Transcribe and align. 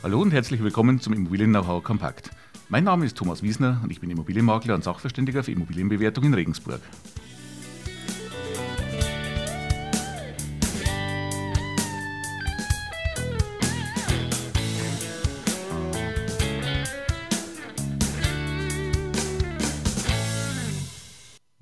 Hallo 0.00 0.22
und 0.22 0.32
herzlich 0.32 0.62
willkommen 0.62 1.00
zum 1.00 1.12
Immobilien 1.12 1.50
Know-how 1.50 1.82
Kompakt. 1.82 2.30
Mein 2.68 2.84
Name 2.84 3.04
ist 3.04 3.16
Thomas 3.16 3.42
Wiesner 3.42 3.80
und 3.82 3.90
ich 3.90 4.00
bin 4.00 4.08
Immobilienmakler 4.08 4.76
und 4.76 4.84
Sachverständiger 4.84 5.42
für 5.42 5.50
Immobilienbewertung 5.50 6.22
in 6.22 6.34
Regensburg. 6.34 6.80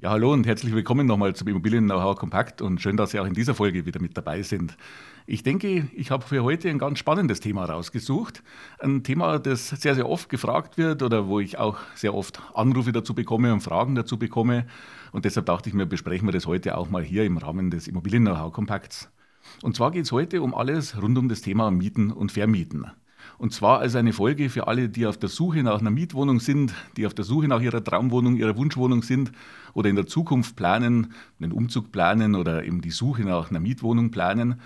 Ja, 0.07 0.13
hallo 0.13 0.33
und 0.33 0.47
herzlich 0.47 0.73
willkommen 0.73 1.05
nochmal 1.09 1.35
zum 1.35 1.49
Immobilien 1.49 1.87
Know-how 1.87 2.15
Kompakt 2.15 2.63
und 2.63 2.81
schön, 2.81 2.97
dass 2.97 3.11
Sie 3.11 3.19
auch 3.19 3.27
in 3.27 3.35
dieser 3.35 3.57
Folge 3.57 3.87
wieder 3.87 4.01
mit 4.01 4.17
dabei 4.17 4.43
sind. 4.43 4.77
Ich 5.27 5.43
denke, 5.43 5.89
ich 5.93 6.13
habe 6.13 6.25
für 6.25 6.45
heute 6.45 6.71
ein 6.71 6.79
ganz 6.79 7.01
spannendes 7.01 7.41
Thema 7.41 7.65
rausgesucht. 7.65 8.45
Ein 8.79 9.03
Thema, 9.03 9.41
das 9.41 9.69
sehr, 9.69 9.97
sehr 9.97 10.09
oft 10.09 10.29
gefragt 10.29 10.79
wird 10.79 11.03
oder 11.03 11.27
wo 11.27 11.41
ich 11.41 11.59
auch 11.59 11.79
sehr 11.97 12.15
oft 12.15 12.41
Anrufe 12.55 12.93
dazu 12.93 13.15
bekomme 13.15 13.53
und 13.53 13.63
Fragen 13.63 13.97
dazu 13.97 14.17
bekomme. 14.17 14.69
Und 15.11 15.25
deshalb 15.25 15.47
dachte 15.47 15.71
ich 15.71 15.75
mir, 15.75 15.87
besprechen 15.87 16.29
wir 16.29 16.33
das 16.33 16.47
heute 16.47 16.79
auch 16.79 16.89
mal 16.89 17.03
hier 17.03 17.25
im 17.25 17.37
Rahmen 17.37 17.73
des 17.73 17.89
Immobilien 17.89 18.27
Know-how 18.27 18.53
Kompakts. 18.53 19.11
Und 19.63 19.75
zwar 19.75 19.91
geht 19.91 20.05
es 20.05 20.13
heute 20.13 20.41
um 20.41 20.55
alles 20.55 21.03
rund 21.03 21.19
um 21.19 21.29
das 21.29 21.41
Thema 21.41 21.73
Mieten 21.73 22.13
und 22.13 22.31
Vermieten. 22.31 22.87
Und 23.39 23.53
zwar 23.53 23.81
als 23.81 23.95
eine 23.95 24.13
Folge 24.13 24.49
für 24.49 24.67
alle, 24.67 24.89
die 24.89 25.07
auf 25.07 25.19
der 25.19 25.29
Suche 25.29 25.63
nach 25.63 25.81
einer 25.81 25.91
Mietwohnung 25.91 26.41
sind, 26.41 26.73
die 26.97 27.07
auf 27.07 27.15
der 27.15 27.25
Suche 27.25 27.49
nach 27.49 27.61
ihrer 27.61 27.85
Traumwohnung, 27.85 28.37
ihrer 28.37 28.57
Wunschwohnung 28.57 29.03
sind 29.03 29.33
oder 29.75 29.91
in 29.91 29.97
der 29.97 30.07
Zukunft 30.07 30.57
planen, 30.57 31.13
einen 31.39 31.53
Umzug 31.53 31.93
planen 31.93 32.35
oder 32.35 32.65
eben 32.65 32.81
die 32.81 32.91
Suche 32.91 33.23
nach 33.23 33.51
einer 33.51 33.61
Mietwohnung 33.61 34.11
planen. 34.11 34.61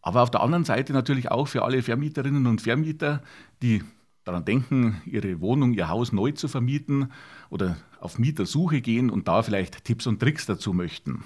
Aber 0.00 0.22
auf 0.22 0.30
der 0.30 0.40
anderen 0.40 0.64
Seite 0.64 0.92
natürlich 0.92 1.30
auch 1.30 1.48
für 1.48 1.62
alle 1.62 1.82
Vermieterinnen 1.82 2.46
und 2.46 2.62
Vermieter, 2.62 3.22
die 3.62 3.82
daran 4.24 4.44
denken, 4.44 5.02
ihre 5.04 5.40
Wohnung, 5.40 5.74
ihr 5.74 5.88
Haus 5.88 6.12
neu 6.12 6.32
zu 6.32 6.48
vermieten 6.48 7.10
oder 7.50 7.76
auf 8.00 8.18
Mietersuche 8.18 8.80
gehen 8.80 9.10
und 9.10 9.28
da 9.28 9.42
vielleicht 9.42 9.84
Tipps 9.84 10.06
und 10.06 10.20
Tricks 10.20 10.46
dazu 10.46 10.72
möchten. 10.72 11.24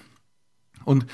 Und 0.84 1.06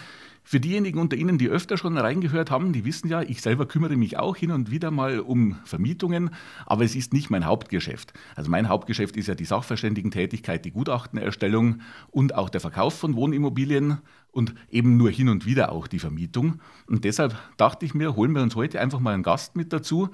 für 0.45 0.61
diejenigen 0.61 0.99
unter 0.99 1.17
Ihnen, 1.17 1.39
die 1.39 1.49
öfter 1.49 1.79
schon 1.79 1.97
reingehört 1.97 2.51
haben, 2.51 2.73
die 2.75 2.85
wissen 2.85 3.09
ja, 3.09 3.23
ich 3.23 3.41
selber 3.41 3.67
kümmere 3.67 3.97
mich 3.97 4.19
auch 4.19 4.37
hin 4.37 4.51
und 4.51 4.71
wieder 4.71 4.91
mal 4.91 5.21
um 5.21 5.57
Vermietungen, 5.65 6.31
aber 6.67 6.85
es 6.85 6.95
ist 6.95 7.15
nicht 7.15 7.31
mein 7.31 7.47
Hauptgeschäft. 7.47 8.13
Also 8.37 8.51
mein 8.51 8.69
Hauptgeschäft 8.69 9.17
ist 9.17 9.27
ja 9.27 9.35
die 9.35 9.47
Sachverständigentätigkeit, 9.47 10.65
die 10.65 10.71
Gutachtenerstellung 10.71 11.81
und 12.11 12.35
auch 12.35 12.51
der 12.51 12.61
Verkauf 12.61 12.95
von 12.95 13.17
Wohnimmobilien 13.17 13.99
und 14.33 14.55
eben 14.71 14.97
nur 14.97 15.11
hin 15.11 15.29
und 15.29 15.47
wieder 15.47 15.73
auch 15.73 15.87
die 15.87 15.99
Vermietung. 15.99 16.61
Und 16.87 17.05
deshalb 17.05 17.37
dachte 17.57 17.87
ich 17.87 17.95
mir, 17.95 18.15
holen 18.15 18.35
wir 18.35 18.43
uns 18.43 18.55
heute 18.55 18.81
einfach 18.81 19.01
mal 19.01 19.15
einen 19.15 19.23
Gast 19.23 19.57
mit 19.57 19.73
dazu, 19.73 20.11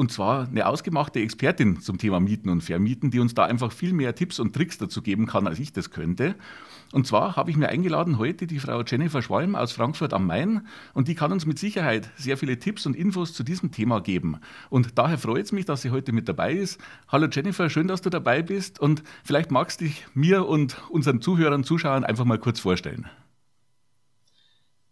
und 0.00 0.10
zwar 0.10 0.48
eine 0.48 0.66
ausgemachte 0.66 1.20
Expertin 1.20 1.82
zum 1.82 1.98
Thema 1.98 2.20
Mieten 2.20 2.48
und 2.48 2.62
Vermieten, 2.62 3.10
die 3.10 3.20
uns 3.20 3.34
da 3.34 3.44
einfach 3.44 3.70
viel 3.70 3.92
mehr 3.92 4.14
Tipps 4.14 4.40
und 4.40 4.56
Tricks 4.56 4.78
dazu 4.78 5.02
geben 5.02 5.26
kann, 5.26 5.46
als 5.46 5.58
ich 5.58 5.74
das 5.74 5.90
könnte. 5.90 6.36
Und 6.90 7.06
zwar 7.06 7.36
habe 7.36 7.50
ich 7.50 7.58
mir 7.58 7.68
eingeladen 7.68 8.16
heute 8.16 8.46
die 8.46 8.60
Frau 8.60 8.82
Jennifer 8.82 9.20
Schwalm 9.20 9.54
aus 9.54 9.72
Frankfurt 9.72 10.14
am 10.14 10.26
Main 10.26 10.66
und 10.94 11.06
die 11.06 11.14
kann 11.14 11.32
uns 11.32 11.44
mit 11.44 11.58
Sicherheit 11.58 12.10
sehr 12.16 12.38
viele 12.38 12.58
Tipps 12.58 12.86
und 12.86 12.96
Infos 12.96 13.34
zu 13.34 13.44
diesem 13.44 13.72
Thema 13.72 14.00
geben. 14.00 14.38
Und 14.70 14.98
daher 14.98 15.18
freut 15.18 15.44
es 15.44 15.52
mich, 15.52 15.66
dass 15.66 15.82
sie 15.82 15.90
heute 15.90 16.12
mit 16.12 16.30
dabei 16.30 16.54
ist. 16.54 16.80
Hallo 17.08 17.28
Jennifer, 17.30 17.68
schön, 17.68 17.86
dass 17.86 18.00
du 18.00 18.08
dabei 18.08 18.40
bist 18.40 18.80
und 18.80 19.02
vielleicht 19.22 19.50
magst 19.50 19.82
du 19.82 19.84
dich 19.84 20.06
mir 20.14 20.48
und 20.48 20.78
unseren 20.88 21.20
Zuhörern, 21.20 21.62
Zuschauern 21.62 22.04
einfach 22.04 22.24
mal 22.24 22.38
kurz 22.38 22.58
vorstellen. 22.58 23.06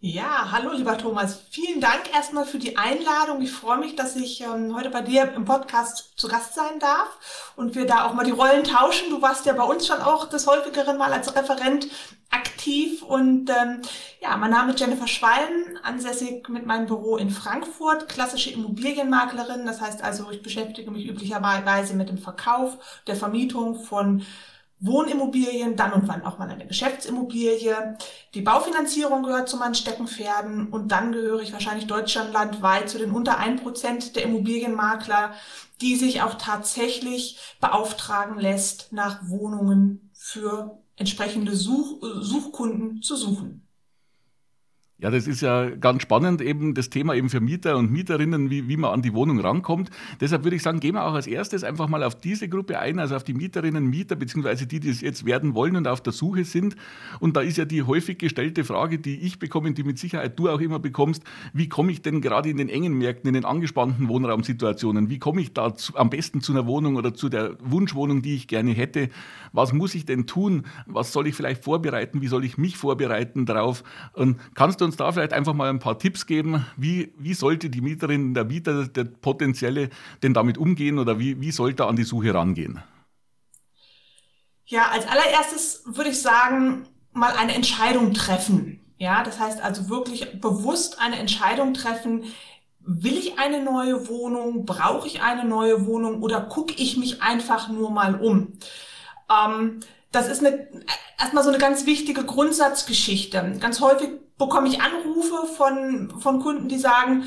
Ja, 0.01 0.53
hallo 0.53 0.71
lieber 0.71 0.97
Thomas. 0.97 1.43
Vielen 1.51 1.81
Dank 1.81 2.15
erstmal 2.15 2.45
für 2.45 2.61
die 2.61 2.77
Einladung. 2.77 3.43
Ich 3.43 3.51
freue 3.51 3.79
mich, 3.79 3.97
dass 3.97 4.15
ich 4.15 4.41
ähm, 4.43 4.77
heute 4.77 4.91
bei 4.91 5.01
dir 5.01 5.33
im 5.35 5.45
Podcast 5.45 6.13
zu 6.17 6.29
Gast 6.29 6.55
sein 6.55 6.79
darf 6.79 7.53
und 7.57 7.75
wir 7.75 7.85
da 7.85 8.07
auch 8.07 8.15
mal 8.15 8.25
die 8.25 8.31
Rollen 8.31 8.63
tauschen. 8.63 9.11
Du 9.11 9.21
warst 9.21 9.45
ja 9.45 9.55
bei 9.55 9.65
uns 9.65 9.89
schon 9.89 10.01
auch 10.01 10.29
des 10.29 10.47
häufigeren 10.47 10.99
Mal 10.99 11.13
als 11.13 11.35
Referent 11.35 11.89
aktiv 12.31 13.03
und 13.03 13.51
ähm, 13.51 13.83
ja, 14.21 14.37
mein 14.37 14.53
Name 14.53 14.71
ist 14.71 14.79
Jennifer 14.79 15.09
Schwalm, 15.09 15.77
ansässig 15.83 16.49
mit 16.49 16.65
meinem 16.65 16.87
Büro 16.87 17.17
in 17.17 17.31
Frankfurt, 17.31 18.09
klassische 18.09 18.51
Immobilienmaklerin. 18.51 19.67
Das 19.67 19.81
heißt 19.81 20.05
also, 20.05 20.31
ich 20.31 20.43
beschäftige 20.43 20.93
mich 20.93 21.09
üblicherweise 21.09 21.95
mit 21.95 22.09
dem 22.09 22.19
Verkauf, 22.19 22.79
der 23.09 23.17
Vermietung 23.17 23.75
von 23.75 24.25
Wohnimmobilien, 24.81 25.77
dann 25.77 25.93
und 25.93 26.07
wann 26.07 26.25
auch 26.25 26.39
mal 26.39 26.49
eine 26.49 26.67
Geschäftsimmobilie. 26.67 27.97
Die 28.35 28.43
Baufinanzierung 28.43 29.23
gehört 29.25 29.49
zu 29.49 29.57
meinen 29.57 29.75
Steckenpferden 29.75 30.69
und 30.69 30.93
dann 30.93 31.13
gehöre 31.13 31.41
ich 31.41 31.53
wahrscheinlich 31.53 31.87
deutschlandweit 31.87 32.89
zu 32.89 32.99
den 32.99 33.11
unter 33.11 33.39
ein 33.39 33.57
Prozent 33.57 34.15
der 34.15 34.25
Immobilienmakler, 34.25 35.33
die 35.81 35.97
sich 35.97 36.23
auch 36.23 36.35
tatsächlich 36.35 37.39
beauftragen 37.61 38.39
lässt, 38.39 38.93
nach 38.93 39.29
Wohnungen 39.29 40.11
für 40.15 40.79
entsprechende 40.97 41.55
Such 41.55 42.01
Suchkunden 42.21 43.03
zu 43.03 43.17
suchen. 43.17 43.68
Ja, 45.01 45.13
das 45.13 45.29
ist 45.29 45.43
ja 45.43 45.71
ganz 45.71 46.03
spannend, 46.03 46.41
eben 46.41 46.75
das 46.75 46.91
Thema 46.91 47.15
eben 47.15 47.31
für 47.31 47.39
Mieter 47.39 47.77
und 47.77 47.93
Mieterinnen, 47.93 48.51
wie, 48.51 48.67
wie 48.67 48.77
man 48.77 48.91
an 48.91 49.01
die 49.01 49.15
Wohnung 49.15 49.39
rankommt. 49.39 49.91
Deshalb 50.21 50.43
würde 50.43 50.57
ich 50.57 50.63
sagen, 50.65 50.81
gehen 50.81 50.97
wir 50.97 51.05
auch 51.05 51.15
als 51.15 51.29
erstes 51.29 51.63
einfach 51.63 51.87
mal 51.87 52.03
auf 52.03 52.17
diese 52.17 52.49
Gruppe 52.49 52.81
ein, 52.81 52.99
also 52.99 53.15
auf 53.15 53.23
die 53.23 53.33
Mieterinnen, 53.33 53.87
Mieter, 53.87 54.17
beziehungsweise 54.17 54.67
die, 54.67 54.81
die 54.81 54.89
es 54.89 55.01
jetzt 55.01 55.25
werden 55.25 55.55
wollen 55.55 55.77
und 55.77 55.87
auf 55.87 56.01
der 56.01 56.13
Suche 56.13 56.43
sind. 56.45 56.75
Und 57.21 57.37
da 57.37 57.43
ist 57.43 57.59
ja 57.59 57.65
die 57.65 57.85
häufig 57.85 58.19
gestellte 58.19 58.65
Frage, 58.65 58.99
die 58.99 59.21
ich 59.21 59.39
bekomme 59.39 59.73
die 59.73 59.85
mit 59.85 60.01
Sicherheit 60.01 60.37
du 60.37 60.49
auch 60.49 60.59
immer 60.59 60.81
bekommst, 60.81 61.23
wie 61.53 61.69
komme 61.69 61.93
ich 61.93 62.03
denn 62.03 62.21
gerade 62.21 62.49
in 62.49 62.57
den 62.57 62.69
engen 62.69 62.95
Märkten, 62.95 63.29
in 63.29 63.35
den 63.35 63.45
angespannten 63.45 64.09
Wohnraumsituationen, 64.09 65.11
wie 65.11 65.21
komme 65.21 65.43
ich 65.43 65.53
da 65.53 65.77
zu, 65.77 65.95
am 65.97 66.11
besten 66.11 66.41
zu 66.41 66.51
einer 66.51 66.67
Wohnung 66.67 66.97
oder 66.97 67.15
zu 67.15 67.29
der 67.29 67.57
Wunschwohnung, 67.61 68.21
die 68.21 68.35
ich 68.35 68.49
gerne 68.49 68.73
hätte? 68.73 69.11
Was 69.53 69.73
muss 69.73 69.95
ich 69.95 70.07
denn 70.07 70.27
tun? 70.27 70.65
Was 70.87 71.13
soll 71.13 71.29
ich 71.29 71.37
vielleicht 71.37 71.63
vorbereiten? 71.63 72.21
Wie 72.21 72.27
soll 72.27 72.45
ich 72.45 72.59
mich 72.59 72.77
vorbereiten 72.77 73.47
darauf? 73.47 73.85
Und 74.13 74.39
kannst 74.55 74.81
du 74.81 74.88
uns 74.89 74.97
da 74.97 75.13
vielleicht 75.13 75.33
einfach 75.33 75.55
mal 75.55 75.71
ein 75.71 75.79
paar 75.79 75.99
Tipps 75.99 76.27
geben? 76.27 76.67
Wie, 76.77 77.13
wie 77.17 77.35
sollte 77.35 77.71
die 77.71 77.81
Mieterin, 77.81 78.35
der 78.35 78.45
Mieter, 78.45 78.89
der 78.89 79.05
potenzielle 79.05 79.91
denn 80.23 80.35
damit 80.35 80.59
umgehen 80.59 80.99
oder 80.99 81.19
wie, 81.19 81.41
wie 81.41 81.53
sollte 81.53 81.85
er 81.85 81.89
an 81.89 81.97
die 81.97 82.05
Suche 82.05 82.35
rangehen? 82.35 82.83
Ja, 84.67 84.89
als 84.91 85.07
allererstes 85.07 85.83
würde 85.87 86.11
ich 86.11 86.21
sagen, 86.21 86.87
mal 87.13 87.33
eine 87.37 87.55
Entscheidung 87.55 88.13
treffen. 88.13 88.81
Ja, 88.99 89.23
das 89.23 89.39
heißt 89.39 89.63
also 89.63 89.89
wirklich 89.89 90.41
bewusst 90.41 91.01
eine 91.01 91.19
Entscheidung 91.19 91.73
treffen. 91.73 92.25
Will 92.81 93.17
ich 93.17 93.39
eine 93.39 93.63
neue 93.63 94.09
Wohnung? 94.09 94.67
Brauche 94.67 95.07
ich 95.07 95.23
eine 95.23 95.45
neue 95.45 95.87
Wohnung? 95.87 96.23
Oder 96.23 96.41
gucke 96.41 96.75
ich 96.75 96.97
mich 96.97 97.23
einfach 97.23 97.69
nur 97.69 97.91
mal 97.91 98.21
um? 98.21 98.59
Ähm, 99.31 99.81
das 100.11 100.29
ist 100.29 100.45
eine, 100.45 100.69
erstmal 101.19 101.45
so 101.45 101.51
eine 101.51 101.59
ganz 101.59 101.87
wichtige 101.87 102.25
Grundsatzgeschichte. 102.25 103.57
Ganz 103.61 103.81
häufig 103.81 104.11
bekomme 104.39 104.69
ich 104.69 104.81
Anrufe 104.81 105.47
von, 105.47 106.13
von 106.21 106.41
Kunden, 106.41 106.69
die 106.69 106.79
sagen, 106.79 107.25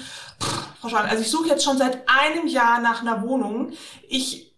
Frau 0.80 0.90
Schwan, 0.90 1.06
also 1.06 1.22
ich 1.22 1.30
suche 1.30 1.50
jetzt 1.50 1.64
schon 1.64 1.78
seit 1.78 2.04
einem 2.10 2.48
Jahr 2.48 2.82
nach 2.82 3.02
einer 3.02 3.22
Wohnung. 3.24 3.74
Ich 4.10 4.52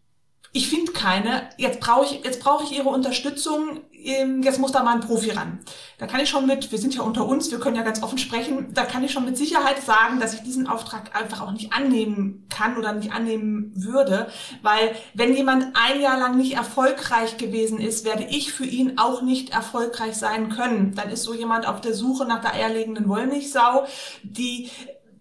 ich 0.55 0.69
finde 0.69 0.91
keine, 0.91 1.49
jetzt 1.57 1.79
brauche 1.79 2.05
ich, 2.05 2.23
jetzt 2.23 2.39
brauche 2.39 2.63
ich 2.63 2.77
Ihre 2.77 2.89
Unterstützung, 2.89 3.81
jetzt 4.03 4.59
muss 4.59 4.71
da 4.71 4.83
mal 4.83 4.95
ein 4.95 5.01
Profi 5.01 5.31
ran. 5.31 5.59
Da 5.97 6.07
kann 6.07 6.19
ich 6.19 6.29
schon 6.29 6.45
mit, 6.45 6.71
wir 6.71 6.77
sind 6.77 6.95
ja 6.95 7.03
unter 7.03 7.25
uns, 7.25 7.51
wir 7.51 7.59
können 7.59 7.75
ja 7.75 7.83
ganz 7.83 8.03
offen 8.03 8.17
sprechen, 8.17 8.73
da 8.73 8.83
kann 8.83 9.03
ich 9.03 9.11
schon 9.11 9.25
mit 9.25 9.37
Sicherheit 9.37 9.81
sagen, 9.81 10.19
dass 10.19 10.33
ich 10.33 10.41
diesen 10.41 10.67
Auftrag 10.67 11.15
einfach 11.15 11.41
auch 11.41 11.51
nicht 11.51 11.73
annehmen 11.73 12.45
kann 12.49 12.77
oder 12.77 12.93
nicht 12.93 13.13
annehmen 13.13 13.71
würde, 13.75 14.27
weil 14.61 14.95
wenn 15.13 15.35
jemand 15.35 15.67
ein 15.75 16.01
Jahr 16.01 16.17
lang 16.17 16.37
nicht 16.37 16.53
erfolgreich 16.53 17.37
gewesen 17.37 17.79
ist, 17.79 18.05
werde 18.05 18.25
ich 18.29 18.51
für 18.51 18.65
ihn 18.65 18.97
auch 18.97 19.21
nicht 19.21 19.51
erfolgreich 19.51 20.15
sein 20.15 20.49
können. 20.49 20.93
Dann 20.95 21.09
ist 21.09 21.23
so 21.23 21.33
jemand 21.33 21.67
auf 21.67 21.81
der 21.81 21.93
Suche 21.93 22.25
nach 22.25 22.41
der 22.41 22.53
eierlegenden 22.53 23.07
Wollmilchsau, 23.07 23.85
die 24.23 24.69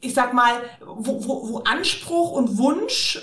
ich 0.05 0.15
sag 0.15 0.35
mal, 0.35 0.55
wo, 0.85 1.25
wo, 1.25 1.49
wo 1.49 1.59
Anspruch 1.59 2.33
und 2.33 2.59
Wunsch, 2.59 3.23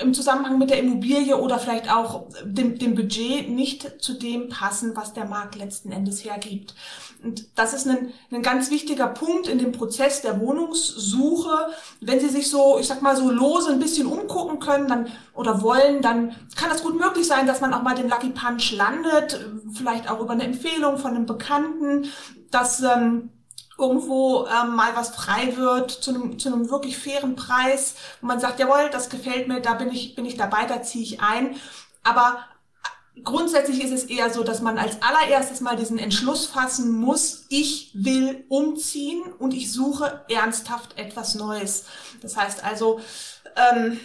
im 0.00 0.14
Zusammenhang 0.14 0.58
mit 0.58 0.70
der 0.70 0.78
Immobilie 0.78 1.36
oder 1.36 1.58
vielleicht 1.58 1.90
auch 1.90 2.26
dem, 2.44 2.78
dem 2.78 2.94
Budget 2.94 3.48
nicht 3.48 4.02
zu 4.02 4.14
dem 4.14 4.48
passen, 4.48 4.96
was 4.96 5.12
der 5.12 5.26
Markt 5.26 5.56
letzten 5.56 5.92
Endes 5.92 6.24
hergibt. 6.24 6.74
Und 7.22 7.46
das 7.58 7.72
ist 7.72 7.88
ein, 7.88 8.12
ein 8.30 8.42
ganz 8.42 8.70
wichtiger 8.70 9.06
Punkt 9.06 9.48
in 9.48 9.58
dem 9.58 9.72
Prozess 9.72 10.22
der 10.22 10.40
Wohnungssuche. 10.40 11.68
Wenn 12.00 12.20
Sie 12.20 12.28
sich 12.28 12.50
so, 12.50 12.78
ich 12.78 12.86
sag 12.86 13.02
mal, 13.02 13.16
so 13.16 13.30
lose 13.30 13.70
ein 13.70 13.78
bisschen 13.78 14.06
umgucken 14.06 14.58
können 14.58 14.88
dann, 14.88 15.08
oder 15.34 15.62
wollen, 15.62 16.02
dann 16.02 16.34
kann 16.56 16.70
das 16.70 16.82
gut 16.82 16.98
möglich 16.98 17.26
sein, 17.26 17.46
dass 17.46 17.60
man 17.60 17.72
auch 17.74 17.82
mal 17.82 17.94
den 17.94 18.08
Lucky 18.08 18.30
Punch 18.30 18.72
landet, 18.72 19.40
vielleicht 19.72 20.10
auch 20.10 20.20
über 20.20 20.32
eine 20.32 20.44
Empfehlung 20.44 20.98
von 20.98 21.12
einem 21.12 21.26
Bekannten, 21.26 22.06
dass 22.50 22.82
ähm, 22.82 23.30
irgendwo 23.78 24.46
ähm, 24.46 24.74
mal 24.74 24.94
was 24.96 25.10
frei 25.10 25.56
wird 25.56 25.90
zu 25.90 26.10
einem, 26.10 26.38
zu 26.38 26.48
einem 26.48 26.70
wirklich 26.70 26.96
fairen 26.98 27.36
Preis, 27.36 27.96
wo 28.20 28.26
man 28.26 28.40
sagt, 28.40 28.58
jawohl, 28.58 28.88
das 28.90 29.10
gefällt 29.10 29.48
mir, 29.48 29.60
da 29.60 29.74
bin 29.74 29.90
ich, 29.90 30.14
bin 30.14 30.24
ich 30.24 30.36
dabei, 30.36 30.64
da 30.64 30.82
ziehe 30.82 31.04
ich 31.04 31.20
ein. 31.20 31.56
Aber 32.02 32.38
grundsätzlich 33.24 33.82
ist 33.82 33.92
es 33.92 34.04
eher 34.04 34.32
so, 34.32 34.42
dass 34.42 34.60
man 34.60 34.78
als 34.78 34.98
allererstes 35.02 35.60
mal 35.60 35.76
diesen 35.76 35.98
Entschluss 35.98 36.46
fassen 36.46 36.92
muss, 36.92 37.46
ich 37.48 37.90
will 37.94 38.44
umziehen 38.48 39.22
und 39.38 39.54
ich 39.54 39.72
suche 39.72 40.24
ernsthaft 40.28 40.98
etwas 40.98 41.34
Neues. 41.34 41.84
Das 42.22 42.36
heißt 42.36 42.64
also, 42.64 43.00
ähm, 43.56 43.98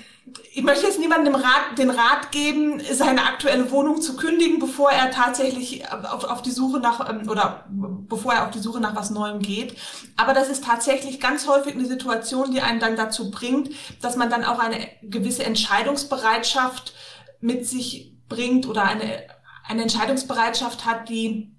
ich 0.53 0.63
möchte 0.63 0.85
jetzt 0.85 0.99
niemandem 0.99 1.35
Rat, 1.35 1.77
den 1.77 1.89
Rat 1.89 2.31
geben, 2.31 2.81
seine 2.91 3.23
aktuelle 3.23 3.71
Wohnung 3.71 4.01
zu 4.01 4.15
kündigen, 4.15 4.59
bevor 4.59 4.91
er 4.91 5.11
tatsächlich 5.11 5.83
auf, 5.91 6.23
auf 6.23 6.41
die 6.41 6.51
Suche 6.51 6.79
nach 6.79 7.09
ähm, 7.09 7.27
oder 7.27 7.65
bevor 7.69 8.33
er 8.33 8.45
auf 8.45 8.51
die 8.51 8.59
Suche 8.59 8.79
nach 8.79 8.95
was 8.95 9.09
Neuem 9.09 9.39
geht. 9.39 9.75
Aber 10.17 10.33
das 10.33 10.49
ist 10.49 10.63
tatsächlich 10.63 11.19
ganz 11.19 11.47
häufig 11.47 11.73
eine 11.73 11.85
Situation, 11.85 12.51
die 12.51 12.61
einen 12.61 12.79
dann 12.79 12.95
dazu 12.95 13.31
bringt, 13.31 13.71
dass 14.01 14.15
man 14.15 14.29
dann 14.29 14.45
auch 14.45 14.59
eine 14.59 14.87
gewisse 15.01 15.43
Entscheidungsbereitschaft 15.43 16.93
mit 17.41 17.67
sich 17.67 18.10
bringt 18.31 18.67
oder 18.67 18.83
eine, 18.83 19.23
eine 19.67 19.83
Entscheidungsbereitschaft 19.83 20.85
hat, 20.85 21.09
die 21.09 21.55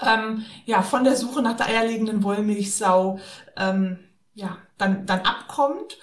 ähm, 0.00 0.44
ja 0.64 0.82
von 0.82 1.04
der 1.04 1.16
Suche 1.16 1.42
nach 1.42 1.56
der 1.56 1.66
eierlegenden 1.66 2.22
Wollmilchsau 2.22 3.18
ähm, 3.56 3.98
ja 4.34 4.56
dann 4.78 5.06
dann 5.06 5.20
abkommt 5.20 5.98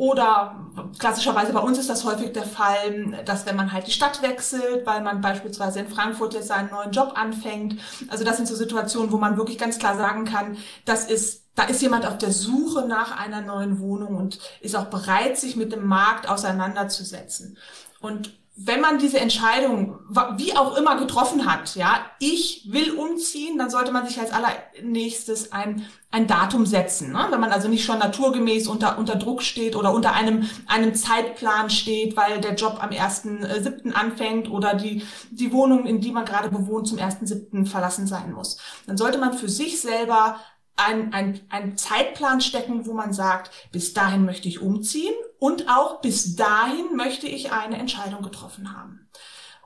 oder 0.00 0.56
klassischerweise 0.98 1.52
bei 1.52 1.60
uns 1.60 1.76
ist 1.76 1.90
das 1.90 2.06
häufig 2.06 2.32
der 2.32 2.44
Fall, 2.44 3.22
dass 3.26 3.44
wenn 3.44 3.54
man 3.54 3.70
halt 3.70 3.86
die 3.86 3.92
Stadt 3.92 4.22
wechselt, 4.22 4.86
weil 4.86 5.02
man 5.02 5.20
beispielsweise 5.20 5.80
in 5.80 5.90
Frankfurt 5.90 6.32
jetzt 6.32 6.48
seinen 6.48 6.70
neuen 6.70 6.90
Job 6.90 7.12
anfängt. 7.16 7.78
Also 8.08 8.24
das 8.24 8.38
sind 8.38 8.48
so 8.48 8.56
Situationen, 8.56 9.12
wo 9.12 9.18
man 9.18 9.36
wirklich 9.36 9.58
ganz 9.58 9.78
klar 9.78 9.98
sagen 9.98 10.24
kann, 10.24 10.56
das 10.86 11.04
ist, 11.04 11.50
da 11.54 11.64
ist 11.64 11.82
jemand 11.82 12.06
auf 12.06 12.16
der 12.16 12.32
Suche 12.32 12.88
nach 12.88 13.14
einer 13.20 13.42
neuen 13.42 13.78
Wohnung 13.78 14.16
und 14.16 14.38
ist 14.62 14.74
auch 14.74 14.86
bereit, 14.86 15.36
sich 15.36 15.54
mit 15.54 15.70
dem 15.70 15.86
Markt 15.86 16.30
auseinanderzusetzen. 16.30 17.58
Und 18.00 18.39
wenn 18.62 18.82
man 18.82 18.98
diese 18.98 19.18
Entscheidung 19.18 19.98
wie 20.36 20.54
auch 20.54 20.76
immer 20.76 20.98
getroffen 20.98 21.50
hat, 21.50 21.76
ja, 21.76 22.00
ich 22.18 22.68
will 22.70 22.92
umziehen, 22.92 23.56
dann 23.56 23.70
sollte 23.70 23.90
man 23.90 24.06
sich 24.06 24.20
als 24.20 24.32
allernächstes 24.32 25.52
ein, 25.52 25.86
ein 26.10 26.26
Datum 26.26 26.66
setzen. 26.66 27.12
Ne? 27.12 27.26
Wenn 27.30 27.40
man 27.40 27.52
also 27.52 27.68
nicht 27.68 27.84
schon 27.84 27.98
naturgemäß 27.98 28.68
unter, 28.68 28.98
unter 28.98 29.16
Druck 29.16 29.42
steht 29.42 29.76
oder 29.76 29.94
unter 29.94 30.12
einem, 30.12 30.46
einem 30.66 30.94
Zeitplan 30.94 31.70
steht, 31.70 32.18
weil 32.18 32.40
der 32.40 32.54
Job 32.54 32.78
am 32.82 32.90
1.7. 32.90 33.92
anfängt 33.92 34.50
oder 34.50 34.74
die, 34.74 35.04
die 35.30 35.52
Wohnung, 35.52 35.86
in 35.86 36.02
die 36.02 36.12
man 36.12 36.26
gerade 36.26 36.50
bewohnt, 36.50 36.86
zum 36.86 36.98
1.7. 36.98 37.64
verlassen 37.64 38.06
sein 38.06 38.32
muss. 38.32 38.58
Dann 38.86 38.98
sollte 38.98 39.16
man 39.16 39.32
für 39.32 39.48
sich 39.48 39.80
selber 39.80 40.38
ein, 40.86 41.40
ein, 41.48 41.76
Zeitplan 41.76 42.40
stecken, 42.40 42.86
wo 42.86 42.92
man 42.92 43.12
sagt, 43.12 43.50
bis 43.72 43.94
dahin 43.94 44.24
möchte 44.24 44.48
ich 44.48 44.60
umziehen 44.60 45.14
und 45.38 45.68
auch 45.68 46.00
bis 46.00 46.36
dahin 46.36 46.96
möchte 46.96 47.26
ich 47.26 47.52
eine 47.52 47.78
Entscheidung 47.78 48.22
getroffen 48.22 48.76
haben. 48.76 49.08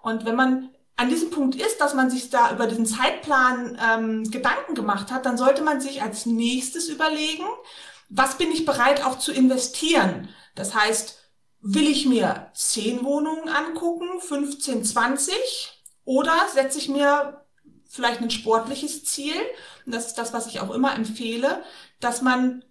Und 0.03 0.25
wenn 0.25 0.37
man 0.37 0.71
an 0.97 1.09
diesem 1.09 1.31
Punkt 1.31 1.57
ist, 1.57 1.81
dass 1.81 1.95
man 1.95 2.11
sich 2.11 2.31
da 2.31 2.53
über 2.53 2.67
diesen 2.67 2.87
Zeitplan 2.87 3.79
ähm, 3.83 4.31
Gedanken 4.31 4.75
gemacht 4.75 5.11
hat, 5.11 5.27
dann 5.27 5.37
sollte 5.37 5.63
man 5.63 5.81
sich 5.81 6.03
als 6.03 6.27
nächstes 6.27 6.89
überlegen, 6.89 7.45
was 8.09 8.39
bin 8.39 8.53
ich 8.53 8.65
bereit 8.65 9.05
auch 9.05 9.19
zu 9.19 9.33
investieren. 9.33 10.29
Das 10.55 10.75
heißt, 10.75 11.19
will 11.61 11.89
ich 11.89 12.07
mir 12.07 12.51
zehn 12.55 13.05
Wohnungen 13.05 13.49
angucken, 13.49 14.21
15, 14.21 14.85
20 14.85 15.35
oder 16.05 16.35
setze 16.53 16.79
ich 16.79 16.89
mir 16.89 17.44
vielleicht 17.95 18.21
ein 18.21 18.31
sportliches 18.31 19.05
Ziel, 19.05 19.37
und 19.87 19.95
das 19.95 20.09
ist 20.09 20.19
das, 20.19 20.33
was 20.33 20.47
ich 20.49 20.61
auch 20.61 20.71
immer 20.71 20.95
empfehle, 20.95 21.63
dass 22.01 22.23
man 22.23 22.65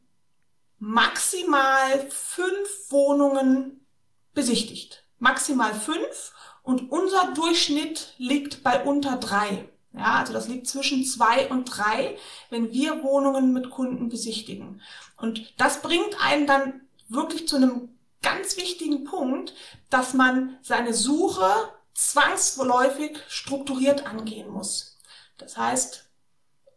maximal 0.79 2.09
fünf 2.09 2.69
Wohnungen 2.89 3.85
besichtigt. 4.33 5.05
Maximal 5.19 5.73
fünf 5.73 6.33
und 6.61 6.91
unser 6.91 7.33
Durchschnitt 7.33 8.13
liegt 8.17 8.63
bei 8.63 8.83
unter 8.83 9.15
drei. 9.15 9.69
Ja, 9.93 10.15
also 10.15 10.33
das 10.33 10.47
liegt 10.47 10.67
zwischen 10.67 11.05
zwei 11.05 11.47
und 11.49 11.65
drei, 11.65 12.17
wenn 12.49 12.73
wir 12.73 13.03
Wohnungen 13.03 13.53
mit 13.53 13.69
Kunden 13.69 14.09
besichtigen. 14.09 14.81
Und 15.17 15.53
das 15.57 15.81
bringt 15.81 16.17
einen 16.19 16.47
dann 16.47 16.81
wirklich 17.07 17.47
zu 17.47 17.55
einem 17.55 17.89
ganz 18.21 18.57
wichtigen 18.57 19.03
Punkt, 19.05 19.53
dass 19.89 20.13
man 20.13 20.57
seine 20.63 20.93
Suche 20.93 21.49
zwangsläufig 21.93 23.19
strukturiert 23.27 24.05
angehen 24.07 24.49
muss. 24.49 24.92
Das 25.37 25.57
heißt, 25.57 26.05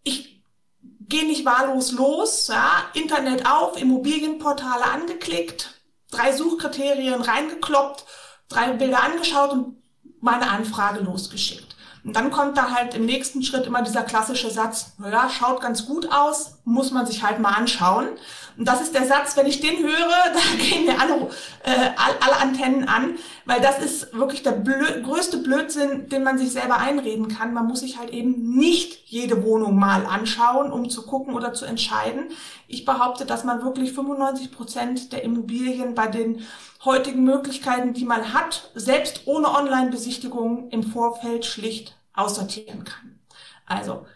ich 0.03 0.43
gehe 1.08 1.26
nicht 1.26 1.44
wahllos 1.44 1.93
los, 1.93 2.49
ja, 2.49 2.91
Internet 2.94 3.47
auf, 3.47 3.81
Immobilienportale 3.81 4.85
angeklickt, 4.85 5.75
drei 6.11 6.32
Suchkriterien 6.32 7.20
reingekloppt, 7.20 8.05
drei 8.49 8.73
Bilder 8.73 9.03
angeschaut 9.03 9.53
und 9.53 9.82
meine 10.20 10.50
Anfrage 10.50 11.00
losgeschickt. 11.00 11.75
Und 12.06 12.14
dann 12.14 12.31
kommt 12.31 12.56
da 12.56 12.70
halt 12.70 12.94
im 12.94 13.05
nächsten 13.05 13.43
Schritt 13.43 13.67
immer 13.67 13.82
dieser 13.82 14.05
klassische 14.05 14.49
Satz, 14.49 14.93
naja, 14.99 15.29
schaut 15.29 15.61
ganz 15.61 15.87
gut 15.87 16.08
aus, 16.12 16.58
muss 16.64 16.93
man 16.93 17.05
sich 17.05 17.25
halt 17.25 17.41
mal 17.41 17.50
anschauen. 17.50 18.06
Und 18.56 18.69
das 18.69 18.81
ist 18.81 18.94
der 18.94 19.06
Satz, 19.06 19.37
wenn 19.37 19.47
ich 19.47 19.61
den 19.61 19.82
höre, 19.82 20.08
da 20.32 20.41
gehen 20.56 20.87
mir 20.87 21.00
alle, 21.00 21.14
äh, 21.64 21.91
alle 21.97 22.37
Antennen 22.37 22.88
an, 22.88 23.17
weil 23.44 23.61
das 23.61 23.81
ist 23.81 24.14
wirklich 24.14 24.44
der 24.44 24.53
blöd, 24.53 25.03
größte 25.03 25.38
Blödsinn, 25.38 26.08
den 26.08 26.23
man 26.23 26.38
sich 26.38 26.53
selber 26.53 26.79
einreden 26.79 27.26
kann. 27.26 27.53
Man 27.53 27.67
muss 27.67 27.81
sich 27.81 27.99
halt 27.99 28.11
eben 28.11 28.56
nicht 28.56 29.03
jede 29.06 29.43
Wohnung 29.43 29.75
mal 29.76 30.06
anschauen, 30.06 30.70
um 30.70 30.88
zu 30.88 31.05
gucken 31.06 31.35
oder 31.35 31.55
zu 31.55 31.64
entscheiden. 31.64 32.26
Ich 32.69 32.85
behaupte, 32.85 33.26
dass 33.26 33.43
man 33.43 33.64
wirklich 33.64 33.93
95 33.93 34.53
Prozent 34.53 35.12
der 35.12 35.25
Immobilien 35.25 35.97
bei 35.97 36.06
den 36.06 36.47
heutigen 36.87 37.25
Möglichkeiten, 37.25 37.93
die 37.93 38.06
man 38.06 38.33
hat, 38.33 38.71
selbst 38.75 39.27
ohne 39.27 39.50
Online-Besichtigung 39.50 40.71
im 40.71 40.83
Vorfeld 40.83 41.44
schlicht 41.44 41.99
aussortieren 42.15 42.85
kann. 42.85 43.21
Also 43.67 44.06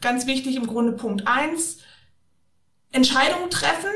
ganz 0.00 0.26
wichtig 0.26 0.54
im 0.56 0.66
Grunde 0.66 0.92
Punkt 0.92 1.26
eins 1.26 1.78
Entscheidungen 2.92 3.50
treffen, 3.50 3.90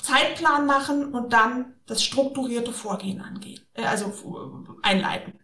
Zeitplan 0.00 0.66
machen 0.66 1.12
und 1.14 1.32
dann 1.32 1.74
das 1.86 2.04
strukturierte 2.04 2.72
Vorgehen 2.72 3.20
angehen, 3.20 3.60
äh, 3.74 3.84
also 3.84 4.06
äh, 4.06 4.86
einleiten. 4.86 5.40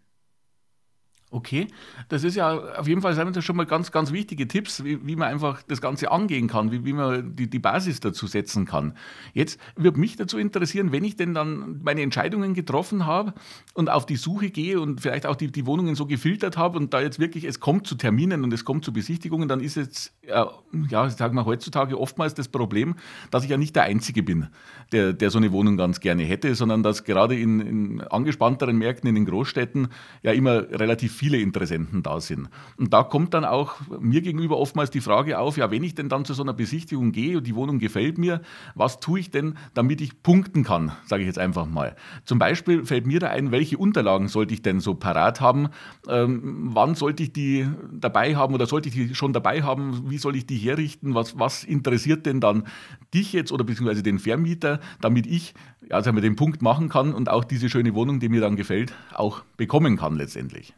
Okay, 1.33 1.69
das 2.09 2.25
ist 2.25 2.35
ja 2.35 2.59
auf 2.77 2.89
jeden 2.89 3.03
Fall 3.03 3.15
sind 3.15 3.37
das 3.37 3.45
schon 3.45 3.55
mal 3.55 3.65
ganz, 3.65 3.93
ganz 3.93 4.11
wichtige 4.11 4.49
Tipps, 4.49 4.83
wie, 4.83 5.07
wie 5.07 5.15
man 5.15 5.29
einfach 5.29 5.63
das 5.63 5.81
Ganze 5.81 6.11
angehen 6.11 6.49
kann, 6.49 6.73
wie, 6.73 6.85
wie 6.85 6.93
man 6.93 7.37
die, 7.37 7.49
die 7.49 7.61
Basis 7.61 8.01
dazu 8.01 8.27
setzen 8.27 8.65
kann. 8.65 8.95
Jetzt 9.33 9.61
würde 9.77 10.01
mich 10.01 10.17
dazu 10.17 10.39
interessieren, 10.39 10.91
wenn 10.91 11.05
ich 11.05 11.15
denn 11.15 11.33
dann 11.33 11.83
meine 11.85 12.03
Entscheidungen 12.03 12.53
getroffen 12.55 13.07
habe 13.07 13.33
und 13.75 13.91
auf 13.91 14.07
die 14.07 14.17
Suche 14.17 14.51
gehe 14.51 14.81
und 14.81 15.03
vielleicht 15.03 15.25
auch 15.25 15.37
die, 15.37 15.53
die 15.53 15.67
Wohnungen 15.67 15.95
so 15.95 16.05
gefiltert 16.05 16.57
habe 16.57 16.77
und 16.77 16.93
da 16.93 17.01
jetzt 17.01 17.21
wirklich, 17.21 17.45
es 17.45 17.61
kommt 17.61 17.87
zu 17.87 17.95
Terminen 17.95 18.43
und 18.43 18.53
es 18.53 18.65
kommt 18.65 18.85
zu 18.85 18.93
Besichtigungen, 18.93 19.47
dann 19.49 19.61
ist 19.61 19.77
jetzt, 19.77 20.13
äh, 20.23 20.45
ja, 20.89 21.11
sagen 21.11 21.37
wir 21.37 21.47
heutzutage 21.47 21.97
oftmals 21.97 22.35
das 22.35 22.49
Problem, 22.49 22.97
dass 23.31 23.45
ich 23.45 23.51
ja 23.51 23.57
nicht 23.57 23.77
der 23.77 23.85
Einzige 23.85 24.25
bin, 24.25 24.49
der, 24.91 25.13
der 25.13 25.31
so 25.31 25.39
eine 25.39 25.53
Wohnung 25.53 25.77
ganz 25.77 26.01
gerne 26.01 26.25
hätte, 26.25 26.57
sondern 26.57 26.83
dass 26.83 27.05
gerade 27.05 27.39
in, 27.39 27.61
in 27.61 28.01
angespannteren 28.01 28.77
Märkten, 28.77 29.09
in 29.09 29.15
den 29.15 29.27
Großstädten 29.27 29.89
ja 30.25 30.33
immer 30.33 30.69
relativ 30.71 31.20
viele 31.21 31.37
Interessenten 31.37 32.03
da 32.03 32.19
sind. 32.19 32.49
Und 32.79 32.95
da 32.95 33.03
kommt 33.03 33.35
dann 33.35 33.45
auch 33.45 33.75
mir 34.01 34.23
gegenüber 34.23 34.57
oftmals 34.57 34.91
die 34.91 35.03
Frage 35.03 35.39
auf, 35.39 35.59
ja, 35.59 35.71
wenn 35.71 35.83
ich 35.83 35.95
denn 35.95 36.09
dann 36.09 36.25
zu 36.25 36.33
so 36.33 36.43
einer 36.43 36.55
Besichtigung 36.55 37.13
gehe 37.13 37.37
und 37.37 37.47
die 37.47 37.55
Wohnung 37.55 37.79
gefällt 37.79 38.17
mir, 38.17 38.41
was 38.75 39.01
tue 39.01 39.21
ich 39.21 39.31
denn, 39.31 39.59
damit 39.75 40.01
ich 40.01 40.23
punkten 40.23 40.65
kann, 40.65 40.93
sage 41.05 41.21
ich 41.21 41.27
jetzt 41.27 41.39
einfach 41.39 41.67
mal. 41.67 41.95
Zum 42.25 42.39
Beispiel 42.39 42.87
fällt 42.87 43.07
mir 43.07 43.21
da 43.21 43.29
ein, 43.29 43.53
welche 43.53 43.77
Unterlagen 43.77 44.29
sollte 44.29 44.55
ich 44.55 44.63
denn 44.63 44.81
so 44.81 44.95
parat 44.95 45.43
haben, 45.43 45.69
ähm, 46.09 46.71
wann 46.73 46.95
sollte 46.95 47.23
ich 47.23 47.35
die 47.35 47.69
dabei 47.93 48.35
haben 48.35 48.55
oder 48.55 48.65
sollte 48.65 48.89
ich 48.89 48.95
die 48.95 49.15
schon 49.15 49.35
dabei 49.35 49.63
haben, 49.63 50.11
wie 50.11 50.17
soll 50.17 50.37
ich 50.37 50.47
die 50.47 50.57
herrichten, 50.57 51.15
was, 51.15 51.39
was 51.39 51.65
interessiert 51.65 52.25
denn 52.25 52.41
dann 52.41 52.65
dich 53.13 53.35
jetzt 53.35 53.53
oder 53.53 53.65
beziehungsweise 53.65 54.03
den 54.03 54.19
Vermieter, 54.19 54.81
damit 55.03 55.27
ich 55.27 55.53
ja, 55.91 56.03
wir, 56.03 56.23
den 56.23 56.37
Punkt 56.37 56.63
machen 56.63 56.89
kann 56.89 57.13
und 57.13 57.29
auch 57.29 57.45
diese 57.45 57.69
schöne 57.69 57.95
Wohnung, 57.95 58.21
die 58.21 58.31
mir 58.31 58.41
dann 58.41 58.57
gefällt, 58.57 58.95
auch 59.13 59.43
bekommen 59.59 59.99
kann 59.99 60.17
letztendlich. 60.17 60.73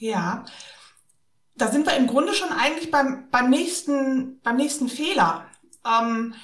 Ja, 0.00 0.46
da 1.56 1.70
sind 1.70 1.86
wir 1.86 1.94
im 1.94 2.06
Grunde 2.06 2.32
schon 2.32 2.50
eigentlich 2.50 2.90
beim, 2.90 3.28
beim, 3.30 3.50
nächsten, 3.50 4.40
beim 4.42 4.56
nächsten 4.56 4.88
Fehler. 4.88 5.44
Ähm, 5.84 6.34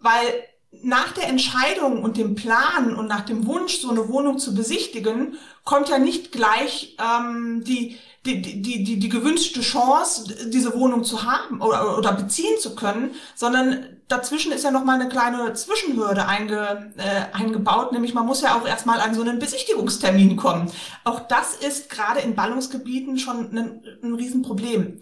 weil 0.00 0.44
nach 0.72 1.12
der 1.12 1.28
Entscheidung 1.28 2.02
und 2.02 2.16
dem 2.16 2.34
Plan 2.34 2.96
und 2.96 3.06
nach 3.06 3.24
dem 3.24 3.46
Wunsch, 3.46 3.78
so 3.78 3.90
eine 3.90 4.08
Wohnung 4.08 4.38
zu 4.38 4.52
besichtigen, 4.52 5.38
kommt 5.62 5.88
ja 5.88 5.98
nicht 6.00 6.32
gleich 6.32 6.96
ähm, 7.00 7.62
die, 7.64 7.98
die, 8.26 8.40
die, 8.40 8.82
die, 8.82 8.98
die 8.98 9.08
gewünschte 9.08 9.60
Chance, 9.60 10.48
diese 10.48 10.74
Wohnung 10.74 11.04
zu 11.04 11.24
haben 11.24 11.60
oder, 11.60 11.98
oder 11.98 12.12
beziehen 12.12 12.58
zu 12.58 12.74
können, 12.74 13.10
sondern 13.34 13.86
dazwischen 14.08 14.50
ist 14.52 14.64
ja 14.64 14.70
noch 14.70 14.84
mal 14.84 14.98
eine 14.98 15.10
kleine 15.10 15.52
Zwischenhürde 15.52 16.26
einge, 16.26 16.92
äh, 16.96 17.36
eingebaut, 17.36 17.92
nämlich 17.92 18.14
man 18.14 18.24
muss 18.24 18.40
ja 18.40 18.54
auch 18.54 18.66
erstmal 18.66 19.00
an 19.00 19.14
so 19.14 19.20
einen 19.20 19.38
Besichtigungstermin 19.38 20.36
kommen. 20.36 20.70
Auch 21.04 21.20
das 21.20 21.54
ist 21.54 21.90
gerade 21.90 22.20
in 22.20 22.34
Ballungsgebieten 22.34 23.18
schon 23.18 23.56
ein, 23.56 23.82
ein 24.02 24.14
Riesenproblem. 24.14 25.00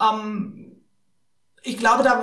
Ähm, 0.00 0.72
ich 1.64 1.78
glaube, 1.78 2.02
da 2.02 2.22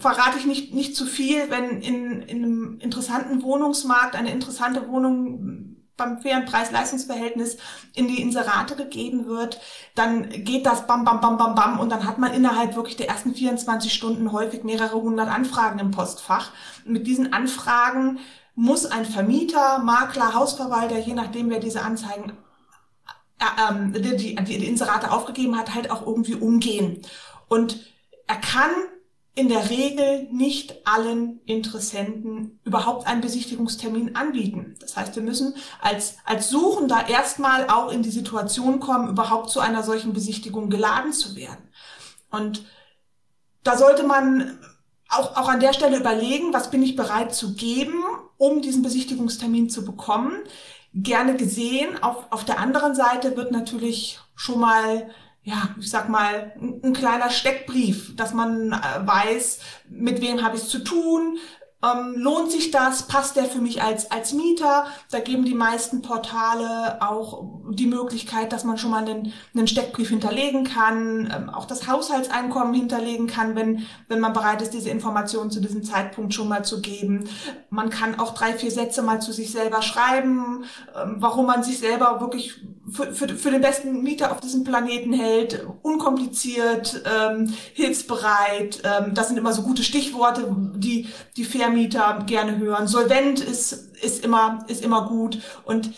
verrate 0.00 0.38
ich 0.38 0.46
nicht, 0.46 0.74
nicht 0.74 0.94
zu 0.96 1.06
viel, 1.06 1.50
wenn 1.50 1.80
in, 1.80 2.22
in 2.22 2.44
einem 2.44 2.78
interessanten 2.80 3.42
Wohnungsmarkt 3.42 4.14
eine 4.14 4.32
interessante 4.32 4.88
Wohnung 4.88 5.69
beim 6.00 6.20
fairen 6.20 6.46
Preis-Leistungsverhältnis 6.46 7.58
in 7.94 8.08
die 8.08 8.20
Inserate 8.20 8.74
gegeben 8.74 9.26
wird, 9.26 9.60
dann 9.94 10.28
geht 10.30 10.66
das 10.66 10.86
bam, 10.86 11.04
bam, 11.04 11.20
bam, 11.20 11.36
bam, 11.36 11.54
bam 11.54 11.78
und 11.78 11.90
dann 11.90 12.06
hat 12.06 12.18
man 12.18 12.32
innerhalb 12.32 12.74
wirklich 12.74 12.96
der 12.96 13.08
ersten 13.08 13.34
24 13.34 13.92
Stunden 13.92 14.32
häufig 14.32 14.64
mehrere 14.64 15.00
hundert 15.00 15.28
Anfragen 15.28 15.78
im 15.78 15.90
Postfach. 15.90 16.50
Mit 16.84 17.06
diesen 17.06 17.32
Anfragen 17.32 18.18
muss 18.54 18.86
ein 18.86 19.04
Vermieter, 19.04 19.78
Makler, 19.80 20.34
Hausverwalter, 20.34 20.98
je 20.98 21.14
nachdem 21.14 21.50
wer 21.50 21.60
diese 21.60 21.82
Anzeigen 21.82 22.32
äh, 23.38 23.70
ähm, 23.70 23.92
die, 23.92 24.16
die, 24.16 24.34
die 24.34 24.66
Inserate 24.66 25.10
aufgegeben 25.10 25.58
hat, 25.58 25.74
halt 25.74 25.90
auch 25.90 26.06
irgendwie 26.06 26.34
umgehen. 26.34 27.02
Und 27.48 27.80
er 28.26 28.36
kann 28.36 28.70
in 29.40 29.48
der 29.48 29.70
Regel 29.70 30.28
nicht 30.30 30.86
allen 30.86 31.40
Interessenten 31.46 32.60
überhaupt 32.62 33.06
einen 33.06 33.22
Besichtigungstermin 33.22 34.14
anbieten. 34.14 34.76
Das 34.80 34.98
heißt, 34.98 35.16
wir 35.16 35.22
müssen 35.22 35.54
als, 35.80 36.16
als 36.26 36.50
Suchender 36.50 37.08
erstmal 37.08 37.68
auch 37.68 37.90
in 37.90 38.02
die 38.02 38.10
Situation 38.10 38.80
kommen, 38.80 39.08
überhaupt 39.08 39.48
zu 39.48 39.60
einer 39.60 39.82
solchen 39.82 40.12
Besichtigung 40.12 40.68
geladen 40.68 41.14
zu 41.14 41.36
werden. 41.36 41.70
Und 42.30 42.66
da 43.62 43.78
sollte 43.78 44.02
man 44.02 44.58
auch, 45.08 45.36
auch 45.38 45.48
an 45.48 45.60
der 45.60 45.72
Stelle 45.72 45.96
überlegen, 45.96 46.52
was 46.52 46.70
bin 46.70 46.82
ich 46.82 46.94
bereit 46.94 47.34
zu 47.34 47.54
geben, 47.54 48.04
um 48.36 48.60
diesen 48.60 48.82
Besichtigungstermin 48.82 49.70
zu 49.70 49.86
bekommen. 49.86 50.32
Gerne 50.92 51.36
gesehen. 51.36 52.02
Auf, 52.02 52.26
auf 52.30 52.44
der 52.44 52.58
anderen 52.58 52.94
Seite 52.94 53.38
wird 53.38 53.52
natürlich 53.52 54.20
schon 54.34 54.60
mal 54.60 55.08
ja, 55.42 55.74
ich 55.78 55.90
sag 55.90 56.08
mal, 56.08 56.52
ein, 56.60 56.80
ein 56.82 56.92
kleiner 56.92 57.30
Steckbrief, 57.30 58.14
dass 58.16 58.34
man 58.34 58.72
äh, 58.72 59.06
weiß, 59.06 59.60
mit 59.88 60.20
wem 60.20 60.42
habe 60.42 60.56
ich 60.56 60.62
es 60.62 60.68
zu 60.68 60.80
tun, 60.80 61.38
ähm, 61.82 62.14
lohnt 62.16 62.50
sich 62.50 62.70
das? 62.70 63.04
Passt 63.04 63.36
der 63.36 63.44
für 63.44 63.60
mich 63.60 63.82
als, 63.82 64.10
als 64.10 64.32
Mieter? 64.32 64.86
Da 65.10 65.20
geben 65.20 65.44
die 65.44 65.54
meisten 65.54 66.02
Portale 66.02 67.00
auch 67.00 67.44
die 67.70 67.86
Möglichkeit, 67.86 68.52
dass 68.52 68.64
man 68.64 68.76
schon 68.76 68.90
mal 68.90 69.06
einen, 69.06 69.32
einen 69.54 69.66
Steckbrief 69.66 70.10
hinterlegen 70.10 70.64
kann, 70.64 71.32
ähm, 71.34 71.48
auch 71.48 71.64
das 71.64 71.88
Haushaltseinkommen 71.88 72.74
hinterlegen 72.74 73.26
kann, 73.26 73.56
wenn, 73.56 73.86
wenn 74.08 74.20
man 74.20 74.32
bereit 74.32 74.60
ist, 74.60 74.74
diese 74.74 74.90
Informationen 74.90 75.50
zu 75.50 75.60
diesem 75.60 75.82
Zeitpunkt 75.82 76.34
schon 76.34 76.48
mal 76.48 76.64
zu 76.64 76.82
geben. 76.82 77.28
Man 77.70 77.88
kann 77.88 78.18
auch 78.18 78.34
drei, 78.34 78.52
vier 78.52 78.70
Sätze 78.70 79.02
mal 79.02 79.22
zu 79.22 79.32
sich 79.32 79.50
selber 79.50 79.80
schreiben, 79.80 80.64
ähm, 80.94 81.16
warum 81.18 81.46
man 81.46 81.62
sich 81.62 81.78
selber 81.78 82.20
wirklich 82.20 82.60
für, 82.90 83.12
für, 83.12 83.28
für 83.28 83.50
den 83.50 83.60
besten 83.60 84.02
Mieter 84.02 84.32
auf 84.32 84.40
diesem 84.40 84.64
Planeten 84.64 85.12
hält, 85.12 85.64
unkompliziert, 85.82 87.02
ähm, 87.06 87.52
hilfsbereit. 87.72 88.82
Ähm, 88.84 89.14
das 89.14 89.28
sind 89.28 89.36
immer 89.36 89.52
so 89.52 89.62
gute 89.62 89.82
Stichworte, 89.82 90.54
die 90.76 91.08
die 91.36 91.44
Vermieter 91.70 92.24
gerne 92.26 92.58
hören. 92.58 92.88
Solvent 92.88 93.40
ist, 93.40 93.72
ist, 94.02 94.24
immer, 94.24 94.64
ist 94.66 94.84
immer 94.84 95.06
gut. 95.06 95.40
Und 95.64 95.92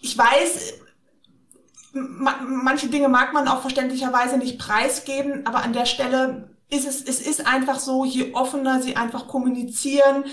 ich 0.00 0.16
weiß, 0.16 0.74
manche 1.92 2.88
Dinge 2.88 3.08
mag 3.08 3.32
man 3.32 3.48
auch 3.48 3.60
verständlicherweise 3.60 4.38
nicht 4.38 4.58
preisgeben, 4.58 5.46
aber 5.46 5.62
an 5.62 5.72
der 5.72 5.86
Stelle 5.86 6.50
ist 6.70 6.86
es, 6.86 7.02
es 7.02 7.20
ist 7.20 7.46
einfach 7.46 7.80
so, 7.80 8.04
je 8.04 8.32
offener 8.32 8.80
sie 8.80 8.96
einfach 8.96 9.26
kommunizieren, 9.26 10.24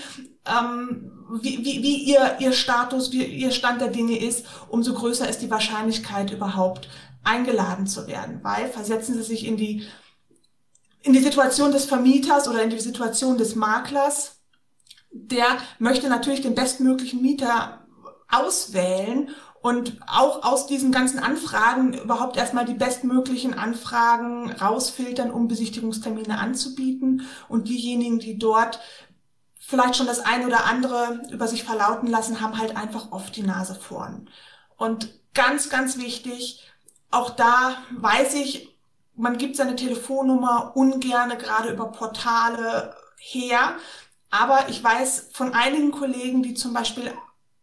ähm, 0.46 1.12
wie, 1.42 1.58
wie, 1.58 1.82
wie 1.82 1.96
ihr, 2.04 2.36
ihr 2.38 2.52
Status, 2.52 3.12
wie 3.12 3.24
ihr 3.24 3.50
Stand 3.50 3.80
der 3.80 3.88
Dinge 3.88 4.18
ist, 4.18 4.46
umso 4.68 4.94
größer 4.94 5.28
ist 5.28 5.42
die 5.42 5.50
Wahrscheinlichkeit 5.50 6.30
überhaupt 6.30 6.88
eingeladen 7.24 7.86
zu 7.86 8.06
werden. 8.06 8.40
Weil 8.42 8.68
versetzen 8.68 9.14
Sie 9.14 9.22
sich 9.22 9.46
in 9.46 9.56
die, 9.56 9.86
in 11.02 11.12
die 11.12 11.22
Situation 11.22 11.72
des 11.72 11.84
Vermieters 11.84 12.48
oder 12.48 12.62
in 12.62 12.70
die 12.70 12.80
Situation 12.80 13.38
des 13.38 13.54
Maklers. 13.54 14.40
Der 15.10 15.46
möchte 15.78 16.08
natürlich 16.08 16.42
den 16.42 16.54
bestmöglichen 16.54 17.22
Mieter 17.22 17.86
auswählen 18.28 19.30
und 19.60 19.98
auch 20.06 20.44
aus 20.44 20.66
diesen 20.66 20.92
ganzen 20.92 21.18
Anfragen 21.18 21.94
überhaupt 21.94 22.36
erstmal 22.36 22.64
die 22.64 22.74
bestmöglichen 22.74 23.54
Anfragen 23.54 24.52
rausfiltern, 24.52 25.30
um 25.30 25.48
Besichtigungstermine 25.48 26.38
anzubieten. 26.38 27.26
Und 27.48 27.68
diejenigen, 27.68 28.18
die 28.18 28.38
dort 28.38 28.80
vielleicht 29.58 29.96
schon 29.96 30.06
das 30.06 30.20
ein 30.20 30.46
oder 30.46 30.64
andere 30.64 31.22
über 31.30 31.48
sich 31.48 31.64
verlauten 31.64 32.06
lassen, 32.06 32.40
haben 32.40 32.58
halt 32.58 32.76
einfach 32.76 33.10
oft 33.12 33.34
die 33.36 33.42
Nase 33.42 33.74
vorn. 33.74 34.30
Und 34.76 35.12
ganz, 35.34 35.68
ganz 35.70 35.98
wichtig, 35.98 36.62
auch 37.10 37.30
da 37.30 37.76
weiß 37.90 38.34
ich, 38.34 38.67
man 39.18 39.36
gibt 39.36 39.56
seine 39.56 39.76
Telefonnummer 39.76 40.72
ungerne 40.74 41.36
gerade 41.36 41.70
über 41.70 41.90
Portale 41.92 42.94
her. 43.18 43.76
Aber 44.30 44.68
ich 44.68 44.82
weiß 44.82 45.30
von 45.32 45.54
einigen 45.54 45.90
Kollegen, 45.90 46.42
die 46.42 46.54
zum 46.54 46.72
Beispiel 46.72 47.12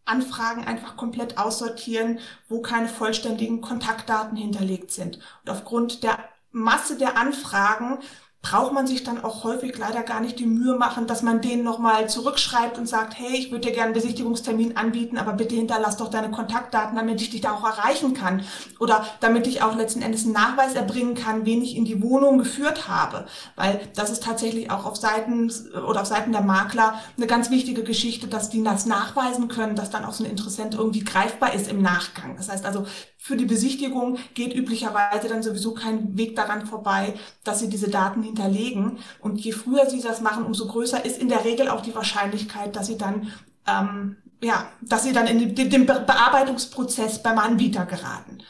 Anfragen 0.04 0.66
einfach 0.66 0.98
komplett 0.98 1.38
aussortieren, 1.38 2.20
wo 2.48 2.62
keine 2.62 2.88
vollständigen 2.88 3.62
Kontaktdaten 3.62 4.38
hinterlegt 4.38 4.92
sind. 4.92 5.20
Und 5.44 5.50
aufgrund 5.50 6.04
der 6.04 6.20
Masse 6.52 6.98
der 6.98 7.18
Anfragen 7.18 8.00
braucht 8.46 8.74
man 8.74 8.86
sich 8.86 9.04
dann 9.04 9.24
auch 9.24 9.44
häufig 9.44 9.76
leider 9.76 10.04
gar 10.04 10.22
nicht 10.22 10.38
die 10.38 10.46
Mühe 10.46 10.76
machen, 10.76 11.08
dass 11.08 11.24
man 11.24 11.42
denen 11.42 11.64
nochmal 11.64 12.08
zurückschreibt 12.08 12.78
und 12.78 12.88
sagt, 12.88 13.18
hey, 13.18 13.36
ich 13.36 13.50
würde 13.50 13.68
dir 13.68 13.74
gerne 13.74 13.86
einen 13.86 13.96
Besichtigungstermin 13.96 14.78
anbieten, 14.78 15.18
aber 15.18 15.34
bitte 15.34 15.56
hinterlass 15.56 15.98
doch 15.98 16.10
deine 16.10 16.30
Kontaktdaten, 16.30 16.96
damit 16.96 17.20
ich 17.22 17.32
dich 17.32 17.42
da 17.42 17.54
auch 17.54 17.64
erreichen 17.64 18.14
kann. 18.14 18.44
Oder 18.80 19.04
damit 19.20 19.48
ich 19.48 19.64
auch 19.64 19.76
letzten 19.76 20.04
Endes 20.04 20.26
einen 20.26 20.34
Nachweis 20.34 20.76
erbringen 20.76 21.16
kann, 21.16 21.48
wen 21.48 21.64
ich 21.64 21.76
in 21.76 21.86
die 21.86 22.04
Wohnung 22.04 22.38
geführt 22.38 22.88
habe. 22.88 23.26
Weil 23.56 23.80
das 23.96 24.12
ist 24.12 24.22
tatsächlich 24.22 24.70
auch 24.70 24.86
auf 24.86 24.98
Seiten 24.98 25.52
oder 25.88 26.02
auf 26.02 26.08
Seiten 26.08 26.32
der 26.32 26.42
Makler 26.42 27.02
eine 27.18 27.26
ganz 27.26 27.50
wichtige 27.50 27.84
Geschichte, 27.84 28.28
dass 28.28 28.52
die 28.52 28.64
das 28.64 28.86
nachweisen 28.86 29.48
können, 29.48 29.76
dass 29.76 29.90
dann 29.90 30.06
auch 30.06 30.14
so 30.14 30.24
ein 30.24 30.30
Interessent 30.30 30.76
irgendwie 30.76 31.04
greifbar 31.04 31.56
ist 31.56 31.68
im 31.68 31.82
Nachgang. 31.82 32.38
Das 32.38 32.50
heißt 32.50 32.64
also, 32.64 32.86
für 33.26 33.38
die 33.38 33.46
Besichtigung 33.46 34.20
geht 34.36 34.54
üblicherweise 34.54 35.28
dann 35.28 35.42
sowieso 35.42 35.74
kein 35.74 36.16
Weg 36.16 36.36
daran 36.36 36.68
vorbei, 36.68 37.16
dass 37.44 37.60
sie 37.60 37.72
diese 37.72 37.90
Daten 37.90 38.22
hinterlegen. 38.22 39.00
Und 39.20 39.42
je 39.42 39.52
früher 39.52 39.90
sie 39.90 40.00
das 40.00 40.22
machen, 40.22 40.46
umso 40.46 40.68
größer 40.68 41.04
ist 41.04 41.20
in 41.20 41.28
der 41.28 41.44
Regel 41.44 41.70
auch 41.70 41.82
die 41.82 41.96
Wahrscheinlichkeit, 41.96 42.76
dass 42.76 42.86
sie 42.86 43.00
dann 43.00 43.32
ähm, 43.66 44.18
ja, 44.44 44.68
dass 44.80 45.06
sie 45.06 45.12
dann 45.12 45.26
in 45.26 45.56
den 45.56 45.88
Bearbeitungsprozess 45.88 47.24
beim 47.24 47.40
Anbieter 47.40 47.88
geraten. 47.88 48.44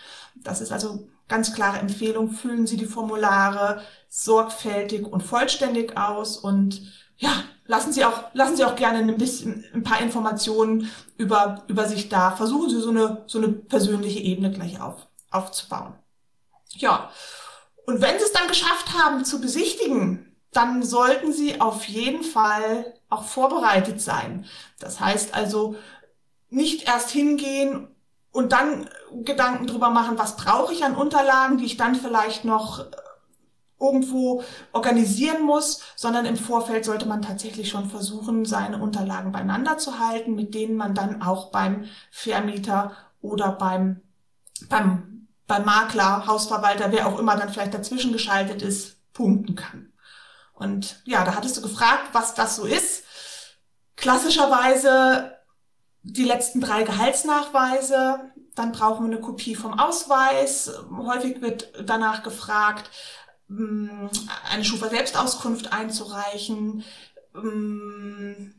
Das 0.44 0.60
ist 0.60 0.74
also 0.74 1.08
ganz 1.29 1.53
klare 1.53 1.79
Empfehlung. 1.79 2.32
Füllen 2.32 2.67
Sie 2.67 2.75
die 2.75 2.84
Formulare 2.84 3.82
sorgfältig 4.10 5.08
und 5.08 5.24
vollständig 5.24 5.96
aus 5.96 6.36
und 6.36 6.82
ja, 7.15 7.32
lassen 7.67 7.91
Sie 7.91 8.05
auch, 8.05 8.24
lassen 8.34 8.55
Sie 8.55 8.65
auch 8.65 8.75
gerne 8.75 9.00
ein 9.00 9.17
bisschen, 9.17 9.65
ein 9.74 9.84
paar 9.84 10.01
Informationen 10.01 10.91
über, 11.17 11.63
über 11.67 11.86
sich 11.86 12.10
da. 12.10 12.31
Versuchen 12.31 12.69
Sie 12.69 12.79
so 12.79 12.89
eine, 12.89 13.24
so 13.27 13.38
eine 13.38 13.50
persönliche 13.50 14.19
Ebene 14.19 14.51
gleich 14.51 14.79
auf, 14.79 15.07
aufzubauen. 15.31 15.95
Ja. 16.69 17.10
Und 17.86 18.01
wenn 18.01 18.17
Sie 18.17 18.25
es 18.25 18.34
dann 18.34 18.48
geschafft 18.48 18.93
haben 18.93 19.25
zu 19.25 19.41
besichtigen, 19.41 20.36
dann 20.51 20.84
sollten 20.84 21.34
Sie 21.34 21.60
auf 21.60 21.86
jeden 21.86 22.24
Fall 22.24 22.93
auch 23.10 23.24
vorbereitet 23.24 24.01
sein. 24.01 24.45
Das 24.79 25.00
heißt 25.00 25.34
also 25.34 25.75
nicht 26.50 26.88
erst 26.88 27.10
hingehen 27.12 27.88
und 28.31 28.51
dann 28.51 28.89
Gedanken 29.24 29.67
drüber 29.67 29.89
machen, 29.89 30.17
was 30.17 30.38
brauche 30.38 30.74
ich 30.74 30.84
an 30.84 30.95
Unterlagen, 30.95 31.57
die 31.57 31.65
ich 31.65 31.77
dann 31.77 31.95
vielleicht 31.95 32.45
noch 32.45 32.86
irgendwo 33.79 34.44
organisieren 34.72 35.44
muss, 35.44 35.82
sondern 35.96 36.25
im 36.25 36.38
Vorfeld 36.38 36.86
sollte 36.86 37.05
man 37.05 37.22
tatsächlich 37.22 37.70
schon 37.70 37.89
versuchen, 37.89 38.46
seine 38.46 38.82
Unterlagen 38.82 39.32
beieinander 39.32 39.77
zu 39.77 40.00
halten, 40.00 40.36
mit 40.36 40.53
denen 40.53 40.75
man 40.77 40.96
dann 40.96 41.22
auch 41.22 41.51
beim 41.51 41.86
Vermieter 42.12 42.94
oder 43.22 43.51
beim, 43.51 44.01
beim, 44.70 45.27
beim 45.48 45.65
Makler, 45.65 46.25
Hausverwalter, 46.25 46.91
wer 46.91 47.08
auch 47.08 47.20
immer 47.20 47.36
dann 47.36 47.50
vielleicht 47.50 47.74
dazwischen 47.74 48.13
geschaltet 48.13 48.62
ist, 48.62 48.98
punkten 49.13 49.55
kann. 49.55 49.91
Und 50.53 51.01
ja, 51.05 51.25
da 51.25 51.36
hattest 51.36 51.58
du 51.58 51.62
gefragt, 51.62 52.10
was 52.13 52.34
das 52.34 52.55
so 52.55 52.65
ist. 52.65 53.03
Klassischerweise 53.98 55.36
die 56.01 56.24
letzten 56.24 56.62
drei 56.62 56.84
Gehaltsnachweise, 56.84 58.32
dann 58.55 58.72
brauchen 58.72 59.05
wir 59.05 59.17
eine 59.17 59.25
Kopie 59.25 59.55
vom 59.55 59.77
Ausweis. 59.77 60.72
Häufig 60.96 61.41
wird 61.41 61.74
danach 61.84 62.24
gefragt, 62.24 62.89
Eine 63.47 64.65
Schufa-Selbstauskunft 64.65 65.71
einzureichen. 65.71 66.83
Mm, 67.33 68.49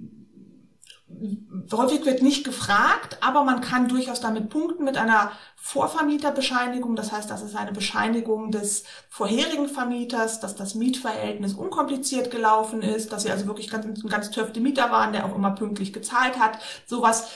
häufig 1.73 2.05
wird 2.05 2.23
nicht 2.23 2.45
gefragt, 2.45 3.19
aber 3.21 3.45
man 3.45 3.61
kann 3.61 3.89
durchaus 3.89 4.21
damit 4.21 4.49
punkten 4.49 4.85
mit 4.85 4.97
einer 4.97 5.33
Vorvermieterbescheinigung. 5.57 6.97
Das 6.97 7.13
heißt, 7.13 7.31
das 7.31 7.43
ist 7.43 7.57
eine 7.57 7.73
Bescheinigung 7.73 8.51
des 8.51 8.85
vorherigen 9.09 9.69
Vermieters, 9.69 10.41
dass 10.41 10.57
das 10.57 10.75
Mietverhältnis 10.75 11.55
unkompliziert 11.55 12.31
gelaufen 12.31 12.83
ist, 12.83 13.13
dass 13.13 13.23
sie 13.23 13.31
also 13.31 13.47
wirklich 13.47 13.71
ganz, 13.71 14.03
ganz 14.05 14.31
töfte 14.31 14.61
Mieter 14.61 14.91
waren, 14.91 15.13
der 15.13 15.25
auch 15.25 15.35
immer 15.35 15.53
pünktlich 15.53 15.93
gezahlt 15.93 16.39
hat. 16.39 16.59
Sowas 16.87 17.29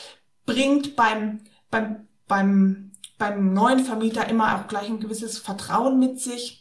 bringt 0.46 0.96
beim, 0.96 1.40
beim, 1.70 2.08
beim, 2.26 2.92
beim 3.18 3.52
neuen 3.52 3.84
Vermieter 3.84 4.28
immer 4.28 4.56
auch 4.56 4.68
gleich 4.68 4.88
ein 4.88 5.00
gewisses 5.00 5.38
Vertrauen 5.38 5.98
mit 5.98 6.20
sich. 6.20 6.59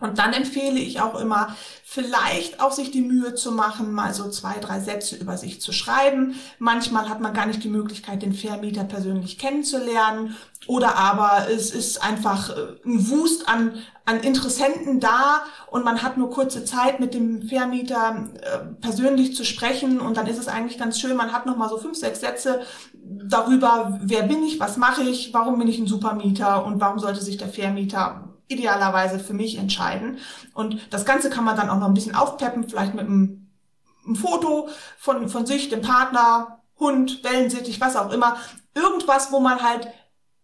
Und 0.00 0.18
dann 0.18 0.32
empfehle 0.32 0.78
ich 0.78 1.00
auch 1.00 1.20
immer, 1.20 1.54
vielleicht 1.84 2.60
auch 2.60 2.72
sich 2.72 2.90
die 2.90 3.02
Mühe 3.02 3.34
zu 3.34 3.52
machen, 3.52 3.92
mal 3.92 4.14
so 4.14 4.30
zwei, 4.30 4.54
drei 4.58 4.80
Sätze 4.80 5.16
über 5.16 5.36
sich 5.36 5.60
zu 5.60 5.72
schreiben. 5.72 6.34
Manchmal 6.58 7.08
hat 7.08 7.20
man 7.20 7.34
gar 7.34 7.46
nicht 7.46 7.62
die 7.62 7.68
Möglichkeit, 7.68 8.22
den 8.22 8.32
Vermieter 8.32 8.84
persönlich 8.84 9.38
kennenzulernen. 9.38 10.36
Oder 10.66 10.96
aber 10.96 11.48
es 11.50 11.70
ist 11.70 12.02
einfach 12.02 12.50
äh, 12.50 12.76
ein 12.84 13.10
Wust 13.10 13.48
an, 13.48 13.72
an 14.04 14.20
Interessenten 14.20 15.00
da 15.00 15.42
und 15.70 15.84
man 15.84 16.02
hat 16.02 16.16
nur 16.16 16.30
kurze 16.30 16.64
Zeit 16.64 17.00
mit 17.00 17.14
dem 17.14 17.48
Vermieter 17.48 18.28
äh, 18.40 18.58
persönlich 18.80 19.34
zu 19.34 19.44
sprechen 19.44 20.00
und 20.00 20.16
dann 20.16 20.26
ist 20.26 20.38
es 20.38 20.48
eigentlich 20.48 20.78
ganz 20.78 20.98
schön, 20.98 21.16
man 21.16 21.32
hat 21.32 21.46
noch 21.46 21.56
mal 21.56 21.68
so 21.68 21.78
fünf, 21.78 21.96
sechs 21.96 22.20
Sätze 22.20 22.60
darüber, 22.92 23.98
wer 24.02 24.22
bin 24.24 24.42
ich, 24.44 24.60
was 24.60 24.76
mache 24.76 25.02
ich, 25.02 25.32
warum 25.32 25.58
bin 25.58 25.68
ich 25.68 25.78
ein 25.78 25.86
Supermieter 25.86 26.64
und 26.64 26.80
warum 26.80 26.98
sollte 26.98 27.22
sich 27.22 27.36
der 27.38 27.48
Vermieter 27.48 28.29
idealerweise 28.50 29.18
für 29.18 29.32
mich 29.32 29.56
entscheiden. 29.56 30.18
Und 30.52 30.80
das 30.90 31.04
Ganze 31.04 31.30
kann 31.30 31.44
man 31.44 31.56
dann 31.56 31.70
auch 31.70 31.78
noch 31.78 31.86
ein 31.86 31.94
bisschen 31.94 32.16
aufpeppen, 32.16 32.68
vielleicht 32.68 32.94
mit 32.94 33.06
einem, 33.06 33.50
einem 34.04 34.16
Foto 34.16 34.68
von, 34.98 35.28
von 35.28 35.46
sich, 35.46 35.68
dem 35.68 35.82
Partner, 35.82 36.60
Hund, 36.78 37.22
Wellensittich, 37.22 37.80
was 37.80 37.96
auch 37.96 38.10
immer. 38.10 38.36
Irgendwas, 38.74 39.30
wo 39.30 39.40
man 39.40 39.62
halt, 39.62 39.86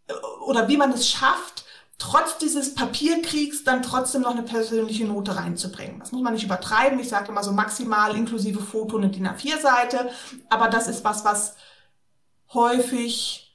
äh, 0.07 0.13
oder 0.47 0.69
wie 0.69 0.77
man 0.77 0.93
es 0.93 1.09
schafft, 1.09 1.65
trotz 1.99 2.39
dieses 2.39 2.75
Papierkriegs 2.75 3.65
dann 3.65 3.83
trotzdem 3.83 4.23
noch 4.23 4.33
eine 4.33 4.43
persönliche 4.43 5.07
Note 5.07 5.35
reinzubringen. 5.35 5.99
Das 5.99 6.13
muss 6.13 6.23
man 6.23 6.35
nicht 6.35 6.45
übertreiben. 6.45 6.99
Ich 7.01 7.09
sage 7.09 7.29
immer 7.31 7.43
so 7.43 7.53
maximal 7.53 8.15
inklusive 8.15 8.61
Foto 8.61 8.99
eine 8.99 9.09
DIN 9.09 9.27
A4-Seite. 9.27 10.11
Aber 10.49 10.69
das 10.69 10.89
ist 10.89 11.05
was, 11.05 11.25
was 11.25 11.57
häufig 12.53 13.46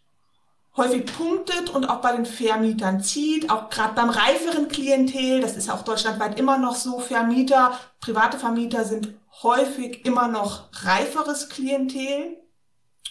häufig 0.77 1.05
punktet 1.05 1.69
und 1.69 1.85
auch 1.85 2.01
bei 2.01 2.15
den 2.15 2.25
Vermietern 2.25 3.03
zieht, 3.03 3.49
auch 3.49 3.69
gerade 3.69 3.93
beim 3.93 4.09
reiferen 4.09 4.67
Klientel, 4.69 5.41
das 5.41 5.57
ist 5.57 5.69
auch 5.69 5.83
deutschlandweit 5.83 6.39
immer 6.39 6.57
noch 6.57 6.75
so, 6.75 6.99
Vermieter, 6.99 7.77
private 7.99 8.39
Vermieter 8.39 8.85
sind 8.85 9.13
häufig 9.43 10.05
immer 10.05 10.27
noch 10.27 10.69
reiferes 10.83 11.49
Klientel 11.49 12.37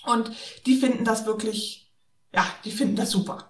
und 0.07 0.31
die 0.67 0.77
finden 0.77 1.05
das 1.05 1.27
wirklich, 1.27 1.93
ja, 2.33 2.47
die 2.65 2.73
finden 2.73 2.97
das 2.97 3.11
super. 3.11 3.50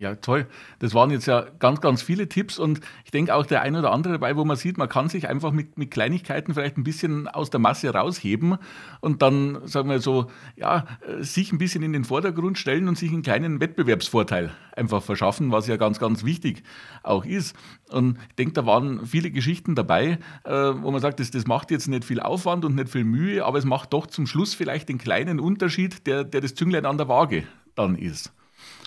Ja, 0.00 0.14
toll. 0.14 0.46
Das 0.78 0.94
waren 0.94 1.10
jetzt 1.10 1.26
ja 1.26 1.44
ganz, 1.58 1.82
ganz 1.82 2.00
viele 2.00 2.26
Tipps 2.26 2.58
und 2.58 2.80
ich 3.04 3.10
denke 3.10 3.34
auch 3.34 3.44
der 3.44 3.60
eine 3.60 3.80
oder 3.80 3.92
andere 3.92 4.14
dabei, 4.14 4.34
wo 4.34 4.46
man 4.46 4.56
sieht, 4.56 4.78
man 4.78 4.88
kann 4.88 5.10
sich 5.10 5.28
einfach 5.28 5.52
mit, 5.52 5.76
mit 5.76 5.90
Kleinigkeiten 5.90 6.54
vielleicht 6.54 6.78
ein 6.78 6.84
bisschen 6.84 7.28
aus 7.28 7.50
der 7.50 7.60
Masse 7.60 7.92
rausheben 7.92 8.56
und 9.02 9.20
dann, 9.20 9.60
sagen 9.66 9.90
wir 9.90 10.00
so, 10.00 10.30
ja, 10.56 10.86
sich 11.18 11.52
ein 11.52 11.58
bisschen 11.58 11.82
in 11.82 11.92
den 11.92 12.04
Vordergrund 12.04 12.56
stellen 12.56 12.88
und 12.88 12.96
sich 12.96 13.12
einen 13.12 13.20
kleinen 13.20 13.60
Wettbewerbsvorteil 13.60 14.52
einfach 14.74 15.02
verschaffen, 15.02 15.52
was 15.52 15.66
ja 15.66 15.76
ganz, 15.76 15.98
ganz 15.98 16.24
wichtig 16.24 16.62
auch 17.02 17.26
ist. 17.26 17.54
Und 17.90 18.16
ich 18.30 18.36
denke, 18.36 18.54
da 18.54 18.64
waren 18.64 19.04
viele 19.04 19.30
Geschichten 19.30 19.74
dabei, 19.74 20.18
äh, 20.44 20.50
wo 20.50 20.90
man 20.90 21.02
sagt, 21.02 21.20
das, 21.20 21.30
das 21.30 21.46
macht 21.46 21.70
jetzt 21.70 21.88
nicht 21.88 22.06
viel 22.06 22.20
Aufwand 22.20 22.64
und 22.64 22.74
nicht 22.74 22.88
viel 22.88 23.04
Mühe, 23.04 23.44
aber 23.44 23.58
es 23.58 23.66
macht 23.66 23.92
doch 23.92 24.06
zum 24.06 24.26
Schluss 24.26 24.54
vielleicht 24.54 24.88
den 24.88 24.96
kleinen 24.96 25.40
Unterschied, 25.40 26.06
der, 26.06 26.24
der 26.24 26.40
das 26.40 26.54
Zünglein 26.54 26.86
an 26.86 26.96
der 26.96 27.08
Waage 27.08 27.44
dann 27.74 27.96
ist. 27.96 28.32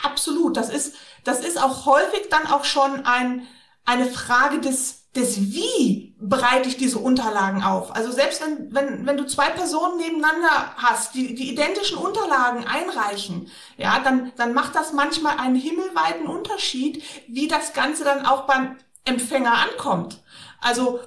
Absolut. 0.03 0.57
Das 0.57 0.69
ist, 0.69 0.95
das 1.23 1.39
ist 1.39 1.61
auch 1.61 1.85
häufig 1.85 2.29
dann 2.29 2.45
auch 2.47 2.65
schon 2.65 3.05
ein, 3.05 3.47
eine 3.85 4.05
Frage 4.05 4.59
des, 4.59 5.11
des 5.15 5.53
Wie 5.53 6.15
bereite 6.19 6.69
ich 6.69 6.77
diese 6.77 6.99
Unterlagen 6.99 7.63
auf. 7.63 7.95
Also 7.95 8.11
selbst 8.11 8.41
wenn, 8.41 8.73
wenn, 8.73 9.05
wenn 9.05 9.17
du 9.17 9.25
zwei 9.25 9.49
Personen 9.49 9.97
nebeneinander 9.97 10.75
hast, 10.77 11.15
die, 11.15 11.35
die 11.35 11.51
identischen 11.51 11.97
Unterlagen 11.97 12.65
einreichen, 12.67 13.49
ja, 13.77 13.99
dann, 13.99 14.31
dann 14.35 14.53
macht 14.53 14.75
das 14.75 14.93
manchmal 14.93 15.37
einen 15.39 15.55
himmelweiten 15.55 16.27
Unterschied, 16.27 17.03
wie 17.27 17.47
das 17.47 17.73
Ganze 17.73 18.03
dann 18.03 18.25
auch 18.25 18.45
beim 18.45 18.77
Empfänger 19.05 19.53
ankommt. 19.53 20.21
Also 20.61 20.99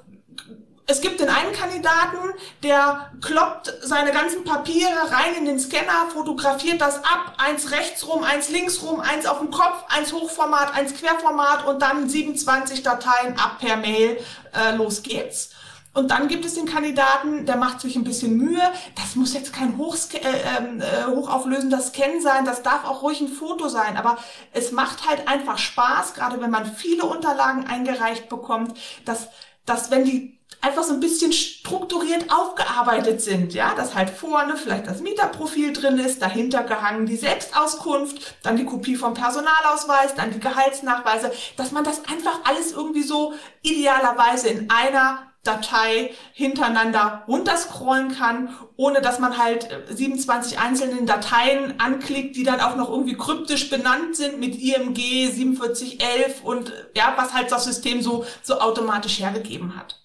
es 0.89 1.01
gibt 1.01 1.19
den 1.19 1.29
einen 1.29 1.53
Kandidaten, 1.53 2.19
der 2.63 3.11
kloppt 3.21 3.75
seine 3.83 4.13
ganzen 4.13 4.45
Papiere 4.45 5.11
rein 5.11 5.35
in 5.37 5.45
den 5.45 5.59
Scanner, 5.59 6.09
fotografiert 6.13 6.81
das 6.81 6.99
ab, 6.99 7.35
eins 7.39 7.73
rechts 7.73 8.07
rum, 8.07 8.23
eins 8.23 8.51
links 8.51 8.83
rum, 8.83 9.01
eins 9.01 9.27
auf 9.27 9.39
dem 9.39 9.51
Kopf, 9.51 9.85
eins 9.89 10.13
Hochformat, 10.13 10.75
eins 10.75 10.95
Querformat 10.95 11.67
und 11.67 11.83
dann 11.83 12.09
27 12.09 12.85
Dateien 12.85 13.37
ab 13.37 13.59
per 13.59 13.77
Mail. 13.77 14.19
Äh, 14.55 14.77
los 14.77 15.03
geht's. 15.03 15.51
Und 15.93 16.11
dann 16.11 16.29
gibt 16.29 16.45
es 16.45 16.55
den 16.55 16.67
Kandidaten, 16.67 17.47
der 17.47 17.57
macht 17.57 17.81
sich 17.81 17.97
ein 17.97 18.05
bisschen 18.05 18.37
Mühe. 18.37 18.61
Das 18.95 19.17
muss 19.17 19.33
jetzt 19.33 19.55
kein 19.55 19.79
Hochsca 19.79 20.19
äh, 20.19 20.59
ähm, 20.59 20.81
äh, 20.81 21.07
hochauflösender 21.07 21.81
Scan 21.81 22.21
sein, 22.21 22.45
das 22.45 22.63
darf 22.63 22.85
auch 22.85 23.03
ruhig 23.03 23.21
ein 23.23 23.29
Foto 23.29 23.69
sein. 23.69 23.97
Aber 23.97 24.19
es 24.53 24.71
macht 24.73 25.09
halt 25.09 25.27
einfach 25.27 25.59
Spaß, 25.59 26.15
gerade 26.15 26.41
wenn 26.41 26.51
man 26.51 26.77
viele 26.77 27.07
Unterlagen 27.07 27.67
eingereicht 27.67 28.29
bekommt, 28.29 28.79
dass, 29.05 29.29
dass 29.65 29.91
wenn 29.91 30.05
die 30.05 30.36
einfach 30.61 30.83
so 30.83 30.95
ein 30.95 31.01
bisschen 31.01 31.33
strukturiert 31.33 32.31
aufgearbeitet 32.31 33.21
sind, 33.21 33.55
ja, 33.55 33.75
dass 33.75 33.95
halt 33.95 34.11
vorne 34.11 34.57
vielleicht 34.57 34.87
das 34.87 35.01
Mieterprofil 35.01 35.73
drin 35.73 35.99
ist, 35.99 36.21
dahinter 36.21 36.65
gehangen 36.65 37.07
die 37.07 37.17
Selbstauskunft, 37.17 38.37
dann 38.43 38.57
die 38.57 38.65
Kopie 38.65 38.97
vom 38.97 39.15
Personalausweis, 39.15 40.15
dann 40.17 40.33
die 40.33 40.41
Gehaltsnachweise, 40.41 41.31
dass 41.57 41.71
man 41.71 41.85
das 41.85 42.05
einfach 42.07 42.41
alles 42.45 42.73
irgendwie 42.73 43.03
so 43.03 43.35
idealerweise 43.63 44.49
in 44.49 44.71
einer 44.71 45.23
Datei 45.45 46.13
hintereinander 46.33 47.23
runterscrollen 47.29 48.17
kann, 48.17 48.49
ohne 48.77 49.01
dass 49.01 49.21
man 49.21 49.39
halt 49.39 49.69
27 49.89 50.59
einzelnen 50.59 51.07
Dateien 51.07 51.79
anklickt, 51.79 52.35
die 52.35 52.43
dann 52.43 52.61
auch 52.61 52.75
noch 52.75 52.91
irgendwie 52.91 53.17
kryptisch 53.17 53.71
benannt 53.71 54.17
sind 54.17 54.41
mit 54.41 54.57
IMG 54.57 55.31
4711 55.31 56.43
und 56.43 56.73
ja, 56.97 57.15
was 57.17 57.33
halt 57.33 57.53
das 57.53 57.65
System 57.65 58.03
so, 58.03 58.27
so 58.43 58.59
automatisch 58.59 59.21
hergegeben 59.21 59.77
hat. 59.77 60.01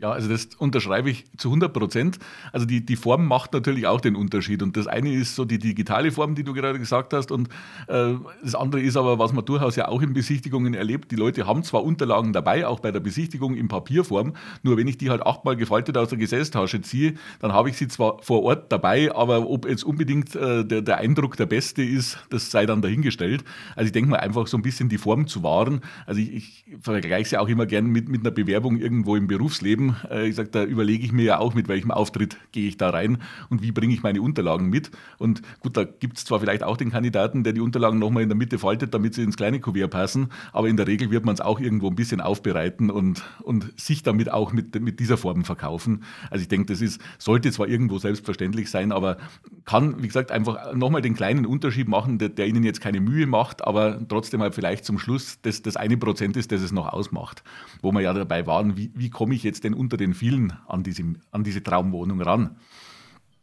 Ja, 0.00 0.12
also 0.12 0.28
das 0.28 0.46
unterschreibe 0.58 1.10
ich 1.10 1.24
zu 1.38 1.48
100 1.48 1.72
Prozent. 1.72 2.18
Also 2.52 2.66
die, 2.66 2.86
die 2.86 2.94
Form 2.94 3.26
macht 3.26 3.52
natürlich 3.52 3.88
auch 3.88 4.00
den 4.00 4.14
Unterschied. 4.14 4.62
Und 4.62 4.76
das 4.76 4.86
eine 4.86 5.12
ist 5.12 5.34
so 5.34 5.44
die 5.44 5.58
digitale 5.58 6.12
Form, 6.12 6.36
die 6.36 6.44
du 6.44 6.52
gerade 6.54 6.78
gesagt 6.78 7.12
hast. 7.12 7.32
Und 7.32 7.48
äh, 7.88 8.14
das 8.40 8.54
andere 8.54 8.80
ist 8.80 8.96
aber, 8.96 9.18
was 9.18 9.32
man 9.32 9.44
durchaus 9.44 9.74
ja 9.74 9.88
auch 9.88 10.00
in 10.00 10.12
Besichtigungen 10.12 10.74
erlebt. 10.74 11.10
Die 11.10 11.16
Leute 11.16 11.48
haben 11.48 11.64
zwar 11.64 11.82
Unterlagen 11.82 12.32
dabei, 12.32 12.64
auch 12.64 12.78
bei 12.78 12.92
der 12.92 13.00
Besichtigung 13.00 13.56
in 13.56 13.66
Papierform. 13.66 14.34
Nur 14.62 14.76
wenn 14.76 14.86
ich 14.86 14.98
die 14.98 15.10
halt 15.10 15.26
achtmal 15.26 15.56
gefaltet 15.56 15.96
aus 15.96 16.10
der 16.10 16.18
Gesäßtasche 16.18 16.80
ziehe, 16.80 17.14
dann 17.40 17.52
habe 17.52 17.68
ich 17.68 17.76
sie 17.76 17.88
zwar 17.88 18.22
vor 18.22 18.44
Ort 18.44 18.70
dabei, 18.70 19.12
aber 19.12 19.50
ob 19.50 19.68
jetzt 19.68 19.82
unbedingt 19.82 20.36
äh, 20.36 20.64
der, 20.64 20.82
der 20.82 20.98
Eindruck 20.98 21.36
der 21.36 21.46
beste 21.46 21.82
ist, 21.82 22.18
das 22.30 22.52
sei 22.52 22.66
dann 22.66 22.82
dahingestellt. 22.82 23.42
Also 23.74 23.86
ich 23.86 23.92
denke 23.92 24.10
mal 24.10 24.20
einfach 24.20 24.46
so 24.46 24.58
ein 24.58 24.62
bisschen 24.62 24.88
die 24.88 24.98
Form 24.98 25.26
zu 25.26 25.42
wahren. 25.42 25.80
Also 26.06 26.20
ich, 26.20 26.32
ich 26.32 26.76
vergleiche 26.82 27.22
es 27.22 27.30
ja 27.32 27.40
auch 27.40 27.48
immer 27.48 27.66
gern 27.66 27.86
mit, 27.86 28.08
mit 28.08 28.20
einer 28.20 28.30
Bewerbung 28.30 28.78
irgendwo 28.78 29.16
im 29.16 29.26
Berufsleben 29.26 29.87
äh, 30.10 30.28
ich 30.28 30.36
sage, 30.36 30.48
da 30.50 30.64
überlege 30.64 31.04
ich 31.04 31.12
mir 31.12 31.24
ja 31.24 31.38
auch, 31.38 31.54
mit 31.54 31.68
welchem 31.68 31.90
Auftritt 31.90 32.36
gehe 32.52 32.68
ich 32.68 32.76
da 32.76 32.90
rein 32.90 33.18
und 33.50 33.62
wie 33.62 33.72
bringe 33.72 33.94
ich 33.94 34.02
meine 34.02 34.22
Unterlagen 34.22 34.68
mit. 34.68 34.90
Und 35.18 35.42
gut, 35.60 35.76
da 35.76 35.84
gibt 35.84 36.18
es 36.18 36.24
zwar 36.24 36.40
vielleicht 36.40 36.62
auch 36.62 36.76
den 36.76 36.90
Kandidaten, 36.90 37.44
der 37.44 37.52
die 37.52 37.60
Unterlagen 37.60 37.98
nochmal 37.98 38.22
in 38.22 38.28
der 38.28 38.36
Mitte 38.36 38.58
faltet, 38.58 38.94
damit 38.94 39.14
sie 39.14 39.22
ins 39.22 39.36
kleine 39.36 39.60
Kuvert 39.60 39.90
passen, 39.90 40.28
aber 40.52 40.68
in 40.68 40.76
der 40.76 40.86
Regel 40.86 41.10
wird 41.10 41.24
man 41.24 41.34
es 41.34 41.40
auch 41.40 41.60
irgendwo 41.60 41.88
ein 41.88 41.96
bisschen 41.96 42.20
aufbereiten 42.20 42.90
und, 42.90 43.22
und 43.42 43.72
sich 43.80 44.02
damit 44.02 44.30
auch 44.30 44.52
mit, 44.52 44.80
mit 44.80 45.00
dieser 45.00 45.16
Form 45.16 45.44
verkaufen. 45.44 46.04
Also 46.30 46.42
ich 46.42 46.48
denke, 46.48 46.72
das 46.72 46.80
ist, 46.80 47.00
sollte 47.18 47.50
zwar 47.50 47.68
irgendwo 47.68 47.98
selbstverständlich 47.98 48.70
sein, 48.70 48.92
aber 48.92 49.18
kann, 49.64 50.02
wie 50.02 50.06
gesagt, 50.06 50.30
einfach 50.30 50.74
nochmal 50.74 51.02
den 51.02 51.14
kleinen 51.14 51.46
Unterschied 51.46 51.88
machen, 51.88 52.18
der, 52.18 52.28
der 52.28 52.46
Ihnen 52.46 52.64
jetzt 52.64 52.80
keine 52.80 53.00
Mühe 53.00 53.26
macht, 53.26 53.66
aber 53.66 54.00
trotzdem 54.08 54.40
halt 54.40 54.54
vielleicht 54.54 54.84
zum 54.84 54.98
Schluss 54.98 55.38
das, 55.42 55.62
das 55.62 55.76
eine 55.76 55.96
Prozent 55.96 56.36
ist, 56.36 56.52
das 56.52 56.62
es 56.62 56.72
noch 56.72 56.92
ausmacht. 56.92 57.42
Wo 57.82 57.92
wir 57.92 58.00
ja 58.00 58.12
dabei 58.12 58.46
waren, 58.46 58.76
wie, 58.76 58.90
wie 58.94 59.10
komme 59.10 59.34
ich 59.34 59.42
jetzt 59.42 59.64
denn 59.64 59.74
unter 59.78 59.96
den 59.96 60.12
vielen 60.12 60.58
an, 60.66 60.82
diesem, 60.82 61.20
an 61.30 61.44
diese 61.44 61.62
Traumwohnung 61.62 62.20
ran. 62.20 62.58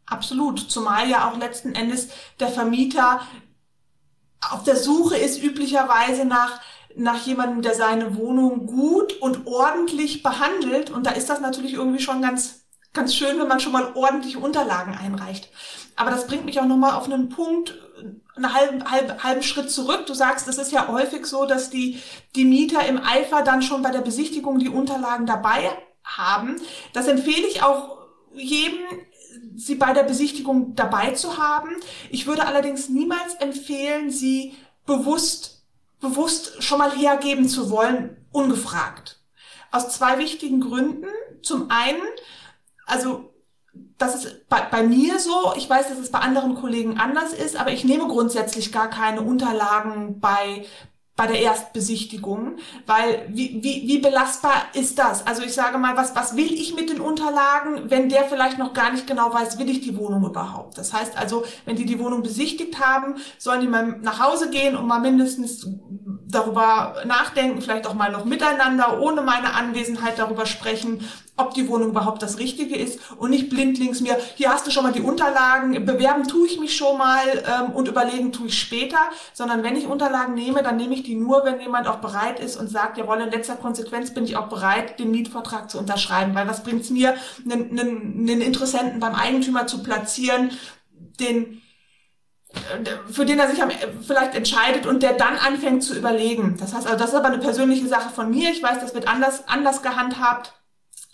Absolut, 0.06 0.60
zumal 0.60 1.08
ja 1.08 1.28
auch 1.28 1.36
letzten 1.36 1.74
Endes 1.74 2.10
der 2.38 2.48
Vermieter 2.48 3.22
auf 4.50 4.62
der 4.62 4.76
Suche 4.76 5.16
ist 5.16 5.42
üblicherweise 5.42 6.24
nach, 6.24 6.60
nach 6.94 7.26
jemandem, 7.26 7.62
der 7.62 7.74
seine 7.74 8.16
Wohnung 8.16 8.66
gut 8.66 9.20
und 9.20 9.46
ordentlich 9.46 10.22
behandelt. 10.22 10.90
Und 10.90 11.06
da 11.06 11.10
ist 11.10 11.28
das 11.28 11.40
natürlich 11.40 11.74
irgendwie 11.74 12.02
schon 12.02 12.22
ganz, 12.22 12.66
ganz 12.92 13.14
schön, 13.14 13.38
wenn 13.40 13.48
man 13.48 13.60
schon 13.60 13.72
mal 13.72 13.92
ordentliche 13.94 14.38
Unterlagen 14.38 14.94
einreicht. 14.94 15.50
Aber 15.96 16.10
das 16.10 16.26
bringt 16.26 16.44
mich 16.44 16.60
auch 16.60 16.66
nochmal 16.66 16.94
auf 16.94 17.06
einen 17.06 17.28
Punkt, 17.28 17.76
einen 18.36 18.52
halben, 18.52 18.88
halben, 18.90 19.22
halben 19.24 19.42
Schritt 19.42 19.70
zurück. 19.70 20.06
Du 20.06 20.14
sagst, 20.14 20.46
es 20.46 20.58
ist 20.58 20.70
ja 20.70 20.86
häufig 20.88 21.26
so, 21.26 21.46
dass 21.46 21.70
die, 21.70 22.00
die 22.36 22.44
Mieter 22.44 22.86
im 22.86 23.02
Eifer 23.02 23.42
dann 23.42 23.62
schon 23.62 23.82
bei 23.82 23.90
der 23.90 24.02
Besichtigung 24.02 24.58
die 24.58 24.68
Unterlagen 24.68 25.26
dabei 25.26 25.70
haben. 26.06 26.56
Das 26.92 27.08
empfehle 27.08 27.46
ich 27.46 27.62
auch 27.62 27.98
jedem, 28.32 28.78
sie 29.54 29.74
bei 29.74 29.92
der 29.92 30.04
Besichtigung 30.04 30.74
dabei 30.74 31.10
zu 31.12 31.36
haben. 31.38 31.70
Ich 32.10 32.26
würde 32.26 32.46
allerdings 32.46 32.88
niemals 32.88 33.34
empfehlen, 33.34 34.10
sie 34.10 34.54
bewusst, 34.86 35.64
bewusst 36.00 36.62
schon 36.62 36.78
mal 36.78 36.92
hergeben 36.92 37.48
zu 37.48 37.70
wollen, 37.70 38.16
ungefragt. 38.32 39.20
Aus 39.72 39.90
zwei 39.90 40.18
wichtigen 40.18 40.60
Gründen. 40.60 41.06
Zum 41.42 41.70
einen, 41.70 42.02
also 42.86 43.32
das 43.98 44.24
ist 44.24 44.48
bei, 44.48 44.62
bei 44.62 44.82
mir 44.82 45.18
so, 45.18 45.52
ich 45.56 45.68
weiß, 45.68 45.88
dass 45.88 45.98
es 45.98 46.10
bei 46.10 46.18
anderen 46.18 46.54
Kollegen 46.54 46.98
anders 46.98 47.32
ist, 47.32 47.56
aber 47.56 47.72
ich 47.72 47.84
nehme 47.84 48.06
grundsätzlich 48.08 48.72
gar 48.72 48.88
keine 48.88 49.22
Unterlagen 49.22 50.20
bei 50.20 50.66
bei 51.16 51.26
der 51.26 51.40
Erstbesichtigung, 51.40 52.56
weil 52.84 53.26
wie, 53.28 53.62
wie, 53.62 53.88
wie 53.88 53.98
belastbar 53.98 54.52
ist 54.74 54.98
das? 54.98 55.26
Also 55.26 55.42
ich 55.42 55.54
sage 55.54 55.78
mal, 55.78 55.96
was, 55.96 56.14
was 56.14 56.36
will 56.36 56.52
ich 56.52 56.74
mit 56.74 56.90
den 56.90 57.00
Unterlagen, 57.00 57.90
wenn 57.90 58.10
der 58.10 58.24
vielleicht 58.24 58.58
noch 58.58 58.74
gar 58.74 58.92
nicht 58.92 59.06
genau 59.06 59.32
weiß, 59.32 59.58
will 59.58 59.70
ich 59.70 59.80
die 59.80 59.96
Wohnung 59.96 60.26
überhaupt? 60.26 60.76
Das 60.76 60.92
heißt 60.92 61.16
also, 61.16 61.44
wenn 61.64 61.76
die 61.76 61.86
die 61.86 61.98
Wohnung 61.98 62.22
besichtigt 62.22 62.78
haben, 62.78 63.16
sollen 63.38 63.62
die 63.62 63.66
mal 63.66 63.98
nach 64.02 64.20
Hause 64.20 64.50
gehen 64.50 64.76
und 64.76 64.86
mal 64.86 65.00
mindestens 65.00 65.66
darüber 66.28 66.96
nachdenken, 67.06 67.62
vielleicht 67.62 67.86
auch 67.86 67.94
mal 67.94 68.12
noch 68.12 68.26
miteinander, 68.26 69.00
ohne 69.00 69.22
meine 69.22 69.54
Anwesenheit 69.54 70.18
darüber 70.18 70.44
sprechen, 70.44 71.00
ob 71.36 71.54
die 71.54 71.68
Wohnung 71.68 71.90
überhaupt 71.90 72.22
das 72.22 72.38
Richtige 72.38 72.76
ist 72.76 72.98
und 73.18 73.30
nicht 73.30 73.50
blindlings 73.50 74.00
mir, 74.00 74.16
hier 74.34 74.50
hast 74.50 74.66
du 74.66 74.70
schon 74.70 74.84
mal 74.84 74.92
die 74.92 75.02
Unterlagen, 75.02 75.84
bewerben 75.84 76.26
tue 76.26 76.46
ich 76.46 76.58
mich 76.58 76.76
schon 76.76 76.96
mal 76.96 77.26
ähm, 77.46 77.72
und 77.72 77.88
überlegen 77.88 78.32
tue 78.32 78.46
ich 78.46 78.58
später, 78.58 78.98
sondern 79.32 79.62
wenn 79.62 79.76
ich 79.76 79.86
Unterlagen 79.86 80.34
nehme, 80.34 80.62
dann 80.62 80.76
nehme 80.76 80.94
ich 80.94 81.02
die 81.02 81.14
nur, 81.14 81.44
wenn 81.44 81.60
jemand 81.60 81.88
auch 81.88 81.96
bereit 81.96 82.40
ist 82.40 82.56
und 82.56 82.68
sagt, 82.68 82.98
jawohl, 82.98 83.20
in 83.20 83.30
letzter 83.30 83.56
Konsequenz 83.56 84.12
bin 84.14 84.24
ich 84.24 84.36
auch 84.36 84.48
bereit, 84.48 84.98
den 84.98 85.10
Mietvertrag 85.10 85.70
zu 85.70 85.78
unterschreiben, 85.78 86.34
weil 86.34 86.48
was 86.48 86.62
bringt 86.62 86.82
es 86.82 86.90
mir, 86.90 87.14
einen, 87.44 87.78
einen, 87.78 88.28
einen 88.28 88.40
Interessenten 88.40 89.00
beim 89.00 89.14
Eigentümer 89.14 89.66
zu 89.66 89.82
platzieren, 89.82 90.50
den 91.20 91.60
äh, 92.54 93.12
für 93.12 93.26
den 93.26 93.38
er 93.38 93.48
sich 93.48 93.62
vielleicht 94.06 94.34
entscheidet 94.34 94.86
und 94.86 95.02
der 95.02 95.12
dann 95.12 95.36
anfängt 95.36 95.84
zu 95.84 95.94
überlegen. 95.94 96.56
Das 96.58 96.74
heißt 96.74 96.86
also, 96.86 96.98
das 96.98 97.10
ist 97.10 97.16
aber 97.16 97.28
eine 97.28 97.38
persönliche 97.38 97.86
Sache 97.88 98.10
von 98.10 98.30
mir. 98.30 98.50
Ich 98.50 98.62
weiß, 98.62 98.80
das 98.80 98.94
wird 98.94 99.08
anders, 99.08 99.46
anders 99.46 99.82
gehandhabt. 99.82 100.54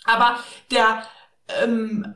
Aber 0.05 0.37
der, 0.71 1.03
ähm, 1.61 2.15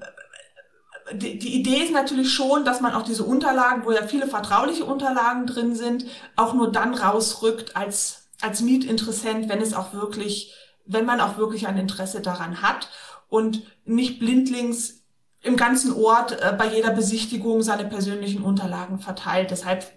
die, 1.13 1.39
die 1.39 1.55
Idee 1.55 1.83
ist 1.83 1.93
natürlich 1.93 2.33
schon, 2.33 2.65
dass 2.65 2.81
man 2.81 2.93
auch 2.93 3.03
diese 3.03 3.23
Unterlagen, 3.23 3.85
wo 3.85 3.91
ja 3.91 4.05
viele 4.05 4.27
vertrauliche 4.27 4.85
Unterlagen 4.85 5.47
drin 5.47 5.75
sind, 5.75 6.05
auch 6.35 6.53
nur 6.53 6.71
dann 6.71 6.93
rausrückt 6.93 7.75
als, 7.75 8.29
als 8.41 8.61
Mietinteressent, 8.61 9.49
wenn 9.49 9.61
es 9.61 9.73
auch 9.73 9.93
wirklich, 9.93 10.53
wenn 10.85 11.05
man 11.05 11.21
auch 11.21 11.37
wirklich 11.37 11.67
ein 11.67 11.77
Interesse 11.77 12.21
daran 12.21 12.61
hat 12.61 12.89
und 13.29 13.63
nicht 13.85 14.19
blindlings 14.19 15.03
im 15.41 15.55
ganzen 15.55 15.93
Ort 15.93 16.41
äh, 16.41 16.53
bei 16.57 16.67
jeder 16.67 16.91
Besichtigung 16.91 17.61
seine 17.61 17.85
persönlichen 17.85 18.43
Unterlagen 18.43 18.99
verteilt. 18.99 19.51
Deshalb 19.51 19.93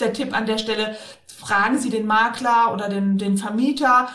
der 0.00 0.12
Tipp 0.12 0.34
an 0.34 0.46
der 0.46 0.58
Stelle, 0.58 0.96
fragen 1.26 1.78
Sie 1.78 1.90
den 1.90 2.06
Makler 2.06 2.72
oder 2.72 2.88
den, 2.88 3.18
den 3.18 3.36
Vermieter, 3.36 4.08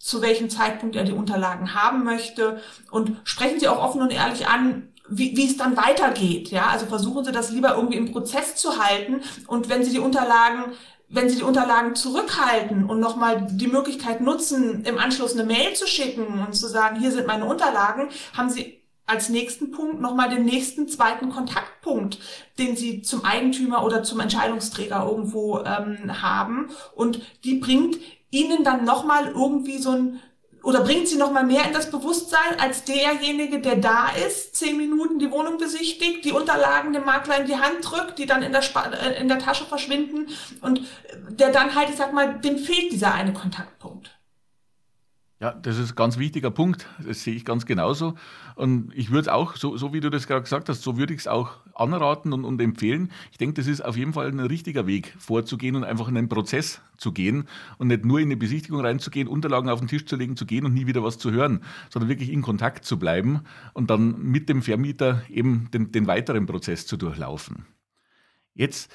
zu 0.00 0.22
welchem 0.22 0.50
Zeitpunkt 0.50 0.96
er 0.96 1.04
die 1.04 1.12
Unterlagen 1.12 1.74
haben 1.74 2.02
möchte 2.02 2.60
und 2.90 3.20
sprechen 3.24 3.60
Sie 3.60 3.68
auch 3.68 3.82
offen 3.82 4.00
und 4.00 4.10
ehrlich 4.10 4.48
an, 4.48 4.88
wie, 5.08 5.36
wie 5.36 5.46
es 5.46 5.56
dann 5.56 5.76
weitergeht. 5.76 6.50
Ja, 6.50 6.68
also 6.68 6.86
versuchen 6.86 7.24
Sie 7.24 7.32
das 7.32 7.50
lieber 7.50 7.74
irgendwie 7.76 7.98
im 7.98 8.10
Prozess 8.10 8.56
zu 8.56 8.78
halten 8.78 9.20
und 9.46 9.68
wenn 9.68 9.84
Sie 9.84 9.92
die 9.92 10.00
Unterlagen 10.00 10.72
wenn 11.12 11.28
Sie 11.28 11.38
die 11.38 11.42
Unterlagen 11.42 11.96
zurückhalten 11.96 12.84
und 12.84 13.00
nochmal 13.00 13.44
die 13.50 13.66
Möglichkeit 13.66 14.20
nutzen, 14.20 14.84
im 14.84 14.96
Anschluss 14.96 15.32
eine 15.32 15.42
Mail 15.42 15.74
zu 15.74 15.88
schicken 15.88 16.44
und 16.46 16.54
zu 16.54 16.68
sagen, 16.68 17.00
hier 17.00 17.10
sind 17.10 17.26
meine 17.26 17.46
Unterlagen, 17.46 18.10
haben 18.32 18.48
Sie 18.48 18.80
als 19.06 19.28
nächsten 19.28 19.72
Punkt 19.72 20.00
nochmal 20.00 20.30
den 20.30 20.44
nächsten 20.44 20.86
zweiten 20.86 21.30
Kontaktpunkt, 21.30 22.20
den 22.60 22.76
Sie 22.76 23.02
zum 23.02 23.24
Eigentümer 23.24 23.84
oder 23.84 24.04
zum 24.04 24.20
Entscheidungsträger 24.20 25.04
irgendwo 25.04 25.58
ähm, 25.58 26.22
haben. 26.22 26.70
Und 26.94 27.20
die 27.42 27.56
bringt 27.56 27.96
ihnen 28.30 28.64
dann 28.64 28.84
nochmal 28.84 29.28
irgendwie 29.28 29.78
so 29.78 29.90
ein, 29.90 30.20
oder 30.62 30.82
bringt 30.82 31.08
sie 31.08 31.16
nochmal 31.16 31.44
mehr 31.44 31.66
in 31.66 31.72
das 31.72 31.90
Bewusstsein 31.90 32.58
als 32.58 32.84
derjenige, 32.84 33.60
der 33.60 33.76
da 33.76 34.08
ist, 34.10 34.56
zehn 34.56 34.76
Minuten 34.76 35.18
die 35.18 35.30
Wohnung 35.30 35.58
besichtigt, 35.58 36.24
die 36.24 36.32
Unterlagen 36.32 36.92
dem 36.92 37.04
Makler 37.04 37.40
in 37.40 37.46
die 37.46 37.56
Hand 37.56 37.78
drückt, 37.82 38.18
die 38.18 38.26
dann 38.26 38.42
in 38.42 38.52
der, 38.52 38.60
Sp 38.62 38.76
äh, 38.92 39.20
in 39.20 39.28
der 39.28 39.38
Tasche 39.38 39.64
verschwinden 39.64 40.28
und 40.60 40.82
der 41.30 41.50
dann 41.50 41.74
halt, 41.74 41.90
ich 41.90 41.96
sag 41.96 42.12
mal, 42.12 42.38
dem 42.40 42.58
fehlt 42.58 42.92
dieser 42.92 43.14
eine 43.14 43.32
Kontaktpunkt. 43.32 44.10
Ja, 45.40 45.52
das 45.52 45.78
ist 45.78 45.92
ein 45.92 45.96
ganz 45.96 46.18
wichtiger 46.18 46.50
Punkt. 46.50 46.86
Das 47.02 47.22
sehe 47.22 47.34
ich 47.34 47.46
ganz 47.46 47.64
genauso. 47.64 48.14
Und 48.56 48.92
ich 48.94 49.10
würde 49.10 49.22
es 49.22 49.28
auch, 49.28 49.56
so, 49.56 49.76
so 49.76 49.92
wie 49.92 50.00
du 50.00 50.10
das 50.10 50.26
gerade 50.26 50.42
gesagt 50.42 50.68
hast, 50.68 50.82
so 50.82 50.96
würde 50.96 51.14
ich 51.14 51.20
es 51.20 51.26
auch 51.26 51.52
anraten 51.74 52.32
und, 52.32 52.44
und 52.44 52.60
empfehlen. 52.60 53.10
Ich 53.32 53.38
denke, 53.38 53.54
das 53.54 53.66
ist 53.66 53.84
auf 53.84 53.96
jeden 53.96 54.12
Fall 54.12 54.28
ein 54.28 54.40
richtiger 54.40 54.86
Weg 54.86 55.14
vorzugehen 55.18 55.76
und 55.76 55.84
einfach 55.84 56.08
in 56.08 56.16
einen 56.16 56.28
Prozess 56.28 56.80
zu 56.96 57.12
gehen 57.12 57.48
und 57.78 57.88
nicht 57.88 58.04
nur 58.04 58.18
in 58.18 58.26
eine 58.26 58.36
Besichtigung 58.36 58.80
reinzugehen, 58.80 59.28
Unterlagen 59.28 59.70
auf 59.70 59.80
den 59.80 59.88
Tisch 59.88 60.06
zu 60.06 60.16
legen, 60.16 60.36
zu 60.36 60.46
gehen 60.46 60.64
und 60.64 60.74
nie 60.74 60.86
wieder 60.86 61.02
was 61.02 61.18
zu 61.18 61.30
hören, 61.30 61.62
sondern 61.88 62.08
wirklich 62.08 62.30
in 62.30 62.42
Kontakt 62.42 62.84
zu 62.84 62.98
bleiben 62.98 63.40
und 63.72 63.90
dann 63.90 64.20
mit 64.20 64.48
dem 64.48 64.62
Vermieter 64.62 65.22
eben 65.28 65.70
den, 65.72 65.92
den 65.92 66.06
weiteren 66.06 66.46
Prozess 66.46 66.86
zu 66.86 66.96
durchlaufen. 66.96 67.66
Jetzt 68.54 68.92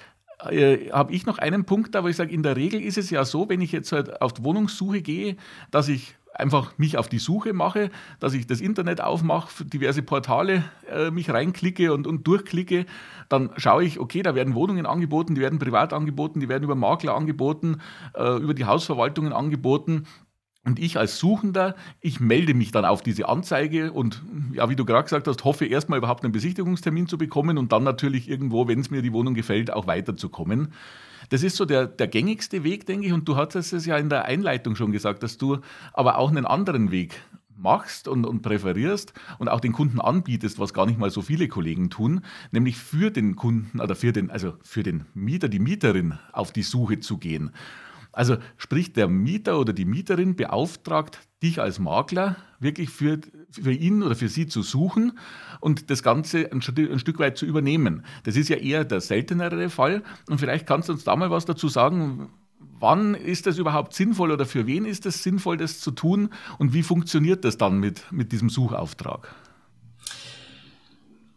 äh, 0.50 0.92
habe 0.92 1.14
ich 1.14 1.26
noch 1.26 1.38
einen 1.38 1.66
Punkt 1.66 1.96
da, 1.96 2.04
wo 2.04 2.08
ich 2.08 2.16
sage, 2.16 2.34
in 2.34 2.44
der 2.44 2.56
Regel 2.56 2.82
ist 2.82 2.98
es 2.98 3.10
ja 3.10 3.26
so, 3.26 3.50
wenn 3.50 3.62
ich 3.62 3.72
jetzt 3.72 3.92
halt 3.92 4.22
auf 4.22 4.34
die 4.34 4.44
Wohnungssuche 4.44 5.02
gehe, 5.02 5.38
dass 5.72 5.88
ich 5.88 6.16
einfach 6.36 6.78
mich 6.78 6.98
auf 6.98 7.08
die 7.08 7.20
Suche 7.20 7.54
mache, 7.54 7.90
dass 8.20 8.34
ich 8.34 8.46
das 8.46 8.62
Internet 8.62 9.02
aufmache, 9.02 9.66
diverse 9.66 10.02
Portale 10.02 10.64
äh, 10.92 11.10
mich 11.12 11.30
reinklicke 11.30 11.94
und, 11.94 12.08
und 12.08 12.28
durchklicke, 12.28 12.86
dann 13.30 13.52
schaue 13.58 13.84
ich, 13.84 14.00
okay, 14.00 14.22
da 14.22 14.36
werden 14.36 14.54
Wohnungen 14.54 14.86
angeboten, 14.86 15.36
die 15.36 15.42
werden 15.42 15.60
privat 15.60 15.94
angeboten, 15.94 16.40
die 16.40 16.50
werden 16.50 16.64
über 16.64 16.76
Makler 16.76 17.16
angeboten, 17.16 17.82
äh, 18.14 18.38
über 18.38 18.54
die 18.54 18.66
Hausverwaltungen 18.66 19.34
angeboten. 19.34 20.06
Und 20.66 20.80
ich 20.80 20.98
als 20.98 21.20
Suchender, 21.20 21.76
ich 22.02 22.20
melde 22.20 22.56
mich 22.56 22.72
dann 22.72 22.86
auf 22.86 23.04
diese 23.04 23.30
Anzeige 23.30 23.92
und 23.92 24.24
ja, 24.52 24.68
wie 24.68 24.76
du 24.76 24.84
gerade 24.84 25.04
gesagt 25.04 25.28
hast, 25.28 25.44
hoffe 25.44 25.66
erstmal 25.66 26.00
überhaupt 26.00 26.24
einen 26.24 26.34
Besichtigungstermin 26.34 27.08
zu 27.08 27.20
bekommen 27.20 27.60
und 27.60 27.72
dann 27.72 27.84
natürlich 27.84 28.28
irgendwo, 28.28 28.68
wenn 28.68 28.80
es 28.80 28.90
mir 28.90 29.04
die 29.04 29.14
Wohnung 29.14 29.36
gefällt, 29.36 29.72
auch 29.72 29.86
weiterzukommen. 29.86 30.74
Das 31.30 31.44
ist 31.44 31.56
so 31.56 31.66
der, 31.66 31.86
der 31.86 32.08
gängigste 32.08 32.64
Weg, 32.64 32.86
denke 32.88 33.08
ich. 33.08 33.14
Und 33.14 33.28
du 33.28 33.36
hattest 33.36 33.74
es 33.74 33.86
ja 33.86 33.98
in 33.98 34.10
der 34.10 34.26
Einleitung 34.26 34.76
schon 34.76 34.92
gesagt, 34.92 35.22
dass 35.24 35.38
du 35.38 35.60
aber 35.94 36.18
auch 36.18 36.30
einen 36.30 36.46
anderen 36.46 36.92
Weg 36.92 37.22
machst 37.58 38.08
und, 38.08 38.26
und 38.26 38.42
präferierst 38.42 39.14
und 39.40 39.48
auch 39.48 39.60
den 39.60 39.72
Kunden 39.72 40.00
anbietest, 40.00 40.60
was 40.60 40.74
gar 40.74 40.86
nicht 40.86 41.00
mal 41.00 41.10
so 41.10 41.22
viele 41.22 41.48
Kollegen 41.48 41.90
tun, 41.90 42.22
nämlich 42.52 42.78
für 42.78 43.12
den 43.12 43.36
Kunden 43.36 43.80
oder 43.80 43.96
für 43.96 44.12
den, 44.12 44.30
also 44.30 44.54
für 44.62 44.84
den 44.84 45.06
Mieter, 45.14 45.48
die 45.48 45.60
Mieterin 45.60 46.18
auf 46.32 46.52
die 46.52 46.64
Suche 46.64 47.00
zu 47.00 47.18
gehen. 47.18 47.52
Also 48.16 48.38
sprich, 48.56 48.94
der 48.94 49.10
Mieter 49.10 49.60
oder 49.60 49.74
die 49.74 49.84
Mieterin 49.84 50.38
beauftragt 50.38 51.20
dich 51.44 51.60
als 51.60 51.80
Makler 51.80 52.38
wirklich 52.60 52.90
für, 52.90 53.20
für 53.52 53.74
ihn 53.74 54.02
oder 54.04 54.16
für 54.16 54.30
sie 54.30 54.48
zu 54.48 54.62
suchen 54.62 55.20
und 55.60 55.90
das 55.90 56.02
Ganze 56.02 56.50
ein, 56.50 56.62
ein 56.62 57.00
Stück 57.00 57.20
weit 57.20 57.38
zu 57.38 57.46
übernehmen. 57.46 58.06
Das 58.24 58.38
ist 58.38 58.48
ja 58.48 58.56
eher 58.56 58.86
der 58.86 59.02
seltenere 59.02 59.70
Fall. 59.70 60.02
Und 60.30 60.40
vielleicht 60.40 60.66
kannst 60.66 60.88
du 60.88 60.94
uns 60.94 61.04
da 61.04 61.14
mal 61.18 61.30
was 61.30 61.44
dazu 61.44 61.68
sagen. 61.68 62.30
Wann 62.80 63.16
ist 63.16 63.48
das 63.48 63.58
überhaupt 63.58 63.94
sinnvoll 63.94 64.32
oder 64.32 64.46
für 64.46 64.66
wen 64.66 64.86
ist 64.86 65.06
es 65.06 65.22
sinnvoll, 65.22 65.58
das 65.58 65.82
zu 65.82 65.92
tun? 65.92 66.30
Und 66.58 66.74
wie 66.74 66.84
funktioniert 66.84 67.44
das 67.44 67.58
dann 67.58 67.82
mit, 67.82 68.10
mit 68.14 68.32
diesem 68.32 68.50
Suchauftrag? 68.50 69.36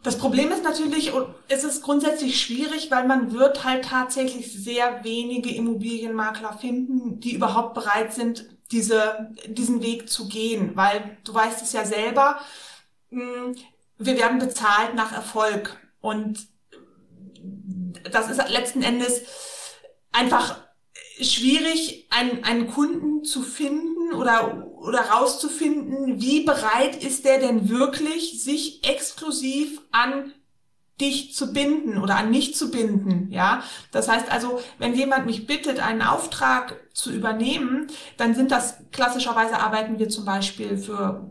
Das 0.08 0.16
Problem 0.16 0.50
ist 0.50 0.64
natürlich, 0.64 1.12
es 1.48 1.64
ist 1.64 1.82
grundsätzlich 1.82 2.40
schwierig, 2.40 2.90
weil 2.90 3.06
man 3.06 3.34
wird 3.34 3.64
halt 3.64 3.84
tatsächlich 3.84 4.50
sehr 4.50 5.04
wenige 5.04 5.54
Immobilienmakler 5.54 6.56
finden, 6.56 7.20
die 7.20 7.34
überhaupt 7.34 7.74
bereit 7.74 8.14
sind, 8.14 8.48
diese, 8.70 9.34
diesen 9.46 9.82
Weg 9.82 10.08
zu 10.08 10.26
gehen. 10.26 10.74
Weil 10.76 11.18
du 11.24 11.34
weißt 11.34 11.60
es 11.60 11.74
ja 11.74 11.84
selber, 11.84 12.40
hm, 13.10 13.54
wir 13.98 14.16
werden 14.16 14.38
bezahlt 14.38 14.94
nach 14.94 15.12
Erfolg. 15.12 15.76
Und 16.00 16.48
das 18.10 18.30
ist 18.30 18.40
letzten 18.48 18.82
Endes 18.82 19.24
einfach 20.10 20.56
schwierig, 21.20 22.06
einen, 22.08 22.44
einen 22.44 22.72
Kunden 22.72 23.24
zu 23.24 23.42
finden 23.42 23.97
oder, 24.14 24.66
oder 24.76 25.00
rauszufinden, 25.00 26.20
wie 26.20 26.44
bereit 26.44 27.02
ist 27.02 27.24
der 27.24 27.38
denn 27.38 27.68
wirklich, 27.68 28.42
sich 28.42 28.88
exklusiv 28.88 29.80
an 29.90 30.32
dich 31.00 31.34
zu 31.34 31.52
binden 31.52 31.98
oder 31.98 32.16
an 32.16 32.30
mich 32.30 32.56
zu 32.56 32.70
binden, 32.70 33.30
ja. 33.30 33.62
Das 33.92 34.08
heißt 34.08 34.32
also, 34.32 34.60
wenn 34.78 34.94
jemand 34.94 35.26
mich 35.26 35.46
bittet, 35.46 35.78
einen 35.80 36.02
Auftrag 36.02 36.76
zu 36.92 37.12
übernehmen, 37.12 37.86
dann 38.16 38.34
sind 38.34 38.50
das 38.50 38.78
klassischerweise 38.90 39.60
arbeiten 39.60 39.98
wir 39.98 40.08
zum 40.08 40.24
Beispiel 40.24 40.76
für 40.76 41.30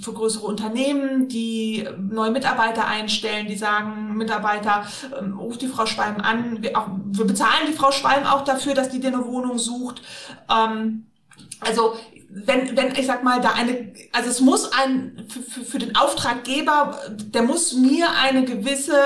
für 0.00 0.12
größere 0.14 0.46
Unternehmen, 0.46 1.28
die 1.28 1.86
neue 1.98 2.30
Mitarbeiter 2.30 2.86
einstellen, 2.86 3.46
die 3.48 3.56
sagen, 3.56 4.16
Mitarbeiter, 4.16 4.86
ähm, 5.18 5.38
ruft 5.38 5.60
die 5.60 5.68
Frau 5.68 5.84
Schwalm 5.84 6.22
an, 6.22 6.62
wir, 6.62 6.76
auch, 6.78 6.88
wir 7.04 7.26
bezahlen 7.26 7.66
die 7.68 7.74
Frau 7.74 7.92
Schwalm 7.92 8.24
auch 8.24 8.44
dafür, 8.44 8.72
dass 8.74 8.88
die 8.88 9.00
dir 9.00 9.08
eine 9.08 9.26
Wohnung 9.26 9.58
sucht. 9.58 10.00
Ähm, 10.50 11.09
also 11.60 11.96
wenn, 12.32 12.76
wenn 12.76 12.94
ich 12.94 13.06
sag 13.06 13.24
mal, 13.24 13.40
da 13.40 13.50
eine, 13.50 13.92
also 14.12 14.30
es 14.30 14.40
muss 14.40 14.72
ein, 14.72 15.26
für, 15.28 15.64
für 15.64 15.78
den 15.78 15.96
Auftraggeber, 15.96 16.98
der 17.10 17.42
muss 17.42 17.72
mir 17.74 18.08
eine 18.22 18.44
gewisse, 18.44 18.96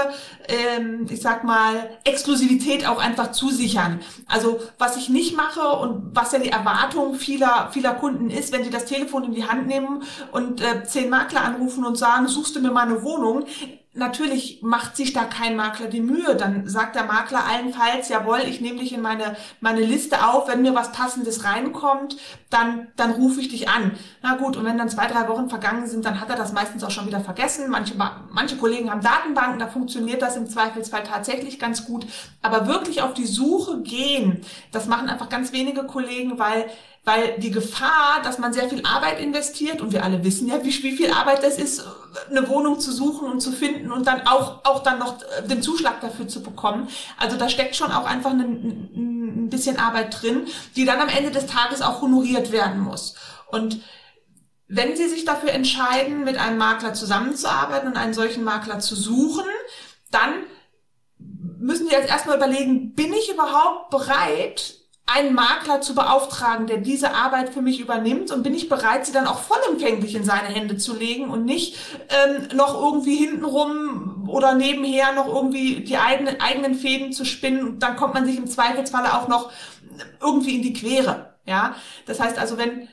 ähm, 0.49 1.07
ich 1.09 1.21
sag 1.21 1.45
mal, 1.45 1.91
Exklusivität 2.05 2.87
auch 2.87 2.99
einfach 2.99 3.33
zusichern. 3.33 4.01
Also 4.27 4.61
was 4.79 4.97
ich 4.97 5.09
nicht 5.09 5.37
mache 5.37 5.69
und 5.69 6.15
was 6.15 6.33
ja 6.33 6.39
die 6.39 6.51
Erwartung 6.51 7.15
vieler, 7.15 7.71
vieler 7.73 7.95
Kunden 7.95 8.31
ist, 8.31 8.53
wenn 8.53 8.65
sie 8.65 8.71
das 8.71 8.85
Telefon 8.87 9.25
in 9.25 9.35
die 9.35 9.49
Hand 9.49 9.67
nehmen 9.67 10.03
und 10.33 10.61
äh, 10.61 10.85
zehn 10.85 11.11
Makler 11.11 11.43
anrufen 11.43 11.85
und 11.85 11.97
sagen, 11.97 12.29
suchst 12.29 12.57
du 12.57 12.61
mir 12.61 12.71
mal 12.71 12.87
eine 12.87 13.03
Wohnung, 13.03 13.45
Natürlich 13.97 14.59
macht 14.61 14.97
sich 14.97 15.13
da 15.13 15.23
kein 15.23 15.55
Makler 15.55 15.87
die 15.87 16.01
Mühe. 16.01 16.35
Dann 16.35 16.67
sagt 16.67 16.97
der 16.97 17.05
Makler 17.05 17.45
allenfalls, 17.47 18.09
jawohl, 18.09 18.41
ich 18.41 18.61
nehme 18.61 18.81
dich 18.81 18.93
in 18.93 19.01
meine, 19.01 19.37
meine 19.61 19.83
Liste 19.83 20.27
auf. 20.27 20.49
Wenn 20.49 20.63
mir 20.63 20.75
was 20.75 20.91
Passendes 20.91 21.45
reinkommt, 21.45 22.17
dann, 22.51 22.89
dann 22.97 23.13
rufe 23.13 23.41
ich 23.41 23.51
dich 23.51 23.69
an. 23.69 23.93
Na 24.21 24.35
gut, 24.35 24.57
und 24.57 24.65
wenn 24.65 24.79
dann 24.79 24.89
zwei, 24.89 25.07
drei 25.07 25.29
Wochen 25.29 25.49
vergangen 25.49 25.87
sind, 25.87 26.05
dann 26.05 26.21
hat 26.21 26.29
er 26.29 26.35
das 26.35 26.53
meistens 26.53 26.83
auch 26.83 26.91
schon 26.91 27.07
wieder 27.07 27.21
vergessen. 27.21 27.71
Manche, 27.71 27.95
manche 28.33 28.57
Kollegen 28.57 28.91
haben 28.91 29.01
Datenbanken, 29.01 29.61
da 29.61 29.69
funktioniert 29.69 30.23
das 30.23 30.34
im 30.37 30.49
Zweifelsfall 30.49 31.05
tatsächlich 31.05 31.59
ganz 31.59 31.87
gut. 31.87 32.07
Aber 32.43 32.67
wirklich 32.67 33.03
auf 33.03 33.15
die 33.15 33.27
Suche 33.27 33.81
gehen, 33.83 34.45
das 34.73 34.87
machen 34.87 35.09
einfach 35.09 35.29
ganz 35.29 35.53
wenige 35.53 35.85
Kollegen, 35.85 36.39
weil 36.39 36.67
weil 37.05 37.39
die 37.39 37.51
Gefahr, 37.51 38.23
dass 38.23 38.39
man 38.39 38.55
sehr 38.55 38.69
viel 38.69 38.83
Arbeit 38.85 39.21
investiert, 39.21 39.83
und 39.83 39.93
wir 39.93 40.05
alle 40.05 40.25
wissen 40.25 40.49
ja, 40.49 40.65
wie, 40.65 40.73
viel 40.73 41.13
Arbeit 41.13 41.43
das 41.43 41.59
ist, 41.59 41.85
eine 42.31 42.49
Wohnung 42.49 42.81
zu 42.81 42.93
suchen 42.93 43.29
und 43.31 43.41
zu 43.41 43.53
finden 43.53 43.93
und 43.93 44.07
dann 44.07 44.27
auch, 44.27 44.65
auch 44.65 44.83
dann 44.83 44.99
noch 44.99 45.19
den 45.47 45.61
Zuschlag 45.63 46.01
dafür 46.01 46.29
zu 46.29 46.43
bekommen. 46.43 46.89
Also 47.19 47.37
da 47.37 47.51
steckt 47.51 47.77
schon 47.77 47.93
auch 47.93 48.07
einfach 48.07 48.31
ein, 48.31 48.41
ein 48.97 49.51
bisschen 49.51 49.79
Arbeit 49.79 50.23
drin, 50.23 50.47
die 50.77 50.87
dann 50.87 51.01
am 51.01 51.09
Ende 51.09 51.31
des 51.31 51.47
Tages 51.47 51.83
auch 51.83 52.01
honoriert 52.01 52.53
werden 52.53 52.81
muss. 52.81 53.17
Und 53.49 53.83
wenn 54.67 54.97
Sie 54.97 55.09
sich 55.09 55.27
dafür 55.27 55.51
entscheiden, 55.51 56.25
mit 56.25 56.39
einem 56.39 56.57
Makler 56.57 56.95
zusammenzuarbeiten 56.95 57.89
und 57.89 57.99
einen 57.99 58.15
solchen 58.15 58.45
Makler 58.45 58.79
zu 58.79 58.97
suchen, 58.97 59.45
dann 60.15 60.45
müssen 61.59 61.89
Sie 61.89 61.93
jetzt 61.93 62.09
erstmal 62.09 62.37
überlegen, 62.37 62.95
bin 62.95 63.13
ich 63.13 63.33
überhaupt 63.33 63.91
bereit, 63.91 64.77
einen 65.07 65.35
Makler 65.35 65.83
zu 65.83 65.95
beauftragen, 65.95 66.67
der 66.67 66.79
diese 66.79 67.15
Arbeit 67.15 67.51
für 67.51 67.61
mich 67.61 67.79
übernimmt 67.79 68.31
und 68.31 68.43
bin 68.43 68.55
ich 68.55 68.71
bereit, 68.71 69.05
sie 69.05 69.13
dann 69.13 69.27
auch 69.27 69.41
vollumfänglich 69.41 70.15
in 70.15 70.25
seine 70.25 70.49
Hände 70.49 70.79
zu 70.79 70.97
legen 70.97 71.29
und 71.29 71.45
nicht 71.45 71.77
ähm, 72.09 72.57
noch 72.57 72.83
irgendwie 72.83 73.17
hintenrum 73.17 74.27
oder 74.31 74.55
nebenher 74.55 75.13
noch 75.13 75.27
irgendwie 75.27 75.81
die 75.81 75.99
eigenen, 75.99 76.41
eigenen 76.41 76.75
Fäden 76.75 77.13
zu 77.13 77.27
spinnen. 77.27 77.79
Dann 77.79 77.97
kommt 77.97 78.15
man 78.15 78.25
sich 78.25 78.39
im 78.39 78.47
Zweifelsfalle 78.47 79.13
auch 79.15 79.29
noch 79.29 79.53
irgendwie 80.23 80.57
in 80.57 80.63
die 80.63 80.73
Quere. 80.73 81.35
Ja, 81.47 81.77
das 82.07 82.21
heißt 82.21 82.39
also, 82.39 82.57
wenn 82.57 82.89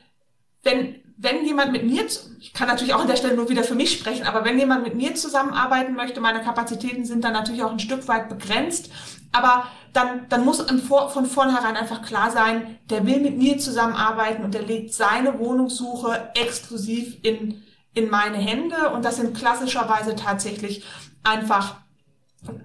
wenn 0.63 1.00
wenn 1.21 1.45
jemand 1.45 1.71
mit 1.71 1.85
mir, 1.85 2.03
ich 2.39 2.51
kann 2.51 2.67
natürlich 2.67 2.95
auch 2.95 3.01
an 3.01 3.07
der 3.07 3.15
Stelle 3.15 3.35
nur 3.35 3.47
wieder 3.47 3.63
für 3.63 3.75
mich 3.75 3.91
sprechen, 3.91 4.25
aber 4.25 4.43
wenn 4.43 4.57
jemand 4.57 4.83
mit 4.83 4.95
mir 4.95 5.13
zusammenarbeiten 5.13 5.93
möchte, 5.93 6.19
meine 6.19 6.41
Kapazitäten 6.41 7.05
sind 7.05 7.23
dann 7.23 7.33
natürlich 7.33 7.61
auch 7.61 7.71
ein 7.71 7.79
Stück 7.79 8.07
weit 8.07 8.27
begrenzt, 8.27 8.89
aber 9.31 9.67
dann, 9.93 10.27
dann 10.29 10.43
muss 10.43 10.61
von 10.61 11.25
vornherein 11.25 11.75
einfach 11.75 12.01
klar 12.01 12.31
sein, 12.31 12.79
der 12.89 13.05
will 13.05 13.19
mit 13.19 13.37
mir 13.37 13.59
zusammenarbeiten 13.59 14.43
und 14.43 14.55
der 14.55 14.63
legt 14.63 14.93
seine 14.93 15.37
Wohnungssuche 15.37 16.31
exklusiv 16.33 17.17
in, 17.21 17.61
in 17.93 18.09
meine 18.09 18.37
Hände 18.37 18.89
und 18.89 19.05
das 19.05 19.17
sind 19.17 19.37
klassischerweise 19.37 20.15
tatsächlich 20.15 20.85
einfach 21.23 21.75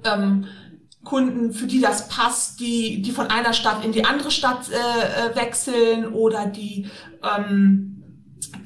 ähm, 0.04 0.46
Kunden, 1.04 1.52
für 1.52 1.66
die 1.66 1.80
das 1.80 2.08
passt, 2.08 2.58
die, 2.58 3.02
die 3.02 3.12
von 3.12 3.26
einer 3.28 3.52
Stadt 3.52 3.84
in 3.84 3.92
die 3.92 4.06
andere 4.06 4.30
Stadt 4.30 4.70
äh, 4.70 5.30
äh 5.30 5.36
wechseln 5.36 6.12
oder 6.12 6.46
die 6.46 6.88
ähm, 7.22 7.95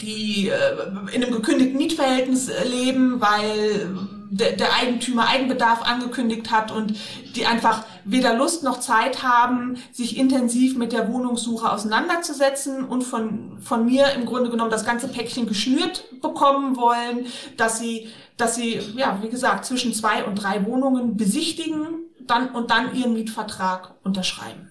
die 0.00 0.48
äh, 0.48 1.14
in 1.14 1.22
einem 1.22 1.32
gekündigten 1.32 1.76
Mietverhältnis 1.76 2.48
äh, 2.48 2.66
leben, 2.66 3.20
weil 3.20 3.90
der, 4.30 4.52
der 4.52 4.74
Eigentümer 4.74 5.28
Eigenbedarf 5.28 5.82
angekündigt 5.82 6.50
hat 6.50 6.70
und 6.70 6.94
die 7.34 7.46
einfach 7.46 7.84
weder 8.04 8.34
Lust 8.34 8.62
noch 8.62 8.80
Zeit 8.80 9.22
haben, 9.22 9.76
sich 9.92 10.16
intensiv 10.16 10.76
mit 10.76 10.92
der 10.92 11.12
Wohnungssuche 11.12 11.70
auseinanderzusetzen 11.70 12.84
und 12.84 13.02
von, 13.02 13.58
von 13.60 13.84
mir 13.84 14.12
im 14.12 14.26
Grunde 14.26 14.50
genommen 14.50 14.70
das 14.70 14.86
ganze 14.86 15.08
Päckchen 15.08 15.46
geschnürt 15.46 16.04
bekommen 16.20 16.76
wollen, 16.76 17.26
dass 17.56 17.78
sie, 17.78 18.08
dass 18.36 18.54
sie, 18.54 18.80
ja, 18.96 19.18
wie 19.22 19.28
gesagt, 19.28 19.64
zwischen 19.64 19.92
zwei 19.92 20.24
und 20.24 20.36
drei 20.36 20.64
Wohnungen 20.64 21.16
besichtigen 21.16 22.06
dann, 22.20 22.50
und 22.50 22.70
dann 22.70 22.94
ihren 22.94 23.12
Mietvertrag 23.14 23.94
unterschreiben. 24.04 24.69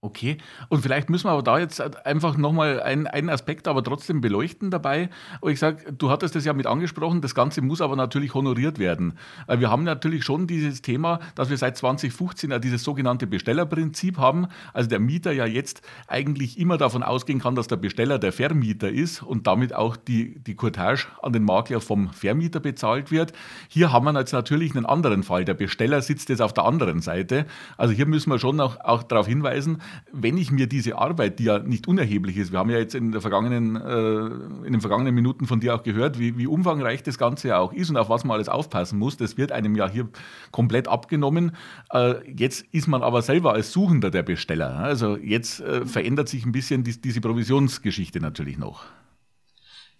Okay, 0.00 0.38
und 0.68 0.82
vielleicht 0.82 1.10
müssen 1.10 1.26
wir 1.26 1.32
aber 1.32 1.42
da 1.42 1.58
jetzt 1.58 1.80
einfach 2.06 2.36
nochmal 2.36 2.80
einen, 2.80 3.08
einen 3.08 3.28
Aspekt 3.28 3.66
aber 3.66 3.82
trotzdem 3.82 4.20
beleuchten 4.20 4.70
dabei. 4.70 5.10
Und 5.40 5.50
ich 5.50 5.58
sage, 5.58 5.92
du 5.92 6.08
hattest 6.08 6.36
das 6.36 6.44
ja 6.44 6.52
mit 6.52 6.68
angesprochen, 6.68 7.20
das 7.20 7.34
Ganze 7.34 7.62
muss 7.62 7.80
aber 7.80 7.96
natürlich 7.96 8.32
honoriert 8.32 8.78
werden. 8.78 9.18
Wir 9.48 9.72
haben 9.72 9.82
natürlich 9.82 10.22
schon 10.22 10.46
dieses 10.46 10.82
Thema, 10.82 11.18
dass 11.34 11.50
wir 11.50 11.56
seit 11.56 11.76
2015 11.76 12.52
ja 12.52 12.60
dieses 12.60 12.84
sogenannte 12.84 13.26
Bestellerprinzip 13.26 14.18
haben. 14.18 14.46
Also 14.72 14.88
der 14.88 15.00
Mieter 15.00 15.32
ja 15.32 15.46
jetzt 15.46 15.82
eigentlich 16.06 16.60
immer 16.60 16.78
davon 16.78 17.02
ausgehen 17.02 17.40
kann, 17.40 17.56
dass 17.56 17.66
der 17.66 17.74
Besteller 17.74 18.20
der 18.20 18.30
Vermieter 18.30 18.88
ist 18.88 19.24
und 19.24 19.48
damit 19.48 19.74
auch 19.74 19.96
die, 19.96 20.38
die 20.38 20.54
Courtage 20.54 21.08
an 21.22 21.32
den 21.32 21.42
Makler 21.42 21.80
vom 21.80 22.12
Vermieter 22.12 22.60
bezahlt 22.60 23.10
wird. 23.10 23.32
Hier 23.66 23.92
haben 23.92 24.04
wir 24.04 24.16
jetzt 24.16 24.32
natürlich 24.32 24.76
einen 24.76 24.86
anderen 24.86 25.24
Fall. 25.24 25.44
Der 25.44 25.54
Besteller 25.54 26.02
sitzt 26.02 26.28
jetzt 26.28 26.40
auf 26.40 26.52
der 26.52 26.66
anderen 26.66 27.00
Seite. 27.00 27.46
Also 27.76 27.92
hier 27.94 28.06
müssen 28.06 28.30
wir 28.30 28.38
schon 28.38 28.60
auch, 28.60 28.78
auch 28.78 29.02
darauf 29.02 29.26
hinweisen, 29.26 29.82
wenn 30.12 30.36
ich 30.38 30.50
mir 30.50 30.66
diese 30.66 30.98
Arbeit, 30.98 31.38
die 31.38 31.44
ja 31.44 31.58
nicht 31.58 31.88
unerheblich 31.88 32.36
ist, 32.36 32.52
wir 32.52 32.58
haben 32.58 32.70
ja 32.70 32.78
jetzt 32.78 32.94
in, 32.94 33.12
der 33.12 33.20
vergangenen, 33.20 33.76
äh, 33.76 34.66
in 34.66 34.72
den 34.72 34.80
vergangenen 34.80 35.14
Minuten 35.14 35.46
von 35.46 35.60
dir 35.60 35.74
auch 35.74 35.82
gehört, 35.82 36.18
wie, 36.18 36.38
wie 36.38 36.46
umfangreich 36.46 37.02
das 37.02 37.18
Ganze 37.18 37.48
ja 37.48 37.58
auch 37.58 37.72
ist 37.72 37.90
und 37.90 37.96
auf 37.96 38.08
was 38.08 38.24
man 38.24 38.34
alles 38.34 38.48
aufpassen 38.48 38.98
muss, 38.98 39.16
das 39.16 39.36
wird 39.36 39.52
einem 39.52 39.74
ja 39.74 39.88
hier 39.88 40.08
komplett 40.50 40.88
abgenommen. 40.88 41.52
Äh, 41.92 42.14
jetzt 42.30 42.66
ist 42.72 42.88
man 42.88 43.02
aber 43.02 43.22
selber 43.22 43.52
als 43.52 43.72
Suchender 43.72 44.10
der 44.10 44.22
Besteller. 44.22 44.78
Also 44.78 45.16
jetzt 45.16 45.60
äh, 45.60 45.84
verändert 45.84 46.28
sich 46.28 46.44
ein 46.44 46.52
bisschen 46.52 46.84
die, 46.84 47.00
diese 47.00 47.20
Provisionsgeschichte 47.20 48.20
natürlich 48.20 48.58
noch. 48.58 48.84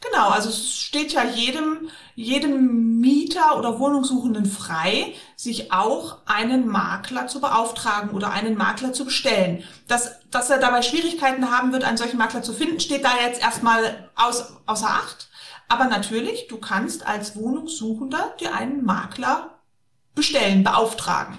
Genau, 0.00 0.28
also 0.28 0.48
es 0.48 0.74
steht 0.76 1.12
ja 1.12 1.24
jedem, 1.24 1.90
jedem 2.14 3.00
Mieter 3.00 3.58
oder 3.58 3.80
Wohnungssuchenden 3.80 4.46
frei, 4.46 5.14
sich 5.34 5.72
auch 5.72 6.18
einen 6.24 6.68
Makler 6.68 7.26
zu 7.26 7.40
beauftragen 7.40 8.10
oder 8.10 8.30
einen 8.30 8.56
Makler 8.56 8.92
zu 8.92 9.04
bestellen. 9.04 9.64
Dass, 9.88 10.20
dass 10.30 10.50
er 10.50 10.58
dabei 10.58 10.82
Schwierigkeiten 10.82 11.50
haben 11.50 11.72
wird, 11.72 11.82
einen 11.82 11.96
solchen 11.96 12.18
Makler 12.18 12.42
zu 12.42 12.52
finden, 12.52 12.78
steht 12.78 13.04
da 13.04 13.10
jetzt 13.24 13.42
erstmal 13.42 14.08
aus, 14.14 14.52
außer 14.66 14.88
Acht. 14.88 15.28
Aber 15.68 15.86
natürlich, 15.86 16.46
du 16.46 16.58
kannst 16.58 17.04
als 17.04 17.34
Wohnungssuchender 17.34 18.34
dir 18.40 18.54
einen 18.54 18.84
Makler 18.84 19.58
bestellen, 20.14 20.62
beauftragen. 20.62 21.38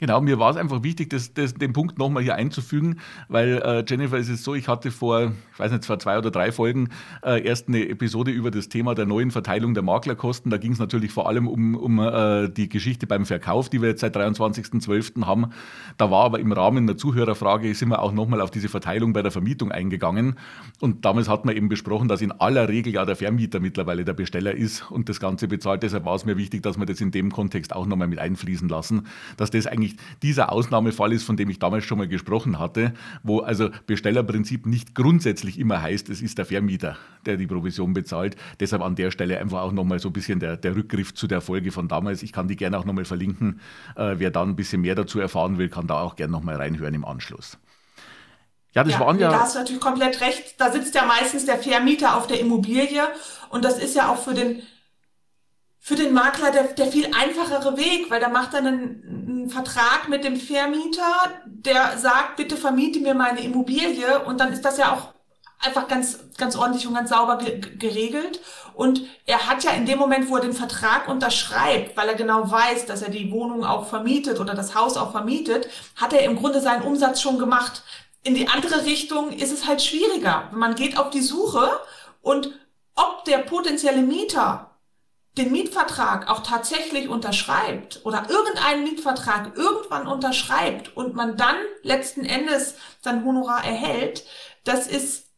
Genau, 0.00 0.22
mir 0.22 0.38
war 0.38 0.50
es 0.50 0.56
einfach 0.56 0.82
wichtig, 0.82 1.10
das, 1.10 1.34
das, 1.34 1.52
den 1.52 1.74
Punkt 1.74 1.98
nochmal 1.98 2.22
hier 2.22 2.34
einzufügen, 2.34 3.00
weil 3.28 3.60
äh, 3.62 3.84
Jennifer, 3.86 4.16
es 4.16 4.30
ist 4.30 4.44
so, 4.44 4.54
ich 4.54 4.66
hatte 4.66 4.90
vor, 4.90 5.32
ich 5.52 5.58
weiß 5.58 5.72
nicht, 5.72 5.84
zwar 5.84 5.98
zwei 5.98 6.16
oder 6.16 6.30
drei 6.30 6.52
Folgen 6.52 6.88
äh, 7.22 7.44
erst 7.46 7.68
eine 7.68 7.86
Episode 7.86 8.30
über 8.30 8.50
das 8.50 8.70
Thema 8.70 8.94
der 8.94 9.04
neuen 9.04 9.30
Verteilung 9.30 9.74
der 9.74 9.82
Maklerkosten. 9.82 10.50
Da 10.50 10.56
ging 10.56 10.72
es 10.72 10.78
natürlich 10.78 11.12
vor 11.12 11.28
allem 11.28 11.46
um, 11.46 11.74
um 11.74 11.98
äh, 11.98 12.48
die 12.48 12.70
Geschichte 12.70 13.06
beim 13.06 13.26
Verkauf, 13.26 13.68
die 13.68 13.82
wir 13.82 13.90
jetzt 13.90 14.00
seit 14.00 14.16
23.12. 14.16 15.26
haben. 15.26 15.50
Da 15.98 16.10
war 16.10 16.24
aber 16.24 16.40
im 16.40 16.50
Rahmen 16.52 16.86
der 16.86 16.96
Zuhörerfrage, 16.96 17.74
sind 17.74 17.90
wir 17.90 18.00
auch 18.00 18.12
nochmal 18.12 18.40
auf 18.40 18.50
diese 18.50 18.70
Verteilung 18.70 19.12
bei 19.12 19.20
der 19.20 19.30
Vermietung 19.30 19.70
eingegangen. 19.70 20.36
Und 20.80 21.04
damals 21.04 21.28
hat 21.28 21.44
man 21.44 21.54
eben 21.54 21.68
besprochen, 21.68 22.08
dass 22.08 22.22
in 22.22 22.32
aller 22.32 22.70
Regel 22.70 22.94
ja 22.94 23.04
der 23.04 23.16
Vermieter 23.16 23.60
mittlerweile 23.60 24.06
der 24.06 24.14
Besteller 24.14 24.54
ist 24.54 24.90
und 24.90 25.10
das 25.10 25.20
Ganze 25.20 25.46
bezahlt. 25.46 25.82
Deshalb 25.82 26.06
war 26.06 26.14
es 26.14 26.24
mir 26.24 26.38
wichtig, 26.38 26.62
dass 26.62 26.78
wir 26.78 26.86
das 26.86 27.02
in 27.02 27.10
dem 27.10 27.30
Kontext 27.30 27.76
auch 27.76 27.84
nochmal 27.84 28.08
mit 28.08 28.18
einfließen 28.18 28.66
lassen, 28.66 29.06
dass 29.36 29.50
das 29.50 29.66
eigentlich 29.66 29.89
nicht 29.90 30.00
dieser 30.22 30.52
Ausnahmefall 30.52 31.12
ist, 31.12 31.24
von 31.24 31.36
dem 31.36 31.50
ich 31.50 31.58
damals 31.58 31.84
schon 31.84 31.98
mal 31.98 32.08
gesprochen 32.08 32.58
hatte, 32.58 32.92
wo 33.22 33.40
also 33.40 33.70
Bestellerprinzip 33.86 34.66
nicht 34.66 34.94
grundsätzlich 34.94 35.58
immer 35.58 35.82
heißt, 35.82 36.08
es 36.08 36.22
ist 36.22 36.38
der 36.38 36.46
Vermieter, 36.46 36.96
der 37.26 37.36
die 37.36 37.46
Provision 37.46 37.92
bezahlt. 37.92 38.36
Deshalb 38.58 38.82
an 38.82 38.94
der 38.94 39.10
Stelle 39.10 39.38
einfach 39.38 39.62
auch 39.62 39.72
nochmal 39.72 39.98
so 39.98 40.08
ein 40.08 40.12
bisschen 40.12 40.40
der, 40.40 40.56
der 40.56 40.76
Rückgriff 40.76 41.14
zu 41.14 41.26
der 41.26 41.40
Folge 41.40 41.72
von 41.72 41.88
damals. 41.88 42.22
Ich 42.22 42.32
kann 42.32 42.48
die 42.48 42.56
gerne 42.56 42.78
auch 42.78 42.84
nochmal 42.84 43.04
verlinken. 43.04 43.60
Äh, 43.96 44.16
wer 44.18 44.30
da 44.30 44.42
ein 44.42 44.56
bisschen 44.56 44.80
mehr 44.80 44.94
dazu 44.94 45.20
erfahren 45.20 45.58
will, 45.58 45.68
kann 45.68 45.86
da 45.86 46.00
auch 46.00 46.16
gerne 46.16 46.32
nochmal 46.32 46.56
reinhören 46.56 46.94
im 46.94 47.04
Anschluss. 47.04 47.58
Ja, 48.72 48.84
das 48.84 48.92
ja, 48.94 49.00
waren 49.00 49.18
ja. 49.18 49.30
Da 49.30 49.40
hast 49.40 49.56
du 49.56 49.58
natürlich 49.58 49.80
komplett 49.80 50.20
recht. 50.20 50.54
Da 50.58 50.70
sitzt 50.70 50.94
ja 50.94 51.04
meistens 51.04 51.44
der 51.44 51.58
Vermieter 51.58 52.16
auf 52.16 52.28
der 52.28 52.38
Immobilie 52.38 53.02
und 53.48 53.64
das 53.64 53.78
ist 53.78 53.96
ja 53.96 54.12
auch 54.12 54.18
für 54.18 54.34
den 54.34 54.62
für 55.80 55.96
den 55.96 56.12
Makler 56.12 56.50
der, 56.52 56.64
der 56.64 56.86
viel 56.86 57.06
einfachere 57.06 57.76
Weg, 57.78 58.10
weil 58.10 58.20
da 58.20 58.28
macht 58.28 58.52
er 58.52 58.58
einen, 58.58 59.26
einen 59.28 59.50
Vertrag 59.50 60.08
mit 60.08 60.24
dem 60.24 60.36
Vermieter, 60.36 61.10
der 61.46 61.96
sagt, 61.96 62.36
bitte 62.36 62.56
vermiete 62.56 63.00
mir 63.00 63.14
meine 63.14 63.40
Immobilie 63.40 64.20
und 64.24 64.38
dann 64.38 64.52
ist 64.52 64.64
das 64.64 64.76
ja 64.76 64.92
auch 64.92 65.14
einfach 65.58 65.88
ganz, 65.88 66.18
ganz 66.36 66.56
ordentlich 66.56 66.86
und 66.86 66.94
ganz 66.94 67.10
sauber 67.10 67.38
geregelt. 67.38 68.40
Und 68.74 69.02
er 69.26 69.46
hat 69.46 69.62
ja 69.64 69.72
in 69.72 69.84
dem 69.84 69.98
Moment, 69.98 70.30
wo 70.30 70.36
er 70.36 70.42
den 70.42 70.52
Vertrag 70.52 71.08
unterschreibt, 71.08 71.96
weil 71.96 72.08
er 72.08 72.14
genau 72.14 72.50
weiß, 72.50 72.86
dass 72.86 73.02
er 73.02 73.10
die 73.10 73.30
Wohnung 73.30 73.64
auch 73.64 73.86
vermietet 73.86 74.40
oder 74.40 74.54
das 74.54 74.74
Haus 74.74 74.96
auch 74.96 75.12
vermietet, 75.12 75.68
hat 75.96 76.12
er 76.12 76.22
im 76.24 76.36
Grunde 76.36 76.60
seinen 76.60 76.82
Umsatz 76.82 77.20
schon 77.20 77.38
gemacht. 77.38 77.82
in 78.22 78.34
die 78.34 78.48
andere 78.48 78.84
Richtung 78.84 79.32
ist 79.32 79.50
es 79.50 79.66
halt 79.66 79.80
schwieriger. 79.80 80.50
Man 80.52 80.74
geht 80.74 80.98
auf 80.98 81.08
die 81.08 81.22
Suche 81.22 81.70
und 82.20 82.52
ob 82.94 83.24
der 83.24 83.38
potenzielle 83.38 84.02
Mieter 84.02 84.69
den 85.38 85.52
Mietvertrag 85.52 86.28
auch 86.28 86.42
tatsächlich 86.42 87.08
unterschreibt 87.08 88.00
oder 88.04 88.28
irgendeinen 88.28 88.84
Mietvertrag 88.84 89.56
irgendwann 89.56 90.06
unterschreibt 90.06 90.96
und 90.96 91.14
man 91.14 91.36
dann 91.36 91.56
letzten 91.82 92.24
Endes 92.24 92.74
sein 93.00 93.24
Honorar 93.24 93.64
erhält, 93.64 94.24
das 94.64 94.86
ist, 94.86 95.28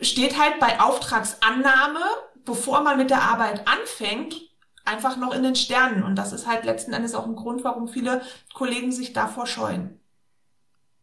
steht 0.00 0.38
halt 0.38 0.60
bei 0.60 0.80
Auftragsannahme, 0.80 2.00
bevor 2.44 2.82
man 2.82 2.96
mit 2.96 3.10
der 3.10 3.22
Arbeit 3.22 3.66
anfängt, 3.66 4.36
einfach 4.84 5.16
noch 5.16 5.34
in 5.34 5.42
den 5.42 5.56
Sternen. 5.56 6.04
Und 6.04 6.16
das 6.16 6.32
ist 6.32 6.46
halt 6.46 6.64
letzten 6.64 6.92
Endes 6.92 7.14
auch 7.14 7.26
ein 7.26 7.36
Grund, 7.36 7.64
warum 7.64 7.88
viele 7.88 8.22
Kollegen 8.54 8.92
sich 8.92 9.12
davor 9.12 9.46
scheuen. 9.46 9.99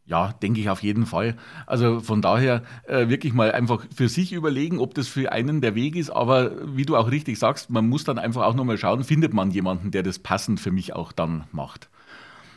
Ja, 0.08 0.32
denke 0.32 0.60
ich 0.60 0.70
auf 0.70 0.82
jeden 0.82 1.04
Fall. 1.04 1.36
Also 1.66 2.00
von 2.00 2.22
daher 2.22 2.62
äh, 2.86 3.10
wirklich 3.10 3.34
mal 3.34 3.52
einfach 3.52 3.84
für 3.94 4.08
sich 4.08 4.32
überlegen, 4.32 4.78
ob 4.78 4.94
das 4.94 5.06
für 5.06 5.32
einen 5.32 5.60
der 5.60 5.74
Weg 5.74 5.96
ist. 5.96 6.08
Aber 6.08 6.52
wie 6.74 6.86
du 6.86 6.96
auch 6.96 7.10
richtig 7.10 7.38
sagst, 7.38 7.68
man 7.68 7.86
muss 7.86 8.04
dann 8.04 8.18
einfach 8.18 8.42
auch 8.44 8.54
nochmal 8.54 8.78
schauen, 8.78 9.04
findet 9.04 9.34
man 9.34 9.50
jemanden, 9.50 9.90
der 9.90 10.02
das 10.02 10.18
passend 10.18 10.60
für 10.60 10.70
mich 10.70 10.94
auch 10.96 11.12
dann 11.12 11.44
macht. 11.52 11.90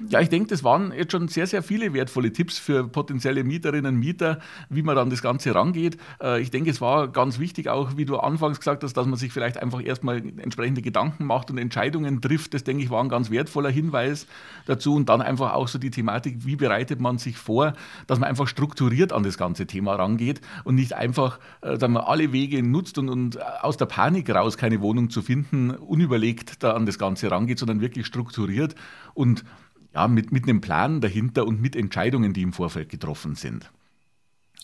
Ja, 0.10 0.20
ich 0.20 0.30
denke, 0.30 0.50
das 0.50 0.64
waren 0.64 0.92
jetzt 0.92 1.12
schon 1.12 1.28
sehr, 1.28 1.48
sehr 1.48 1.64
viele 1.64 1.94
wertvolle 1.94 2.32
Tipps 2.32 2.58
für 2.58 2.88
potenzielle 2.88 3.44
Mieterinnen 3.44 3.96
und 3.96 4.00
Mieter, 4.00 4.40
wie 4.70 4.82
man 4.82 4.96
dann 4.96 5.10
das 5.10 5.22
Ganze 5.22 5.54
rangeht. 5.54 5.98
Äh, 6.22 6.42
ich 6.42 6.52
denke, 6.52 6.70
es 6.70 6.82
war 6.82 7.08
ganz 7.08 7.40
wichtig 7.40 7.70
auch, 7.70 7.98
wie 7.98 8.06
du 8.06 8.18
anfangs 8.18 8.60
gesagt 8.60 8.84
hast, 8.84 8.94
dass 8.94 9.06
man 9.06 9.18
sich 9.18 9.32
vielleicht 9.32 9.58
einfach 9.58 9.84
erstmal 9.84 10.18
entsprechende 10.38 10.82
Gedanken 10.82 11.26
macht 11.26 11.52
und 11.52 11.58
Entscheidungen 11.58 12.22
trifft. 12.22 12.54
Das, 12.54 12.64
denke 12.64 12.84
ich, 12.84 12.90
war 12.90 13.04
ein 13.04 13.10
ganz 13.10 13.30
wertvoller 13.32 13.70
Hinweis 13.70 14.28
dazu. 14.66 14.96
Und 14.96 15.10
dann 15.10 15.22
einfach 15.22 15.54
auch 15.54 15.68
so 15.68 15.78
die 15.78 15.92
Thematik, 15.92 16.46
wie 16.46 16.56
bereitet 16.56 17.00
man 17.00 17.18
sich 17.18 17.38
vor, 17.38 17.74
dass 18.08 18.20
man 18.20 18.30
einfach 18.30 18.48
strukturiert 18.48 19.14
an 19.14 19.24
das 19.24 19.38
ganze 19.38 19.68
Thema 19.68 19.96
rangeht 19.96 20.42
und 20.64 20.76
nicht 20.76 20.94
einfach, 20.94 21.40
äh, 21.62 21.78
dass 21.78 21.90
man 21.90 22.04
alle 22.04 22.32
Wege 22.32 22.64
nutzt 22.64 22.98
und, 22.98 23.10
und 23.10 23.42
aus 23.64 23.78
der 23.78 23.86
Panik 23.86 24.30
raus 24.30 24.58
keine 24.58 24.82
Wohnung 24.82 25.10
zu 25.10 25.22
finden, 25.22 25.72
unüberlegt 25.72 26.64
da 26.64 26.74
an 26.74 26.86
das 26.86 26.98
Ganze 26.98 27.30
rangeht, 27.30 27.60
sondern 27.60 27.82
wirklich 27.82 28.06
strukturiert 28.06 28.76
und 29.14 29.44
ja, 29.94 30.08
mit, 30.08 30.32
mit 30.32 30.44
einem 30.44 30.62
Plan 30.62 31.02
dahinter 31.02 31.46
und 31.46 31.62
mit 31.62 31.76
Entscheidungen, 31.76 32.34
die 32.34 32.42
im 32.42 32.54
Vorfeld 32.54 32.90
getroffen 32.90 33.36
sind. 33.36 33.70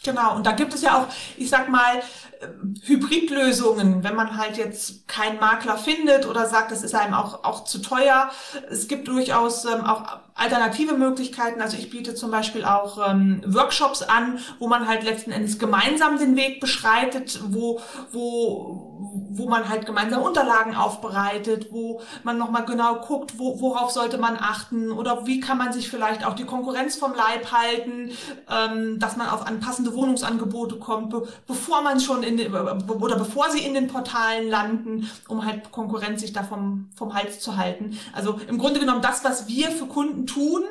Genau, 0.04 0.36
und 0.36 0.46
da 0.46 0.52
gibt 0.52 0.74
es 0.74 0.82
ja 0.84 1.00
auch, 1.00 1.08
ich 1.38 1.50
sag 1.50 1.70
mal, 1.70 2.02
ähm, 2.42 2.76
Hybridlösungen, 2.84 4.04
wenn 4.04 4.16
man 4.16 4.38
halt 4.38 4.58
jetzt 4.58 5.08
keinen 5.08 5.40
Makler 5.40 5.78
findet 5.78 6.26
oder 6.26 6.48
sagt, 6.48 6.72
das 6.72 6.84
ist 6.84 6.96
einem 6.96 7.14
auch, 7.14 7.44
auch 7.44 7.64
zu 7.64 7.82
teuer. 7.82 8.30
Es 8.70 8.88
gibt 8.88 9.08
durchaus 9.08 9.66
ähm, 9.66 9.84
auch 9.84 10.20
alternative 10.38 10.94
Möglichkeiten. 10.94 11.62
Also 11.62 11.78
ich 11.78 11.90
biete 11.90 12.16
zum 12.16 12.32
Beispiel 12.32 12.64
auch 12.64 13.10
ähm, 13.10 13.42
Workshops 13.46 14.04
an, 14.04 14.40
wo 14.60 14.68
man 14.68 14.88
halt 14.88 15.04
letzten 15.04 15.32
Endes 15.32 15.58
gemeinsam 15.60 16.20
den 16.20 16.36
Weg 16.36 16.60
beschreitet, 16.62 17.40
wo, 17.50 17.82
wo, 18.12 18.98
wo 19.30 19.50
man 19.50 19.68
halt 19.68 19.86
gemeinsam 19.86 20.22
Unterlagen 20.22 20.76
aufbereitet, 20.76 21.68
wo 21.72 22.02
man 22.24 22.38
nochmal 22.38 22.66
genau 22.66 23.02
guckt, 23.02 23.40
wo, 23.40 23.60
worauf 23.60 23.92
sollte 23.92 24.18
man 24.18 24.38
achten 24.38 24.92
oder 24.92 25.26
wie 25.26 25.40
kann 25.40 25.58
man 25.58 25.74
sich 25.74 25.90
vielleicht 25.90 26.26
auch 26.26 26.36
die 26.36 26.46
Konkurrenz 26.46 26.96
vom 26.96 27.14
Leib 27.14 27.52
halten, 27.52 28.12
ähm, 28.50 29.00
dass 29.00 29.18
man 29.18 29.30
auf 29.30 29.46
anpassende 29.46 29.94
Wohnungsangebote 29.96 30.78
kommt, 30.78 31.10
be 31.10 31.28
bevor 31.48 31.82
man 31.82 32.00
schon 32.00 32.22
in 32.24 32.38
den, 32.38 32.54
oder 32.54 33.18
bevor 33.18 33.50
sie 33.50 33.60
in 33.60 33.74
den 33.74 33.88
Portalen 33.88 34.50
landen, 34.50 35.10
um 35.28 35.46
halt 35.46 35.72
Konkurrenz 35.72 36.22
sich 36.22 36.34
da 36.34 36.44
vom, 36.44 36.90
vom 36.96 37.14
Hals 37.14 37.40
zu 37.40 37.58
halten. 37.58 37.98
Also 38.14 38.40
im 38.48 38.58
Grunde 38.60 38.80
genommen 38.80 39.02
das, 39.02 39.24
was 39.24 39.48
wir 39.48 39.72
für 39.72 39.86
Kunden 39.86 40.27
tun, 40.28 40.64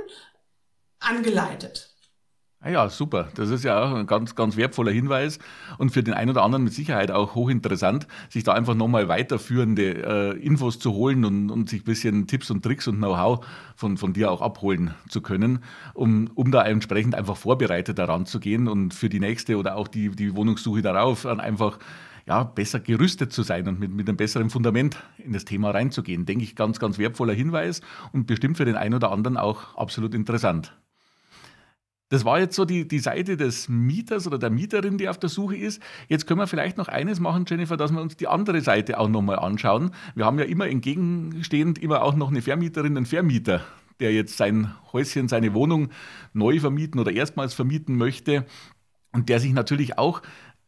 angeleitet. 1.00 1.96
Ah 2.66 2.70
ja, 2.70 2.88
super. 2.88 3.28
Das 3.36 3.50
ist 3.50 3.62
ja 3.62 3.80
auch 3.80 3.94
ein 3.94 4.06
ganz, 4.06 4.34
ganz 4.34 4.56
wertvoller 4.56 4.90
Hinweis 4.90 5.38
und 5.78 5.90
für 5.90 6.02
den 6.02 6.14
einen 6.14 6.30
oder 6.30 6.42
anderen 6.42 6.64
mit 6.64 6.72
Sicherheit 6.72 7.12
auch 7.12 7.36
hochinteressant, 7.36 8.08
sich 8.28 8.42
da 8.42 8.54
einfach 8.54 8.74
nochmal 8.74 9.06
weiterführende 9.08 10.34
äh, 10.34 10.44
Infos 10.44 10.80
zu 10.80 10.92
holen 10.92 11.24
und, 11.24 11.50
und 11.50 11.68
sich 11.68 11.82
ein 11.82 11.84
bisschen 11.84 12.26
Tipps 12.26 12.50
und 12.50 12.64
Tricks 12.64 12.88
und 12.88 12.96
Know-how 12.96 13.46
von, 13.76 13.98
von 13.98 14.14
dir 14.14 14.32
auch 14.32 14.40
abholen 14.40 14.94
zu 15.08 15.20
können, 15.20 15.62
um, 15.94 16.28
um 16.34 16.50
da 16.50 16.64
entsprechend 16.64 17.14
einfach 17.14 17.36
vorbereitet 17.36 17.98
daran 17.98 18.26
zu 18.26 18.40
gehen 18.40 18.66
und 18.66 18.94
für 18.94 19.10
die 19.10 19.20
nächste 19.20 19.58
oder 19.58 19.76
auch 19.76 19.86
die, 19.86 20.10
die 20.10 20.34
Wohnungssuche 20.34 20.82
darauf 20.82 21.24
einfach 21.24 21.78
ja, 22.26 22.42
besser 22.42 22.80
gerüstet 22.80 23.32
zu 23.32 23.42
sein 23.42 23.68
und 23.68 23.78
mit, 23.78 23.92
mit 23.92 24.08
einem 24.08 24.16
besseren 24.16 24.50
Fundament 24.50 25.02
in 25.18 25.32
das 25.32 25.44
Thema 25.44 25.70
reinzugehen. 25.70 26.26
Denke 26.26 26.44
ich, 26.44 26.56
ganz, 26.56 26.80
ganz 26.80 26.98
wertvoller 26.98 27.32
Hinweis 27.32 27.80
und 28.12 28.26
bestimmt 28.26 28.56
für 28.56 28.64
den 28.64 28.76
einen 28.76 28.94
oder 28.94 29.12
anderen 29.12 29.36
auch 29.36 29.76
absolut 29.76 30.12
interessant. 30.12 30.76
Das 32.08 32.24
war 32.24 32.38
jetzt 32.38 32.54
so 32.54 32.64
die, 32.64 32.86
die 32.86 33.00
Seite 33.00 33.36
des 33.36 33.68
Mieters 33.68 34.28
oder 34.28 34.38
der 34.38 34.50
Mieterin, 34.50 34.96
die 34.96 35.08
auf 35.08 35.18
der 35.18 35.28
Suche 35.28 35.56
ist. 35.56 35.82
Jetzt 36.08 36.26
können 36.26 36.38
wir 36.38 36.46
vielleicht 36.46 36.78
noch 36.78 36.86
eines 36.86 37.18
machen, 37.18 37.46
Jennifer, 37.48 37.76
dass 37.76 37.92
wir 37.92 38.00
uns 38.00 38.16
die 38.16 38.28
andere 38.28 38.60
Seite 38.60 39.00
auch 39.00 39.08
nochmal 39.08 39.40
anschauen. 39.40 39.90
Wir 40.14 40.24
haben 40.24 40.38
ja 40.38 40.44
immer 40.44 40.68
entgegenstehend 40.68 41.78
immer 41.78 42.02
auch 42.02 42.14
noch 42.14 42.28
eine 42.28 42.42
Vermieterin, 42.42 42.96
einen 42.96 43.06
Vermieter, 43.06 43.64
der 43.98 44.12
jetzt 44.12 44.36
sein 44.36 44.72
Häuschen, 44.92 45.26
seine 45.26 45.52
Wohnung 45.52 45.90
neu 46.32 46.60
vermieten 46.60 47.00
oder 47.00 47.10
erstmals 47.10 47.54
vermieten 47.54 47.96
möchte 47.96 48.46
und 49.12 49.28
der 49.28 49.40
sich 49.40 49.52
natürlich 49.52 49.98
auch 49.98 50.22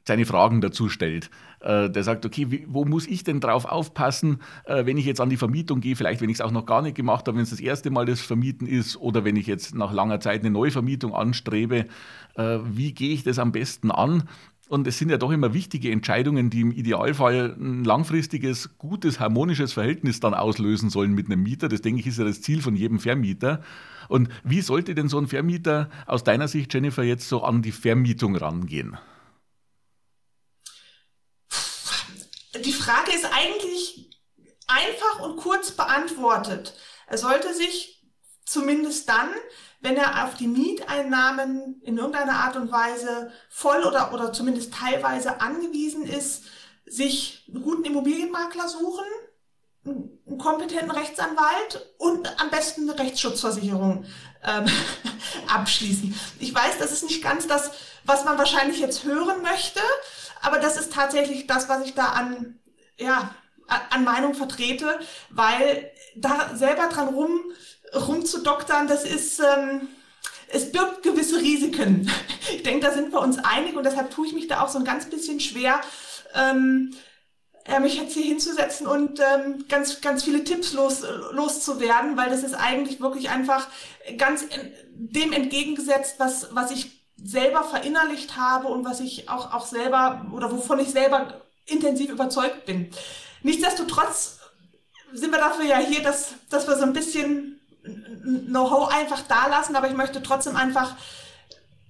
seine 0.08 0.26
Fragen 0.26 0.60
dazu 0.60 0.88
stellt. 0.88 1.30
Äh, 1.60 1.88
der 1.88 2.02
sagt, 2.02 2.26
okay, 2.26 2.64
wo 2.66 2.84
muss 2.84 3.06
ich 3.06 3.22
denn 3.22 3.40
drauf 3.40 3.64
aufpassen, 3.64 4.40
äh, 4.64 4.84
wenn 4.86 4.96
ich 4.96 5.06
jetzt 5.06 5.20
an 5.20 5.30
die 5.30 5.36
Vermietung 5.36 5.80
gehe, 5.80 5.94
vielleicht 5.94 6.20
wenn 6.20 6.30
ich 6.30 6.38
es 6.38 6.40
auch 6.40 6.50
noch 6.50 6.66
gar 6.66 6.82
nicht 6.82 6.96
gemacht 6.96 7.28
habe, 7.28 7.36
wenn 7.36 7.44
es 7.44 7.50
das 7.50 7.60
erste 7.60 7.90
Mal 7.90 8.06
das 8.06 8.20
Vermieten 8.20 8.66
ist 8.66 8.96
oder 8.96 9.24
wenn 9.24 9.36
ich 9.36 9.46
jetzt 9.46 9.74
nach 9.74 9.92
langer 9.92 10.18
Zeit 10.18 10.40
eine 10.40 10.50
Neuvermietung 10.50 11.14
anstrebe, 11.14 11.86
äh, 12.34 12.58
wie 12.64 12.92
gehe 12.92 13.12
ich 13.12 13.22
das 13.22 13.38
am 13.38 13.52
besten 13.52 13.90
an? 13.90 14.24
Und 14.68 14.86
es 14.86 14.98
sind 14.98 15.10
ja 15.10 15.16
doch 15.16 15.30
immer 15.30 15.54
wichtige 15.54 15.90
Entscheidungen, 15.90 16.50
die 16.50 16.60
im 16.60 16.72
Idealfall 16.72 17.56
ein 17.58 17.84
langfristiges, 17.84 18.76
gutes, 18.76 19.18
harmonisches 19.18 19.72
Verhältnis 19.72 20.20
dann 20.20 20.34
auslösen 20.34 20.90
sollen 20.90 21.14
mit 21.14 21.26
einem 21.26 21.42
Mieter. 21.42 21.68
Das 21.68 21.80
denke 21.80 22.00
ich 22.00 22.06
ist 22.06 22.18
ja 22.18 22.24
das 22.24 22.42
Ziel 22.42 22.60
von 22.60 22.76
jedem 22.76 22.98
Vermieter. 22.98 23.62
Und 24.08 24.28
wie 24.44 24.60
sollte 24.60 24.94
denn 24.94 25.08
so 25.08 25.18
ein 25.18 25.26
Vermieter 25.26 25.88
aus 26.06 26.22
deiner 26.22 26.48
Sicht, 26.48 26.72
Jennifer, 26.74 27.02
jetzt 27.02 27.28
so 27.28 27.42
an 27.44 27.62
die 27.62 27.72
Vermietung 27.72 28.36
rangehen? 28.36 28.98
Die 32.62 32.72
Frage 32.72 33.12
ist 33.12 33.26
eigentlich 33.32 34.10
einfach 34.66 35.20
und 35.20 35.36
kurz 35.36 35.72
beantwortet. 35.72 36.74
Er 37.06 37.18
sollte 37.18 37.54
sich 37.54 38.02
zumindest 38.44 39.08
dann, 39.08 39.30
wenn 39.80 39.96
er 39.96 40.24
auf 40.24 40.34
die 40.34 40.48
Mieteinnahmen 40.48 41.80
in 41.82 41.98
irgendeiner 41.98 42.34
Art 42.34 42.56
und 42.56 42.72
Weise 42.72 43.32
voll 43.48 43.84
oder, 43.84 44.12
oder 44.12 44.32
zumindest 44.32 44.74
teilweise 44.74 45.40
angewiesen 45.40 46.04
ist, 46.04 46.44
sich 46.84 47.44
einen 47.48 47.62
guten 47.62 47.84
Immobilienmakler 47.84 48.68
suchen, 48.68 49.04
einen 49.84 50.38
kompetenten 50.38 50.90
Rechtsanwalt 50.90 51.94
und 51.98 52.40
am 52.40 52.50
besten 52.50 52.88
eine 52.88 52.98
Rechtsschutzversicherung 52.98 54.04
ähm, 54.44 54.66
abschließen. 55.48 56.18
Ich 56.40 56.54
weiß, 56.54 56.78
das 56.78 56.92
ist 56.92 57.04
nicht 57.04 57.22
ganz 57.22 57.46
das, 57.46 57.70
was 58.04 58.24
man 58.24 58.38
wahrscheinlich 58.38 58.80
jetzt 58.80 59.04
hören 59.04 59.42
möchte, 59.42 59.80
aber 60.42 60.58
das 60.58 60.76
ist 60.76 60.92
tatsächlich 60.92 61.46
das, 61.46 61.68
was 61.68 61.84
ich 61.84 61.94
da 61.94 62.06
an, 62.06 62.58
ja, 62.98 63.34
an 63.90 64.04
Meinung 64.04 64.34
vertrete, 64.34 64.98
weil 65.30 65.90
da 66.16 66.54
selber 66.54 66.88
dran 66.88 67.08
rum, 67.08 67.40
rumzudoktern, 67.94 68.88
das 68.88 69.04
ist, 69.04 69.40
ähm, 69.40 69.88
es 70.48 70.72
birgt 70.72 71.02
gewisse 71.02 71.38
Risiken. 71.38 72.10
Ich 72.50 72.62
denke, 72.62 72.86
da 72.86 72.94
sind 72.94 73.12
wir 73.12 73.20
uns 73.20 73.36
einig 73.36 73.76
und 73.76 73.84
deshalb 73.84 74.10
tue 74.10 74.26
ich 74.26 74.32
mich 74.32 74.48
da 74.48 74.62
auch 74.62 74.70
so 74.70 74.78
ein 74.78 74.84
ganz 74.84 75.04
bisschen 75.04 75.38
schwer, 75.38 75.82
ähm, 76.34 76.94
mich 77.82 77.96
jetzt 77.96 78.14
hier 78.14 78.24
hinzusetzen 78.24 78.86
und 78.86 79.20
ähm, 79.20 79.66
ganz, 79.68 80.00
ganz 80.00 80.24
viele 80.24 80.44
Tipps 80.44 80.72
los, 80.72 81.02
loszuwerden, 81.32 82.16
weil 82.16 82.30
das 82.30 82.42
ist 82.42 82.54
eigentlich 82.54 83.00
wirklich 83.00 83.28
einfach 83.28 83.68
ganz 84.16 84.46
dem 84.94 85.32
entgegengesetzt, 85.34 86.14
was, 86.18 86.48
was 86.54 86.70
ich 86.70 86.97
selber 87.22 87.64
verinnerlicht 87.64 88.36
habe 88.36 88.68
und 88.68 88.84
was 88.84 89.00
ich 89.00 89.28
auch, 89.28 89.52
auch 89.52 89.66
selber 89.66 90.26
oder 90.32 90.50
wovon 90.50 90.78
ich 90.78 90.90
selber 90.90 91.40
intensiv 91.66 92.10
überzeugt 92.10 92.64
bin. 92.64 92.90
Nichtsdestotrotz 93.42 94.38
sind 95.12 95.32
wir 95.32 95.38
dafür 95.38 95.64
ja 95.64 95.78
hier, 95.78 96.02
dass, 96.02 96.34
dass 96.50 96.66
wir 96.66 96.76
so 96.76 96.84
ein 96.84 96.92
bisschen 96.92 97.60
Know-how 98.46 98.92
einfach 98.92 99.22
da 99.22 99.46
lassen, 99.46 99.74
aber 99.76 99.88
ich 99.88 99.96
möchte 99.96 100.22
trotzdem 100.22 100.56
einfach, 100.56 100.96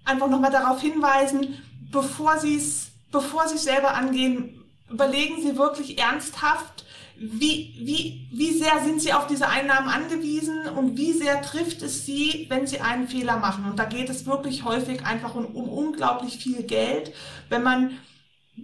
einfach 0.05 0.29
nochmal 0.29 0.53
darauf 0.53 0.81
hinweisen, 0.81 1.61
bevor 1.91 2.39
Sie 2.39 2.57
es, 2.57 2.89
bevor 3.11 3.49
Sie 3.49 3.57
es 3.57 3.65
selber 3.65 3.95
angehen, 3.95 4.65
überlegen 4.91 5.43
Sie 5.43 5.57
wirklich 5.57 5.99
ernsthaft, 5.99 6.85
wie, 7.21 7.75
wie, 7.81 8.29
wie 8.33 8.57
sehr 8.57 8.83
sind 8.85 9.03
Sie 9.03 9.13
auf 9.13 9.27
diese 9.27 9.49
Einnahmen 9.49 9.89
angewiesen 9.89 10.69
und 10.69 10.97
wie 10.97 11.13
sehr 11.13 11.43
trifft 11.43 11.83
es 11.83 12.07
Sie, 12.07 12.47
wenn 12.49 12.67
Sie 12.67 12.81
einen 12.81 13.09
Fehler 13.09 13.39
machen? 13.39 13.65
Und 13.65 13.79
da 13.79 13.87
geht 13.87 14.09
es 14.09 14.25
wirklich 14.25 14.65
häufig 14.65 15.05
einfach 15.05 15.35
um, 15.35 15.47
um 15.47 15.69
unglaublich 15.69 16.39
viel 16.39 16.63
Geld, 16.63 17.13
wenn 17.49 17.65
man 17.65 17.99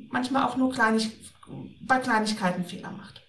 manchmal 0.09 0.45
auch 0.45 0.57
nur 0.57 0.73
kleinig, 0.73 1.11
bei 1.81 1.99
Kleinigkeiten 1.99 2.65
Fehler 2.65 2.93
macht. 2.93 3.23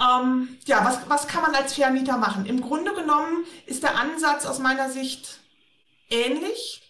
Ähm, 0.00 0.58
ja, 0.66 0.84
was, 0.84 1.08
was 1.08 1.28
kann 1.28 1.42
man 1.42 1.54
als 1.54 1.74
Vermieter 1.74 2.18
machen? 2.18 2.46
Im 2.46 2.60
Grunde 2.60 2.92
genommen 2.94 3.44
ist 3.66 3.84
der 3.84 3.96
Ansatz 3.96 4.44
aus 4.44 4.58
meiner 4.58 4.90
Sicht 4.90 5.38
ähnlich. 6.10 6.82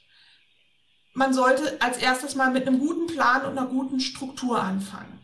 man 1.12 1.32
sollte 1.34 1.80
als 1.80 1.98
erstes 1.98 2.34
mal 2.34 2.50
mit 2.50 2.66
einem 2.66 2.80
guten 2.80 3.06
Plan 3.06 3.42
und 3.42 3.58
einer 3.58 3.68
guten 3.68 4.00
Struktur 4.00 4.60
anfangen. 4.60 5.23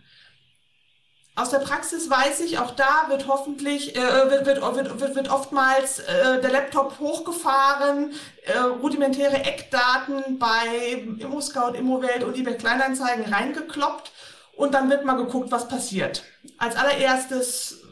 Aus 1.40 1.48
der 1.48 1.60
Praxis 1.60 2.10
weiß 2.10 2.40
ich, 2.40 2.58
auch 2.58 2.72
da 2.72 3.06
wird 3.08 3.26
hoffentlich, 3.26 3.96
äh, 3.96 4.30
wird, 4.30 4.44
wird, 4.44 4.60
wird, 4.60 5.14
wird 5.14 5.30
oftmals 5.30 6.00
äh, 6.00 6.38
der 6.38 6.50
Laptop 6.50 6.98
hochgefahren, 7.00 8.12
äh, 8.44 8.58
rudimentäre 8.58 9.42
Eckdaten 9.42 10.38
bei 10.38 11.02
ImmoScout, 11.18 11.72
ImmoWelt 11.78 12.24
und 12.24 12.36
eBay 12.36 12.58
Kleinanzeigen 12.58 13.32
reingekloppt 13.32 14.12
und 14.54 14.74
dann 14.74 14.90
wird 14.90 15.06
mal 15.06 15.14
geguckt, 15.14 15.50
was 15.50 15.66
passiert. 15.66 16.24
Als 16.58 16.76
allererstes 16.76 17.84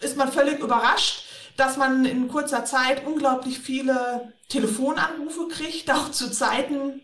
ist 0.00 0.16
man 0.16 0.32
völlig 0.32 0.60
überrascht, 0.60 1.26
dass 1.58 1.76
man 1.76 2.06
in 2.06 2.28
kurzer 2.28 2.64
Zeit 2.64 3.04
unglaublich 3.04 3.58
viele 3.58 4.32
Telefonanrufe 4.48 5.48
kriegt, 5.48 5.90
auch 5.92 6.12
zu 6.12 6.30
Zeiten, 6.30 7.02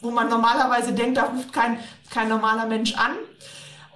wo 0.00 0.10
man 0.10 0.30
normalerweise 0.30 0.94
denkt, 0.94 1.18
da 1.18 1.24
ruft 1.24 1.52
kein, 1.52 1.78
kein 2.08 2.30
normaler 2.30 2.64
Mensch 2.64 2.94
an. 2.94 3.12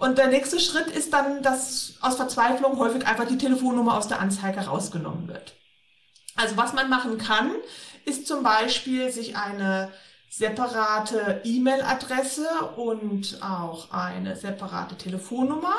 Und 0.01 0.17
der 0.17 0.29
nächste 0.29 0.59
Schritt 0.59 0.87
ist 0.87 1.13
dann, 1.13 1.43
dass 1.43 1.93
aus 2.01 2.17
Verzweiflung 2.17 2.79
häufig 2.79 3.07
einfach 3.07 3.27
die 3.27 3.37
Telefonnummer 3.37 3.99
aus 3.99 4.09
der 4.09 4.19
Anzeige 4.19 4.61
rausgenommen 4.61 5.29
wird. 5.29 5.55
Also 6.37 6.57
was 6.57 6.73
man 6.73 6.89
machen 6.89 7.19
kann, 7.19 7.53
ist 8.07 8.27
zum 8.27 8.43
Beispiel 8.43 9.13
sich 9.13 9.37
eine 9.37 9.93
separate 10.31 11.43
E-Mail-Adresse 11.45 12.49
und 12.77 13.41
auch 13.43 13.91
eine 13.91 14.37
separate 14.37 14.97
Telefonnummer 14.97 15.75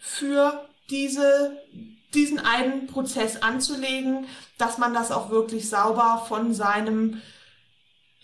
für 0.00 0.66
diese, 0.88 1.60
diesen 2.14 2.38
einen 2.38 2.86
Prozess 2.86 3.42
anzulegen, 3.42 4.26
dass 4.56 4.78
man 4.78 4.94
das 4.94 5.12
auch 5.12 5.28
wirklich 5.28 5.68
sauber 5.68 6.24
von 6.26 6.54
seinem 6.54 7.20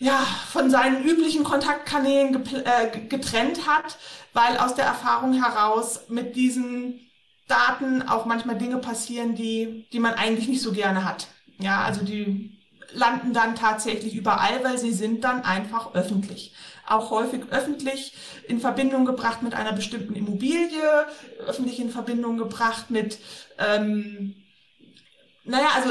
ja, 0.03 0.27
von 0.51 0.69
seinen 0.69 1.05
üblichen 1.05 1.45
Kontaktkanälen 1.45 2.45
äh, 2.65 3.07
getrennt 3.07 3.69
hat, 3.69 3.99
weil 4.33 4.57
aus 4.59 4.75
der 4.75 4.85
Erfahrung 4.85 5.35
heraus 5.43 6.09
mit 6.09 6.37
diesen 6.37 7.01
Daten 7.49 8.03
auch 8.03 8.25
manchmal 8.25 8.57
Dinge 8.57 8.79
passieren, 8.79 9.35
die, 9.35 9.87
die 9.93 10.01
man 10.01 10.15
eigentlich 10.15 10.49
nicht 10.49 10.63
so 10.63 10.73
gerne 10.73 11.05
hat. 11.05 11.29
Ja, 11.59 11.83
also 11.83 12.05
die 12.05 12.59
landen 12.95 13.33
dann 13.33 13.57
tatsächlich 13.57 14.15
überall, 14.15 14.63
weil 14.65 14.79
sie 14.79 14.93
sind 14.93 15.25
dann 15.25 15.45
einfach 15.45 15.95
öffentlich. 15.95 16.55
Auch 16.87 17.11
häufig 17.11 17.43
öffentlich 17.51 18.15
in 18.49 18.61
Verbindung 18.61 19.05
gebracht 19.05 19.43
mit 19.43 19.55
einer 19.55 19.73
bestimmten 19.73 20.15
Immobilie, 20.15 21.07
öffentlich 21.47 21.81
in 21.81 21.91
Verbindung 21.91 22.39
gebracht 22.39 22.91
mit, 22.91 23.19
ähm, 23.59 24.35
naja, 25.45 25.69
also 25.75 25.91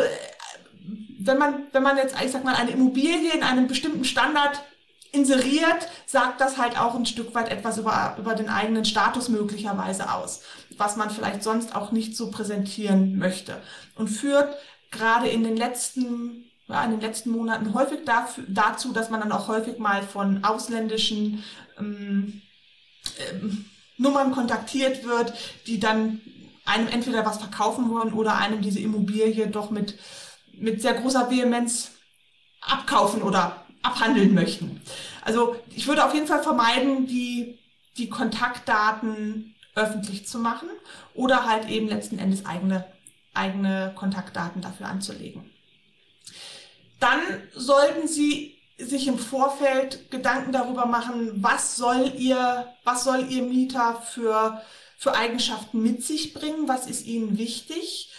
wenn 1.19 1.37
man, 1.37 1.67
wenn 1.71 1.83
man 1.83 1.97
jetzt, 1.97 2.15
ich 2.23 2.31
sag 2.31 2.43
mal, 2.43 2.55
eine 2.55 2.71
Immobilie 2.71 3.31
in 3.33 3.43
einem 3.43 3.67
bestimmten 3.67 4.03
Standard 4.03 4.63
inseriert, 5.11 5.87
sagt 6.12 6.41
das 6.41 6.57
halt 6.57 6.78
auch 6.78 6.93
ein 6.95 7.05
Stück 7.05 7.34
weit 7.34 7.49
etwas 7.49 7.78
über, 7.78 8.16
über 8.20 8.36
den 8.36 8.49
eigenen 8.49 8.84
Status 8.86 9.30
möglicherweise 9.30 10.14
aus, 10.14 10.41
was 10.78 10.97
man 10.97 11.09
vielleicht 11.09 11.41
sonst 11.41 11.76
auch 11.76 11.91
nicht 11.91 12.18
so 12.18 12.30
präsentieren 12.30 13.18
möchte. 13.18 13.62
Und 13.95 14.09
führt 14.09 14.55
gerade 14.91 15.30
in 15.30 15.43
den 15.43 15.55
letzten 15.55 16.45
ja, 16.68 16.86
in 16.86 16.91
den 16.91 17.01
letzten 17.01 17.32
Monaten 17.32 17.74
häufig 17.74 18.05
dafür, 18.05 18.45
dazu, 18.47 18.93
dass 18.93 19.09
man 19.09 19.20
dann 19.20 19.32
auch 19.32 19.49
häufig 19.49 19.78
mal 19.78 20.03
von 20.03 20.43
ausländischen 20.43 21.43
ähm, 21.78 22.41
ähm, 23.30 23.66
Nummern 23.97 24.32
kontaktiert 24.32 25.03
wird, 25.03 25.34
die 25.68 25.80
dann 25.80 26.22
einem 26.66 26.88
entweder 26.88 27.26
was 27.26 27.39
verkaufen 27.39 27.89
wollen 27.89 28.14
oder 28.14 28.38
einem 28.38 28.62
diese 28.62 28.80
Immobilie 28.80 29.47
doch 29.47 29.70
mit 29.70 29.97
mit 30.53 30.82
sehr 30.82 30.93
großer 30.93 31.30
Vehemenz 31.30 31.91
abkaufen 32.62 33.22
oder 33.24 33.61
abhandeln 33.82 34.34
möchten. 34.34 34.82
Also 35.23 35.55
ich 35.75 35.88
würde 35.88 36.05
auf 36.05 36.13
jeden 36.13 36.27
Fall 36.27 36.43
vermeiden, 36.43 37.07
die, 37.07 37.59
die 37.97 38.09
Kontaktdaten 38.09 39.55
öffentlich 39.75 40.27
zu 40.27 40.39
machen 40.39 40.69
oder 41.13 41.45
halt 41.45 41.69
eben 41.69 41.88
letzten 41.88 42.19
Endes 42.19 42.45
eigene, 42.45 42.86
eigene 43.34 43.93
Kontaktdaten 43.95 44.61
dafür 44.61 44.88
anzulegen. 44.88 45.49
Dann 46.99 47.19
sollten 47.53 48.07
Sie 48.07 48.57
sich 48.77 49.07
im 49.07 49.17
Vorfeld 49.17 50.11
Gedanken 50.11 50.51
darüber 50.51 50.86
machen, 50.86 51.32
was 51.36 51.75
soll 51.75 52.13
Ihr, 52.17 52.67
was 52.84 53.03
soll 53.03 53.27
Ihr 53.29 53.43
Mieter 53.43 54.01
für, 54.01 54.61
für 54.97 55.15
Eigenschaften 55.15 55.82
mit 55.82 56.03
sich 56.03 56.34
bringen, 56.34 56.67
was 56.67 56.88
ist 56.88 57.05
Ihnen 57.05 57.38
wichtig 57.38 58.11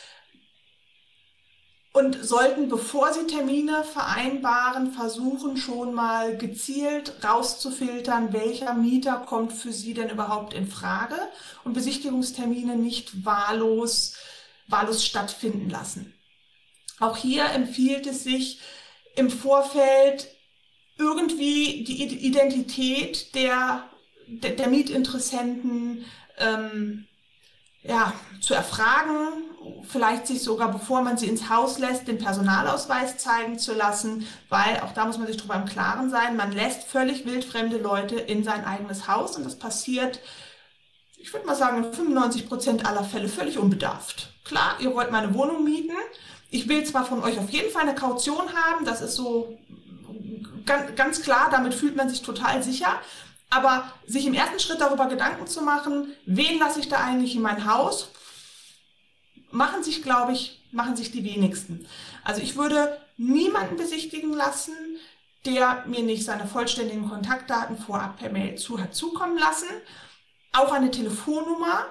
und 1.93 2.25
sollten, 2.25 2.69
bevor 2.69 3.13
sie 3.13 3.27
Termine 3.27 3.85
vereinbaren, 3.85 4.93
versuchen 4.93 5.59
schon 5.59 5.93
mal 5.93 6.37
gezielt 6.39 7.23
rauszufiltern, 7.23 8.33
welcher 8.33 8.73
Mieter 8.73 9.19
kommt 9.27 9.53
für 9.53 9.73
sie 9.73 9.93
denn 9.93 10.09
überhaupt 10.09 10.55
in 10.55 10.67
Frage 10.67 11.17
und 11.65 11.75
Besichtigungstermine 11.75 12.77
nicht 12.77 13.27
wahllos, 13.27 14.15
wahllos 14.69 15.05
stattfinden 15.05 15.69
lassen. 15.69 16.15
Auch 16.99 17.19
hier 17.19 17.45
empfiehlt 17.51 18.07
es 18.07 18.25
sich 18.25 18.61
im 19.17 19.29
Vorfeld 19.29 20.29
irgendwie 20.99 21.85
die 21.85 22.27
Identität 22.27 23.35
der, 23.35 23.85
der, 24.27 24.53
der 24.53 24.69
Mietinteressenten 24.69 26.07
ähm, 26.39 27.07
ja, 27.83 28.15
zu 28.41 28.55
erfragen, 28.55 29.52
vielleicht 29.89 30.27
sich 30.27 30.43
sogar, 30.43 30.71
bevor 30.71 31.03
man 31.03 31.17
sie 31.17 31.27
ins 31.27 31.49
Haus 31.49 31.79
lässt, 31.79 32.09
den 32.09 32.19
Personalausweis 32.19 33.19
zeigen 33.19 33.59
zu 33.59 33.75
lassen, 33.75 34.27
weil 34.49 34.81
auch 34.81 34.93
da 34.93 35.05
muss 35.07 35.19
man 35.19 35.27
sich 35.27 35.37
darüber 35.37 35.57
im 35.57 35.67
Klaren 35.67 36.11
sein, 36.11 36.37
man 36.37 36.53
lässt 36.53 36.85
völlig 36.85 37.27
wildfremde 37.27 37.79
Leute 37.79 38.17
in 38.17 38.45
sein 38.45 38.65
eigenes 38.65 39.09
Haus 39.09 39.37
und 39.37 39.45
das 39.45 39.59
passiert, 39.59 40.21
ich 41.17 41.33
würde 41.33 41.47
mal 41.47 41.55
sagen, 41.55 41.85
in 41.85 41.93
95 41.93 42.49
Prozent 42.49 42.87
aller 42.87 43.05
Fälle 43.05 43.29
völlig 43.29 43.59
unbedarft. 43.59 44.33
Klar, 44.45 44.77
ihr 44.81 44.93
wollt 44.95 45.13
meine 45.13 45.35
Wohnung 45.35 45.63
mieten. 45.63 45.93
Ich 46.51 46.69
will 46.69 46.85
zwar 46.85 47.05
von 47.05 47.23
euch 47.23 47.39
auf 47.39 47.51
jeden 47.51 47.71
Fall 47.71 47.83
eine 47.83 47.95
Kaution 47.95 48.53
haben, 48.55 48.85
das 48.85 49.01
ist 49.01 49.15
so 49.15 49.57
ganz, 50.67 50.95
ganz 50.97 51.23
klar, 51.23 51.49
damit 51.51 51.75
fühlt 51.75 51.97
man 51.97 52.09
sich 52.09 52.23
total 52.23 52.63
sicher. 52.63 53.01
Aber 53.51 53.85
sich 54.07 54.27
im 54.27 54.35
ersten 54.35 54.59
Schritt 54.59 54.81
darüber 54.81 55.07
Gedanken 55.07 55.47
zu 55.47 55.63
machen, 55.63 56.13
wen 56.25 56.59
lasse 56.59 56.81
ich 56.81 56.89
da 56.89 56.97
eigentlich 56.99 57.37
in 57.37 57.43
mein 57.43 57.67
Haus, 57.67 58.09
machen 59.63 59.85
sich, 59.85 60.03
glaube 60.03 60.33
ich, 60.33 60.61
machen 60.73 60.97
sich 60.97 61.13
die 61.13 61.23
wenigsten. 61.23 61.87
Also 62.25 62.43
ich 62.43 62.57
würde 62.57 62.99
niemanden 63.17 63.77
besichtigen 63.77 64.33
lassen, 64.33 64.75
der 65.45 65.85
mir 65.87 66.03
nicht 66.03 66.25
seine 66.25 66.49
vollständigen 66.49 67.09
Kontaktdaten 67.09 67.79
vorab 67.79 68.19
per 68.19 68.31
Mail 68.31 68.57
zu 68.57 68.81
hat 68.81 68.93
zukommen 68.93 69.39
lassen. 69.39 69.69
Auch 70.53 70.73
eine 70.73 70.91
Telefonnummer, 70.91 71.87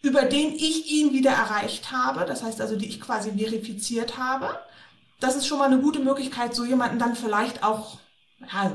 über 0.00 0.22
den 0.22 0.54
ich 0.54 0.90
ihn 0.90 1.12
wieder 1.12 1.32
erreicht 1.32 1.92
habe, 1.92 2.24
das 2.24 2.42
heißt 2.42 2.62
also, 2.62 2.76
die 2.76 2.88
ich 2.88 2.98
quasi 2.98 3.30
verifiziert 3.32 4.16
habe. 4.16 4.58
Das 5.20 5.36
ist 5.36 5.46
schon 5.46 5.58
mal 5.58 5.70
eine 5.70 5.82
gute 5.82 5.98
Möglichkeit, 5.98 6.54
so 6.54 6.64
jemanden 6.64 6.98
dann 6.98 7.14
vielleicht 7.14 7.62
auch 7.62 7.98
ja, 8.40 8.74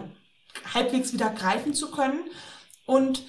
halbwegs 0.76 1.12
wieder 1.12 1.32
greifen 1.32 1.74
zu 1.74 1.90
können. 1.90 2.20
Und 2.86 3.24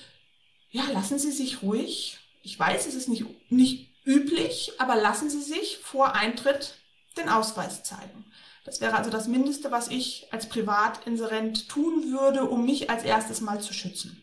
ja, 0.70 0.82
lassen 0.92 1.18
Sie 1.18 1.32
sich 1.32 1.62
ruhig. 1.62 2.18
Ich 2.42 2.58
weiß, 2.58 2.86
es 2.86 2.94
ist 2.94 3.08
nicht, 3.08 3.24
nicht 3.48 3.95
üblich, 4.06 4.72
aber 4.78 4.96
lassen 4.96 5.28
Sie 5.28 5.42
sich 5.42 5.78
vor 5.78 6.14
Eintritt 6.14 6.74
den 7.16 7.28
Ausweis 7.28 7.82
zeigen. 7.82 8.30
Das 8.64 8.80
wäre 8.80 8.96
also 8.96 9.10
das 9.10 9.28
Mindeste, 9.28 9.70
was 9.70 9.88
ich 9.88 10.28
als 10.32 10.48
Privatinserent 10.48 11.68
tun 11.68 12.10
würde, 12.10 12.44
um 12.44 12.64
mich 12.64 12.90
als 12.90 13.04
erstes 13.04 13.40
mal 13.40 13.60
zu 13.60 13.72
schützen. 13.72 14.22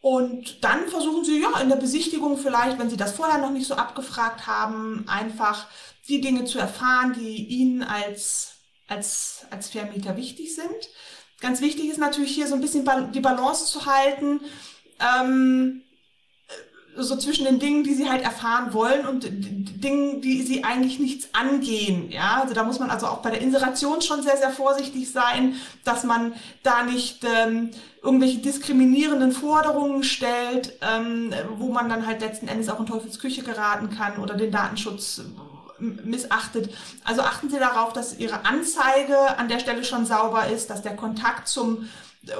Und 0.00 0.64
dann 0.64 0.88
versuchen 0.88 1.24
Sie 1.24 1.40
ja 1.40 1.60
in 1.60 1.68
der 1.68 1.76
Besichtigung 1.76 2.36
vielleicht, 2.36 2.78
wenn 2.78 2.90
Sie 2.90 2.96
das 2.96 3.12
vorher 3.12 3.38
noch 3.38 3.50
nicht 3.50 3.66
so 3.66 3.74
abgefragt 3.74 4.46
haben, 4.46 5.04
einfach 5.08 5.66
die 6.08 6.20
Dinge 6.20 6.44
zu 6.44 6.58
erfahren, 6.58 7.14
die 7.14 7.46
Ihnen 7.46 7.82
als 7.82 8.52
als, 8.92 9.46
als 9.50 9.70
Vermieter 9.70 10.16
wichtig 10.16 10.54
sind. 10.54 10.90
Ganz 11.40 11.60
wichtig 11.60 11.88
ist 11.90 11.98
natürlich 11.98 12.32
hier 12.32 12.46
so 12.46 12.54
ein 12.54 12.60
bisschen 12.60 12.86
die 13.12 13.20
Balance 13.20 13.66
zu 13.66 13.86
halten, 13.86 14.40
ähm, 15.00 15.81
so 16.96 17.16
zwischen 17.16 17.44
den 17.44 17.58
Dingen, 17.58 17.84
die 17.84 17.94
sie 17.94 18.10
halt 18.10 18.22
erfahren 18.22 18.74
wollen 18.74 19.06
und 19.06 19.24
Dingen, 19.24 20.20
die 20.20 20.42
sie 20.42 20.64
eigentlich 20.64 20.98
nichts 20.98 21.28
angehen. 21.32 22.10
Ja, 22.10 22.42
also 22.42 22.54
da 22.54 22.64
muss 22.64 22.78
man 22.78 22.90
also 22.90 23.06
auch 23.06 23.18
bei 23.18 23.30
der 23.30 23.40
Inseration 23.40 24.02
schon 24.02 24.22
sehr, 24.22 24.36
sehr 24.36 24.50
vorsichtig 24.50 25.10
sein, 25.10 25.56
dass 25.84 26.04
man 26.04 26.34
da 26.62 26.82
nicht 26.82 27.24
ähm, 27.24 27.70
irgendwelche 28.02 28.38
diskriminierenden 28.38 29.32
Forderungen 29.32 30.02
stellt, 30.02 30.74
ähm, 30.82 31.32
wo 31.56 31.72
man 31.72 31.88
dann 31.88 32.06
halt 32.06 32.20
letzten 32.20 32.48
Endes 32.48 32.68
auch 32.68 32.80
in 32.80 32.86
Teufelsküche 32.86 33.42
geraten 33.42 33.90
kann 33.90 34.18
oder 34.18 34.34
den 34.34 34.50
Datenschutz 34.50 35.22
missachtet. 35.78 36.72
Also 37.04 37.22
achten 37.22 37.50
Sie 37.50 37.58
darauf, 37.58 37.92
dass 37.92 38.18
Ihre 38.18 38.44
Anzeige 38.44 39.38
an 39.38 39.48
der 39.48 39.58
Stelle 39.58 39.84
schon 39.84 40.06
sauber 40.06 40.46
ist, 40.46 40.70
dass 40.70 40.82
der 40.82 40.94
Kontakt 40.94 41.48
zum 41.48 41.88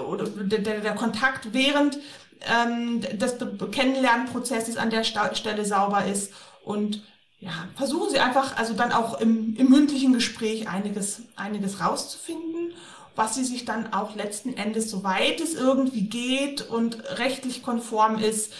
oder 0.08 0.26
der, 0.26 0.80
der 0.80 0.94
Kontakt 0.94 1.52
während 1.52 1.98
ähm, 2.46 3.00
des 3.00 3.36
Kennenlernprozesses 3.70 4.76
an 4.76 4.90
der 4.90 5.04
Stelle 5.04 5.64
sauber 5.64 6.04
ist 6.06 6.32
und 6.64 7.02
ja, 7.42 7.50
versuchen 7.74 8.08
Sie 8.10 8.20
einfach, 8.20 8.56
also 8.56 8.72
dann 8.72 8.92
auch 8.92 9.20
im, 9.20 9.56
im 9.56 9.68
mündlichen 9.68 10.12
Gespräch 10.12 10.68
einiges, 10.68 11.22
einiges 11.34 11.80
rauszufinden, 11.80 12.72
was 13.16 13.34
Sie 13.34 13.44
sich 13.44 13.64
dann 13.64 13.92
auch 13.92 14.14
letzten 14.14 14.56
Endes, 14.56 14.88
soweit 14.90 15.40
es 15.40 15.54
irgendwie 15.54 16.02
geht 16.02 16.62
und 16.62 17.02
rechtlich 17.18 17.64
konform 17.64 18.18
ist, 18.18 18.52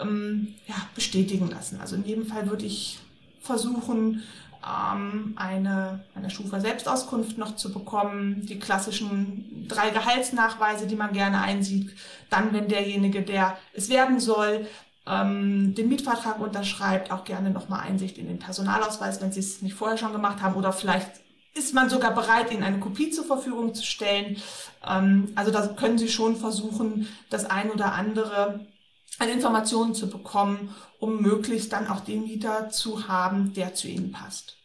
ähm, 0.00 0.54
ja, 0.66 0.74
bestätigen 0.94 1.50
lassen. 1.50 1.80
Also 1.82 1.96
in 1.96 2.04
jedem 2.04 2.26
Fall 2.26 2.48
würde 2.48 2.64
ich 2.64 2.98
versuchen, 3.42 4.22
ähm, 4.66 5.34
eine, 5.36 6.04
eine 6.14 6.30
Schufa-Selbstauskunft 6.30 7.38
noch 7.38 7.56
zu 7.56 7.72
bekommen, 7.72 8.46
die 8.46 8.58
klassischen 8.58 9.66
drei 9.68 9.90
Gehaltsnachweise, 9.90 10.86
die 10.86 10.96
man 10.96 11.12
gerne 11.12 11.40
einsieht, 11.40 11.92
dann, 12.28 12.52
wenn 12.52 12.68
derjenige, 12.68 13.22
der 13.22 13.56
es 13.72 13.88
werden 13.88 14.20
soll, 14.20 14.66
ähm, 15.06 15.74
den 15.74 15.88
Mietvertrag 15.88 16.40
unterschreibt, 16.40 17.10
auch 17.10 17.24
gerne 17.24 17.50
nochmal 17.50 17.80
Einsicht 17.80 18.18
in 18.18 18.26
den 18.26 18.38
Personalausweis, 18.38 19.20
wenn 19.20 19.32
Sie 19.32 19.40
es 19.40 19.62
nicht 19.62 19.74
vorher 19.74 19.98
schon 19.98 20.12
gemacht 20.12 20.42
haben. 20.42 20.56
Oder 20.56 20.72
vielleicht 20.72 21.10
ist 21.54 21.74
man 21.74 21.88
sogar 21.88 22.14
bereit, 22.14 22.52
Ihnen 22.52 22.62
eine 22.62 22.78
Kopie 22.78 23.10
zur 23.10 23.24
Verfügung 23.24 23.74
zu 23.74 23.84
stellen. 23.84 24.36
Ähm, 24.86 25.32
also 25.34 25.50
da 25.50 25.66
können 25.68 25.98
Sie 25.98 26.08
schon 26.08 26.36
versuchen, 26.36 27.08
das 27.30 27.46
ein 27.46 27.70
oder 27.70 27.94
andere 27.94 28.60
an 29.18 29.28
Informationen 29.28 29.94
zu 29.94 30.08
bekommen, 30.08 30.74
um 30.98 31.20
möglichst 31.20 31.72
dann 31.72 31.88
auch 31.88 32.00
den 32.00 32.22
Mieter 32.22 32.70
zu 32.70 33.08
haben, 33.08 33.52
der 33.54 33.74
zu 33.74 33.88
Ihnen 33.88 34.12
passt. 34.12 34.59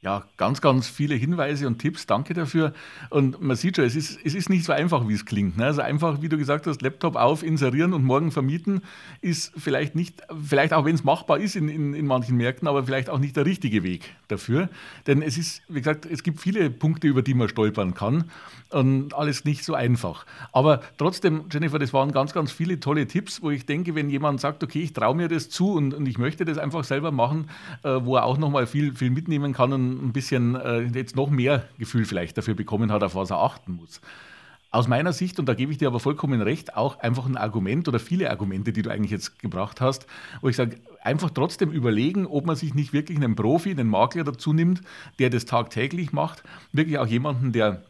Ja, 0.00 0.22
ganz, 0.36 0.60
ganz 0.60 0.88
viele 0.88 1.16
Hinweise 1.16 1.66
und 1.66 1.80
Tipps. 1.80 2.06
Danke 2.06 2.32
dafür. 2.32 2.72
Und 3.10 3.42
man 3.42 3.56
sieht 3.56 3.74
schon, 3.74 3.84
es 3.84 3.96
ist, 3.96 4.20
es 4.24 4.36
ist 4.36 4.48
nicht 4.48 4.64
so 4.64 4.72
einfach, 4.72 5.08
wie 5.08 5.14
es 5.14 5.26
klingt. 5.26 5.56
Ne? 5.56 5.64
Also 5.64 5.80
einfach, 5.80 6.22
wie 6.22 6.28
du 6.28 6.38
gesagt 6.38 6.68
hast, 6.68 6.82
Laptop 6.82 7.16
auf, 7.16 7.42
inserieren 7.42 7.92
und 7.92 8.04
morgen 8.04 8.30
vermieten, 8.30 8.82
ist 9.22 9.52
vielleicht 9.56 9.96
nicht, 9.96 10.22
vielleicht 10.40 10.72
auch 10.72 10.84
wenn 10.84 10.94
es 10.94 11.02
machbar 11.02 11.40
ist 11.40 11.56
in, 11.56 11.68
in, 11.68 11.94
in 11.94 12.06
manchen 12.06 12.36
Märkten, 12.36 12.68
aber 12.68 12.84
vielleicht 12.84 13.10
auch 13.10 13.18
nicht 13.18 13.34
der 13.34 13.44
richtige 13.44 13.82
Weg 13.82 14.14
dafür. 14.28 14.68
Denn 15.08 15.20
es 15.20 15.36
ist, 15.36 15.62
wie 15.66 15.80
gesagt, 15.80 16.06
es 16.06 16.22
gibt 16.22 16.40
viele 16.40 16.70
Punkte, 16.70 17.08
über 17.08 17.22
die 17.22 17.34
man 17.34 17.48
stolpern 17.48 17.94
kann 17.94 18.30
und 18.70 19.14
alles 19.14 19.44
nicht 19.44 19.64
so 19.64 19.74
einfach. 19.74 20.26
Aber 20.52 20.80
trotzdem, 20.96 21.46
Jennifer, 21.50 21.80
das 21.80 21.92
waren 21.92 22.12
ganz, 22.12 22.32
ganz 22.32 22.52
viele 22.52 22.78
tolle 22.78 23.08
Tipps, 23.08 23.42
wo 23.42 23.50
ich 23.50 23.66
denke, 23.66 23.96
wenn 23.96 24.10
jemand 24.10 24.40
sagt, 24.40 24.62
okay, 24.62 24.82
ich 24.82 24.92
traue 24.92 25.16
mir 25.16 25.26
das 25.26 25.48
zu 25.48 25.72
und, 25.72 25.92
und 25.92 26.06
ich 26.06 26.18
möchte 26.18 26.44
das 26.44 26.56
einfach 26.56 26.84
selber 26.84 27.10
machen, 27.10 27.50
äh, 27.82 27.98
wo 28.00 28.14
er 28.14 28.24
auch 28.24 28.38
nochmal 28.38 28.68
viel, 28.68 28.94
viel 28.94 29.10
mitnehmen 29.10 29.52
kann 29.52 29.72
und 29.72 29.87
ein 29.92 30.12
bisschen 30.12 30.54
äh, 30.54 30.82
jetzt 30.82 31.16
noch 31.16 31.30
mehr 31.30 31.68
Gefühl 31.78 32.04
vielleicht 32.04 32.38
dafür 32.38 32.54
bekommen 32.54 32.92
hat, 32.92 33.02
auf 33.02 33.14
was 33.14 33.30
er 33.30 33.38
achten 33.38 33.72
muss. 33.72 34.00
Aus 34.70 34.86
meiner 34.86 35.14
Sicht, 35.14 35.38
und 35.38 35.46
da 35.46 35.54
gebe 35.54 35.72
ich 35.72 35.78
dir 35.78 35.88
aber 35.88 35.98
vollkommen 35.98 36.42
recht, 36.42 36.76
auch 36.76 36.98
einfach 37.00 37.24
ein 37.24 37.38
Argument 37.38 37.88
oder 37.88 37.98
viele 37.98 38.30
Argumente, 38.30 38.72
die 38.72 38.82
du 38.82 38.90
eigentlich 38.90 39.10
jetzt 39.10 39.38
gebracht 39.38 39.80
hast, 39.80 40.06
wo 40.42 40.48
ich 40.48 40.56
sage, 40.56 40.76
einfach 41.02 41.30
trotzdem 41.30 41.70
überlegen, 41.70 42.26
ob 42.26 42.44
man 42.44 42.54
sich 42.54 42.74
nicht 42.74 42.92
wirklich 42.92 43.16
einen 43.16 43.34
Profi, 43.34 43.70
einen 43.70 43.88
Makler 43.88 44.24
dazu 44.24 44.52
nimmt, 44.52 44.82
der 45.18 45.30
das 45.30 45.46
tagtäglich 45.46 46.12
macht, 46.12 46.42
wirklich 46.72 46.98
auch 46.98 47.06
jemanden, 47.06 47.52
der 47.52 47.82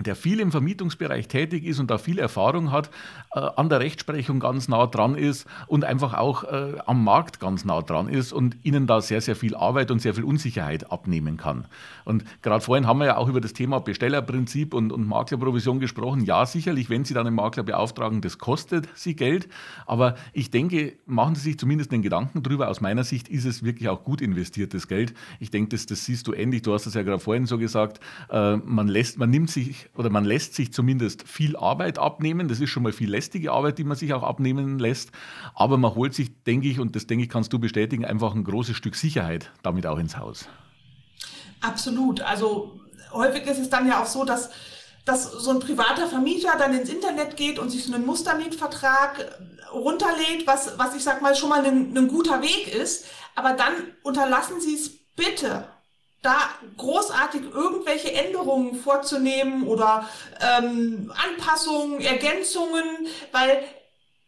der 0.00 0.16
viel 0.16 0.40
im 0.40 0.50
Vermietungsbereich 0.50 1.28
tätig 1.28 1.64
ist 1.64 1.78
und 1.78 1.90
da 1.90 1.98
viel 1.98 2.18
Erfahrung 2.18 2.72
hat, 2.72 2.90
äh, 3.32 3.38
an 3.38 3.68
der 3.68 3.80
Rechtsprechung 3.80 4.40
ganz 4.40 4.68
nah 4.68 4.86
dran 4.86 5.14
ist 5.14 5.46
und 5.68 5.84
einfach 5.84 6.14
auch 6.14 6.44
äh, 6.44 6.74
am 6.86 7.04
Markt 7.04 7.38
ganz 7.38 7.64
nah 7.64 7.80
dran 7.80 8.08
ist 8.08 8.32
und 8.32 8.56
ihnen 8.64 8.88
da 8.88 9.00
sehr, 9.00 9.20
sehr 9.20 9.36
viel 9.36 9.54
Arbeit 9.54 9.92
und 9.92 10.00
sehr 10.00 10.14
viel 10.14 10.24
Unsicherheit 10.24 10.90
abnehmen 10.90 11.36
kann. 11.36 11.66
Und 12.04 12.24
gerade 12.42 12.60
vorhin 12.60 12.86
haben 12.88 12.98
wir 12.98 13.06
ja 13.06 13.16
auch 13.16 13.28
über 13.28 13.40
das 13.40 13.52
Thema 13.52 13.78
Bestellerprinzip 13.78 14.74
und, 14.74 14.92
und 14.92 15.06
Maklerprovision 15.06 15.78
gesprochen. 15.78 16.24
Ja, 16.24 16.44
sicherlich, 16.44 16.90
wenn 16.90 17.04
Sie 17.04 17.14
dann 17.14 17.26
einen 17.26 17.36
Makler 17.36 17.62
beauftragen, 17.62 18.20
das 18.20 18.38
kostet 18.38 18.88
Sie 18.94 19.14
Geld. 19.14 19.48
Aber 19.86 20.16
ich 20.32 20.50
denke, 20.50 20.94
machen 21.06 21.36
Sie 21.36 21.42
sich 21.42 21.58
zumindest 21.58 21.92
den 21.92 22.02
Gedanken 22.02 22.42
drüber. 22.42 22.68
Aus 22.68 22.80
meiner 22.80 23.04
Sicht 23.04 23.28
ist 23.28 23.44
es 23.44 23.62
wirklich 23.62 23.88
auch 23.88 24.02
gut 24.02 24.20
investiertes 24.20 24.88
Geld. 24.88 25.14
Ich 25.38 25.50
denke, 25.50 25.70
das, 25.70 25.86
das 25.86 26.04
siehst 26.04 26.26
du 26.26 26.32
ähnlich. 26.32 26.62
Du 26.62 26.74
hast 26.74 26.86
es 26.86 26.94
ja 26.94 27.02
gerade 27.02 27.20
vorhin 27.20 27.46
so 27.46 27.58
gesagt. 27.58 28.00
Äh, 28.28 28.56
man 28.56 28.88
lässt, 28.88 29.18
man 29.18 29.30
nimmt 29.30 29.50
sich 29.50 29.83
oder 29.96 30.10
man 30.10 30.24
lässt 30.24 30.54
sich 30.54 30.72
zumindest 30.72 31.28
viel 31.28 31.56
Arbeit 31.56 31.98
abnehmen. 31.98 32.48
Das 32.48 32.60
ist 32.60 32.70
schon 32.70 32.82
mal 32.82 32.92
viel 32.92 33.10
lästige 33.10 33.52
Arbeit, 33.52 33.78
die 33.78 33.84
man 33.84 33.96
sich 33.96 34.12
auch 34.14 34.22
abnehmen 34.22 34.78
lässt. 34.78 35.10
Aber 35.54 35.76
man 35.76 35.94
holt 35.94 36.14
sich, 36.14 36.30
denke 36.44 36.68
ich, 36.68 36.80
und 36.80 36.96
das 36.96 37.06
denke 37.06 37.24
ich, 37.24 37.30
kannst 37.30 37.52
du 37.52 37.58
bestätigen, 37.58 38.04
einfach 38.04 38.34
ein 38.34 38.44
großes 38.44 38.76
Stück 38.76 38.96
Sicherheit 38.96 39.50
damit 39.62 39.86
auch 39.86 39.98
ins 39.98 40.16
Haus. 40.16 40.48
Absolut. 41.60 42.20
Also 42.20 42.80
häufig 43.12 43.46
ist 43.46 43.58
es 43.58 43.70
dann 43.70 43.86
ja 43.86 44.02
auch 44.02 44.06
so, 44.06 44.24
dass 44.24 44.50
dass 45.04 45.30
so 45.30 45.50
ein 45.50 45.60
privater 45.60 46.06
Vermieter 46.06 46.56
dann 46.58 46.72
ins 46.72 46.88
Internet 46.88 47.36
geht 47.36 47.58
und 47.58 47.70
sich 47.70 47.84
so 47.84 47.92
einen 47.92 48.06
Mustermietvertrag 48.06 49.38
runterlädt, 49.72 50.46
was, 50.46 50.78
was 50.78 50.94
ich 50.94 51.04
sag 51.04 51.20
mal 51.20 51.36
schon 51.36 51.50
mal 51.50 51.64
ein, 51.64 51.96
ein 51.96 52.08
guter 52.08 52.40
Weg 52.40 52.74
ist. 52.74 53.04
Aber 53.34 53.52
dann 53.52 53.74
unterlassen 54.02 54.60
Sie 54.60 54.74
es 54.74 54.90
bitte 55.14 55.66
da 56.24 56.48
großartig 56.78 57.42
irgendwelche 57.52 58.12
Änderungen 58.12 58.76
vorzunehmen 58.76 59.66
oder 59.66 60.08
ähm, 60.40 61.12
Anpassungen, 61.14 62.00
Ergänzungen, 62.00 62.84
weil, 63.30 63.62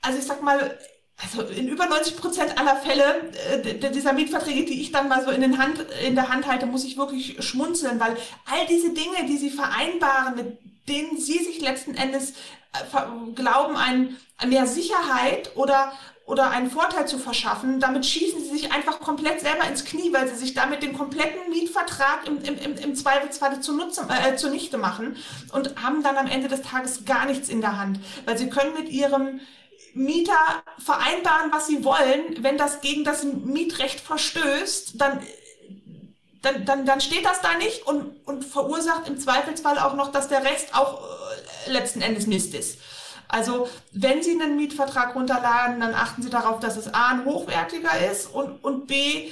also 0.03 0.19
ich 0.19 0.27
sag 0.27 0.43
mal, 0.43 0.79
also 1.23 1.43
in 1.43 1.69
über 1.69 1.87
90 1.87 2.19
Prozent 2.19 2.59
aller 2.59 2.77
Fälle 2.77 3.33
äh, 3.63 3.91
dieser 3.91 4.13
Mietverträge, 4.13 4.67
die 4.67 4.83
ich 4.83 4.93
dann 4.93 5.09
mal 5.09 5.25
so 5.25 5.31
in, 5.31 5.41
den 5.41 5.57
Hand, 5.57 5.87
in 6.07 6.15
der 6.15 6.29
Hand 6.29 6.47
halte, 6.47 6.67
muss 6.67 6.85
ich 6.85 6.99
wirklich 6.99 7.43
schmunzeln, 7.43 7.99
weil 7.99 8.17
all 8.45 8.67
diese 8.69 8.91
Dinge, 8.91 9.27
die 9.27 9.39
sie 9.39 9.51
vereinbaren, 9.51 10.37
mit 10.37 10.59
denen 10.89 11.19
sie 11.19 11.39
sich 11.39 11.63
letzten 11.63 11.95
Endes 11.95 12.33
äh, 12.75 13.33
glauben, 13.35 13.77
ein, 13.77 14.17
mehr 14.47 14.67
Sicherheit 14.67 15.57
oder 15.57 15.93
oder 16.27 16.51
einen 16.51 16.71
Vorteil 16.71 17.07
zu 17.07 17.19
verschaffen, 17.19 17.79
damit 17.79 18.05
schießen 18.05 18.43
sie 18.43 18.51
sich 18.51 18.73
einfach 18.73 18.99
komplett 18.99 19.41
selber 19.41 19.65
ins 19.69 19.85
Knie, 19.85 20.13
weil 20.13 20.29
sie 20.29 20.35
sich 20.35 20.55
damit 20.55 20.83
den 20.83 20.93
kompletten 20.93 21.49
Mietvertrag 21.51 22.27
im, 22.27 22.43
im, 22.43 22.77
im 22.77 22.95
Zweifelsfall 22.97 23.61
zunutze, 23.61 24.07
äh, 24.09 24.35
zunichte 24.35 24.77
machen 24.77 25.17
und 25.53 25.81
haben 25.81 26.03
dann 26.03 26.17
am 26.17 26.27
Ende 26.27 26.49
des 26.49 26.63
Tages 26.63 27.05
gar 27.05 27.27
nichts 27.27 27.49
in 27.49 27.61
der 27.61 27.79
Hand, 27.79 28.01
weil 28.25 28.37
sie 28.37 28.51
können 28.51 28.75
mit 28.75 28.89
ihrem 28.89 29.41
Mieter 29.95 30.37
vereinbaren, 30.85 31.53
was 31.53 31.69
sie 31.69 31.85
wollen. 31.85 32.43
Wenn 32.43 32.59
das 32.59 32.81
gegen 32.81 33.05
das 33.05 33.23
Mietrecht 33.23 34.01
verstößt, 34.01 35.01
dann 35.01 35.21
dann, 36.43 36.65
dann, 36.65 36.87
dann 36.87 37.01
steht 37.01 37.25
das 37.25 37.41
da 37.41 37.55
nicht 37.55 37.87
und, 37.87 38.25
und 38.25 38.45
verursacht 38.45 39.09
im 39.09 39.19
Zweifelsfall 39.19 39.79
auch 39.79 39.95
noch, 39.95 40.13
dass 40.13 40.29
der 40.29 40.45
Rest 40.45 40.77
auch 40.77 41.03
äh, 41.67 41.73
letzten 41.73 42.03
Endes 42.03 42.29
Mist 42.29 42.55
ist. 42.55 42.79
Also 43.29 43.69
wenn 43.93 44.23
Sie 44.23 44.33
einen 44.33 44.57
Mietvertrag 44.57 45.15
runterladen, 45.15 45.81
dann 45.81 45.95
achten 45.95 46.23
Sie 46.23 46.31
darauf, 46.31 46.61
dass 46.61 46.77
es 46.77 46.93
A 46.93 47.09
ein 47.09 47.25
hochwertiger 47.25 48.11
ist 48.11 48.27
und, 48.27 48.63
und 48.65 48.87
B 48.87 48.95
äh, 48.95 49.31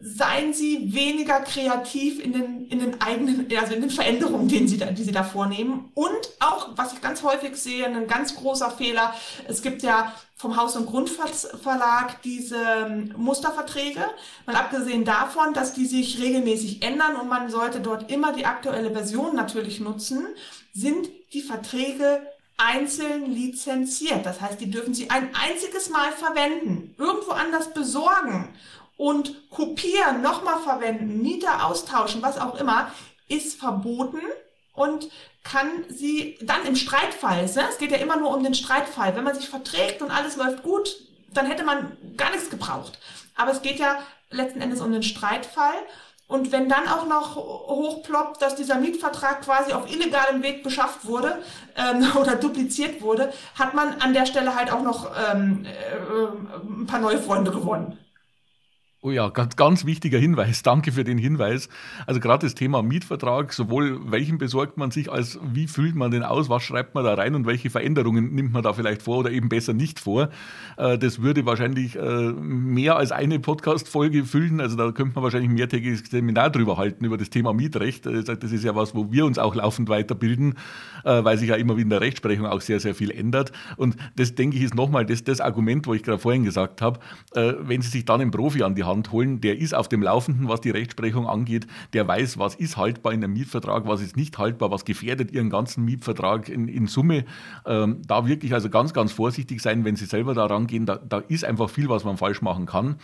seien 0.00 0.52
Sie 0.52 0.94
weniger 0.94 1.40
kreativ 1.40 2.20
in 2.20 2.32
den, 2.32 2.66
in 2.66 2.80
den 2.80 3.00
eigenen, 3.00 3.46
also 3.58 3.74
in 3.74 3.80
den 3.80 3.90
Veränderungen, 3.90 4.48
die 4.48 4.68
Sie, 4.68 4.76
da, 4.76 4.86
die 4.86 5.04
Sie 5.04 5.12
da 5.12 5.24
vornehmen. 5.24 5.90
Und 5.94 6.10
auch, 6.40 6.70
was 6.76 6.92
ich 6.92 7.00
ganz 7.00 7.22
häufig 7.22 7.56
sehe, 7.56 7.86
ein 7.86 8.06
ganz 8.06 8.36
großer 8.36 8.70
Fehler, 8.70 9.14
es 9.48 9.62
gibt 9.62 9.82
ja 9.82 10.12
vom 10.36 10.56
Haus- 10.56 10.76
und 10.76 10.86
Grundverlag 10.86 12.20
diese 12.22 12.56
ähm, 12.56 13.14
Musterverträge. 13.16 14.04
Mal 14.46 14.56
abgesehen 14.56 15.04
davon, 15.04 15.54
dass 15.54 15.72
die 15.72 15.86
sich 15.86 16.20
regelmäßig 16.20 16.82
ändern 16.82 17.16
und 17.16 17.28
man 17.28 17.48
sollte 17.48 17.80
dort 17.80 18.10
immer 18.10 18.32
die 18.32 18.44
aktuelle 18.44 18.90
Version 18.90 19.34
natürlich 19.34 19.80
nutzen, 19.80 20.26
sind 20.74 21.08
die 21.32 21.40
Verträge 21.40 22.20
einzeln 22.56 23.32
lizenziert. 23.32 24.24
Das 24.24 24.40
heißt, 24.40 24.60
die 24.60 24.70
dürfen 24.70 24.94
Sie 24.94 25.10
ein 25.10 25.30
einziges 25.34 25.90
Mal 25.90 26.12
verwenden, 26.12 26.94
irgendwo 26.98 27.32
anders 27.32 27.74
besorgen 27.74 28.54
und 28.96 29.50
kopieren, 29.50 30.22
nochmal 30.22 30.60
verwenden, 30.60 31.22
Mieter 31.22 31.66
austauschen, 31.66 32.22
was 32.22 32.38
auch 32.38 32.54
immer, 32.58 32.92
ist 33.28 33.58
verboten 33.58 34.20
und 34.72 35.08
kann 35.42 35.84
sie 35.88 36.38
dann 36.42 36.64
im 36.66 36.76
Streitfall, 36.76 37.44
ne, 37.44 37.66
es 37.68 37.78
geht 37.78 37.90
ja 37.90 37.98
immer 37.98 38.16
nur 38.16 38.34
um 38.34 38.42
den 38.42 38.54
Streitfall, 38.54 39.14
wenn 39.14 39.24
man 39.24 39.34
sich 39.34 39.48
verträgt 39.48 40.00
und 40.00 40.10
alles 40.10 40.36
läuft 40.36 40.62
gut, 40.62 40.96
dann 41.32 41.46
hätte 41.46 41.64
man 41.64 41.96
gar 42.16 42.30
nichts 42.30 42.50
gebraucht. 42.50 42.98
Aber 43.34 43.50
es 43.50 43.62
geht 43.62 43.78
ja 43.78 43.98
letzten 44.30 44.60
Endes 44.60 44.80
um 44.80 44.92
den 44.92 45.02
Streitfall 45.02 45.74
und 46.26 46.52
wenn 46.52 46.68
dann 46.68 46.88
auch 46.88 47.06
noch 47.06 47.36
hochploppt, 47.36 48.40
dass 48.40 48.56
dieser 48.56 48.76
Mietvertrag 48.76 49.42
quasi 49.42 49.72
auf 49.72 49.90
illegalem 49.90 50.42
Weg 50.42 50.62
beschafft 50.62 51.04
wurde 51.04 51.42
ähm, 51.76 52.06
oder 52.20 52.36
dupliziert 52.36 53.02
wurde, 53.02 53.32
hat 53.58 53.74
man 53.74 54.00
an 54.00 54.14
der 54.14 54.26
Stelle 54.26 54.54
halt 54.54 54.72
auch 54.72 54.82
noch 54.82 55.10
ähm, 55.32 55.66
äh, 55.66 56.66
ein 56.66 56.86
paar 56.86 57.00
neue 57.00 57.18
Freunde 57.18 57.50
gewonnen. 57.50 57.98
Oh 59.06 59.10
ja, 59.10 59.28
ganz, 59.28 59.54
ganz 59.56 59.84
wichtiger 59.84 60.18
Hinweis. 60.18 60.62
Danke 60.62 60.90
für 60.90 61.04
den 61.04 61.18
Hinweis. 61.18 61.68
Also 62.06 62.20
gerade 62.20 62.46
das 62.46 62.54
Thema 62.54 62.82
Mietvertrag, 62.82 63.52
sowohl 63.52 64.00
welchen 64.10 64.38
besorgt 64.38 64.78
man 64.78 64.90
sich, 64.90 65.12
als 65.12 65.38
wie 65.42 65.66
füllt 65.66 65.94
man 65.94 66.10
den 66.10 66.22
aus, 66.22 66.48
was 66.48 66.62
schreibt 66.62 66.94
man 66.94 67.04
da 67.04 67.12
rein 67.12 67.34
und 67.34 67.44
welche 67.44 67.68
Veränderungen 67.68 68.34
nimmt 68.34 68.54
man 68.54 68.62
da 68.62 68.72
vielleicht 68.72 69.02
vor 69.02 69.18
oder 69.18 69.30
eben 69.30 69.50
besser 69.50 69.74
nicht 69.74 70.00
vor. 70.00 70.30
Äh, 70.78 70.96
das 70.96 71.20
würde 71.20 71.44
wahrscheinlich 71.44 71.96
äh, 71.96 72.32
mehr 72.32 72.96
als 72.96 73.12
eine 73.12 73.40
Podcast-Folge 73.40 74.24
füllen. 74.24 74.58
Also 74.58 74.74
da 74.78 74.90
könnte 74.90 75.16
man 75.16 75.24
wahrscheinlich 75.24 75.50
ein 75.50 75.54
mehrtägiges 75.54 76.04
Seminar 76.10 76.48
drüber 76.48 76.78
halten, 76.78 77.04
über 77.04 77.18
das 77.18 77.28
Thema 77.28 77.52
Mietrecht. 77.52 78.06
Äh, 78.06 78.24
das 78.24 78.52
ist 78.52 78.64
ja 78.64 78.74
was, 78.74 78.94
wo 78.94 79.12
wir 79.12 79.26
uns 79.26 79.38
auch 79.38 79.54
laufend 79.54 79.90
weiterbilden, 79.90 80.54
weil 81.02 81.36
sich 81.36 81.50
ja 81.50 81.56
immer 81.56 81.76
in 81.76 81.90
der 81.90 82.00
Rechtsprechung 82.00 82.46
auch 82.46 82.62
sehr, 82.62 82.80
sehr 82.80 82.94
viel 82.94 83.10
ändert. 83.10 83.52
Und 83.76 83.96
das, 84.16 84.34
denke 84.34 84.56
ich, 84.56 84.62
ist 84.62 84.74
nochmal 84.74 85.04
das, 85.04 85.22
das 85.24 85.42
Argument, 85.42 85.86
wo 85.86 85.92
ich 85.92 86.02
gerade 86.02 86.18
vorhin 86.18 86.44
gesagt 86.44 86.80
habe, 86.80 87.00
wenn 87.34 87.82
Sie 87.82 87.90
sich 87.90 88.06
dann 88.06 88.22
einen 88.22 88.30
Profi 88.30 88.62
an 88.62 88.74
die 88.74 88.84
Hand 88.84 88.93
Hand 88.94 89.12
holen. 89.12 89.40
Der 89.40 89.58
ist 89.58 89.74
auf 89.74 89.88
dem 89.88 90.02
Laufenden, 90.02 90.48
was 90.48 90.60
die 90.60 90.70
Rechtsprechung 90.70 91.26
angeht. 91.26 91.66
Der 91.92 92.06
weiß, 92.06 92.38
was 92.38 92.54
ist 92.54 92.76
haltbar 92.76 93.12
in 93.12 93.24
einem 93.24 93.32
Mietvertrag, 93.32 93.86
was 93.86 94.00
ist 94.00 94.16
nicht 94.16 94.38
haltbar, 94.38 94.70
was 94.70 94.84
gefährdet 94.84 95.32
Ihren 95.32 95.50
ganzen 95.50 95.84
Mietvertrag 95.84 96.48
in, 96.48 96.68
in 96.68 96.86
Summe. 96.86 97.24
Ähm, 97.66 98.02
da 98.06 98.26
wirklich 98.26 98.54
also 98.54 98.70
ganz, 98.70 98.92
ganz 98.92 99.12
vorsichtig 99.12 99.60
sein, 99.60 99.84
wenn 99.84 99.96
Sie 99.96 100.06
selber 100.06 100.34
da 100.34 100.46
rangehen. 100.46 100.86
Da, 100.86 100.96
da 100.96 101.18
ist 101.18 101.44
einfach 101.44 101.68
viel, 101.68 101.88
was 101.88 102.04
man 102.04 102.16
falsch 102.16 102.40
machen 102.40 102.66
kann 102.66 102.96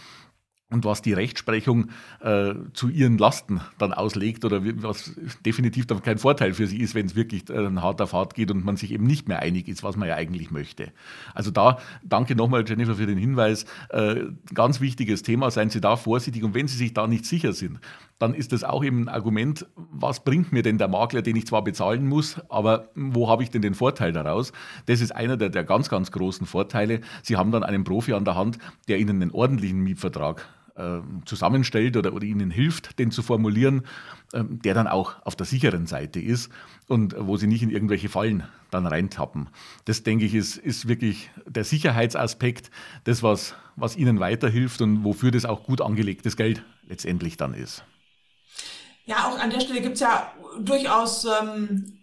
und 0.71 0.85
was 0.85 1.03
die 1.03 1.12
Rechtsprechung 1.12 1.89
äh, 2.21 2.55
zu 2.73 2.89
ihren 2.89 3.18
Lasten 3.18 3.61
dann 3.79 3.93
auslegt 3.93 4.45
oder 4.45 4.62
was 4.83 5.12
definitiv 5.45 5.87
dann 5.87 6.03
kein 6.03 6.18
Vorteil 6.18 6.55
für 6.55 6.66
sie 6.66 6.79
ist, 6.79 6.95
wenn 6.95 7.07
es 7.07 7.16
wirklich 7.16 7.51
äh, 7.51 7.71
hart 7.77 8.01
auf 8.01 8.12
hart 8.12 8.35
geht 8.35 8.51
und 8.51 8.64
man 8.64 8.77
sich 8.77 8.93
eben 8.93 9.05
nicht 9.05 9.29
mehr 9.29 9.41
einig 9.41 9.68
ist, 9.68 9.83
was 9.83 9.97
man 9.97 10.09
ja 10.09 10.14
eigentlich 10.14 10.51
möchte. 10.51 10.93
Also 11.35 11.51
da 11.51 11.79
danke 12.05 12.37
nochmal 12.37 12.64
Jennifer 12.66 12.95
für 12.95 13.07
den 13.07 13.18
Hinweis. 13.18 13.66
Äh, 13.91 14.27
ganz 14.55 14.81
wichtiges 14.81 15.23
Thema, 15.23 15.51
seien 15.51 15.71
Sie 15.71 15.81
da 15.81 15.97
vorsichtig 15.97 16.45
und 16.45 16.55
wenn 16.55 16.68
Sie 16.68 16.77
sich 16.77 16.95
da 16.95 17.07
nicht 17.07 17.27
sicher 17.27 17.53
sind, 17.53 17.81
dann 18.21 18.35
ist 18.35 18.53
das 18.53 18.64
auch 18.64 18.85
eben 18.85 19.05
ein 19.05 19.09
Argument, 19.09 19.66
was 19.75 20.23
bringt 20.23 20.53
mir 20.53 20.62
denn 20.62 20.79
der 20.79 20.89
Makler, 20.89 21.23
den 21.23 21.37
ich 21.37 21.47
zwar 21.47 21.64
bezahlen 21.64 22.07
muss, 22.07 22.39
aber 22.51 22.91
wo 22.95 23.29
habe 23.29 23.43
ich 23.43 23.51
denn 23.51 23.62
den 23.62 23.75
Vorteil 23.75 24.12
daraus? 24.12 24.53
Das 24.87 25.01
ist 25.01 25.11
einer 25.11 25.39
der, 25.39 25.49
der 25.49 25.64
ganz, 25.64 25.89
ganz 25.89 26.12
großen 26.12 26.47
Vorteile. 26.47 27.01
Sie 27.23 27.37
haben 27.37 27.51
dann 27.51 27.64
einen 27.64 27.83
Profi 27.83 28.12
an 28.12 28.27
der 28.27 28.37
Hand, 28.37 28.59
der 28.89 28.99
Ihnen 28.99 29.23
einen 29.23 29.31
ordentlichen 29.31 29.81
Mietvertrag 29.81 30.47
zusammenstellt 31.24 31.97
oder, 31.97 32.12
oder 32.12 32.24
ihnen 32.24 32.51
hilft, 32.51 32.99
den 32.99 33.11
zu 33.11 33.22
formulieren, 33.22 33.83
ähm, 34.33 34.61
der 34.62 34.74
dann 34.74 34.87
auch 34.87 35.14
auf 35.24 35.37
der 35.37 35.47
sicheren 35.47 35.87
Seite 35.87 36.20
ist 36.20 36.51
und 36.89 37.14
wo 37.18 37.37
sie 37.37 37.47
nicht 37.47 37.62
in 37.62 37.70
irgendwelche 37.70 38.09
Fallen 38.09 38.45
dann 38.70 38.87
reintappen. 38.87 39.49
Das, 39.85 40.03
denke 40.03 40.24
ich, 40.24 40.35
ist, 40.35 40.57
ist 40.57 40.89
wirklich 40.89 41.31
der 41.47 41.64
Sicherheitsaspekt, 41.64 42.70
das, 43.05 43.22
was, 43.22 43.55
was 43.76 43.97
ihnen 43.97 44.20
weiterhilft 44.20 44.81
und 44.83 45.05
wofür 45.05 45.31
das 45.31 45.45
auch 45.45 45.64
gut 45.64 45.81
angelegtes 45.81 46.37
Geld 46.37 46.62
letztendlich 46.89 47.37
dann 47.37 47.55
ist. 47.55 47.85
Ja, 49.07 49.28
auch 49.28 49.39
an 49.39 49.51
der 49.51 49.61
Stelle 49.61 49.81
gibt 49.81 49.95
es 49.95 50.01
ja 50.01 50.33
durchaus 50.61 51.26
ähm, 51.41 51.99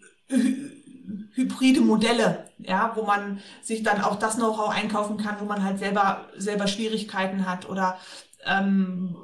hybride 1.34 1.80
Modelle, 1.80 2.50
ja, 2.58 2.92
wo 2.94 3.04
man 3.04 3.40
sich 3.62 3.82
dann 3.82 4.02
auch 4.02 4.16
das 4.16 4.36
Know-how 4.36 4.68
einkaufen 4.70 5.16
kann, 5.16 5.36
wo 5.40 5.44
man 5.44 5.62
halt 5.62 5.78
selber, 5.78 6.28
selber 6.36 6.66
Schwierigkeiten 6.66 7.48
hat 7.48 7.68
oder 7.68 7.96
ähm, 8.48 9.14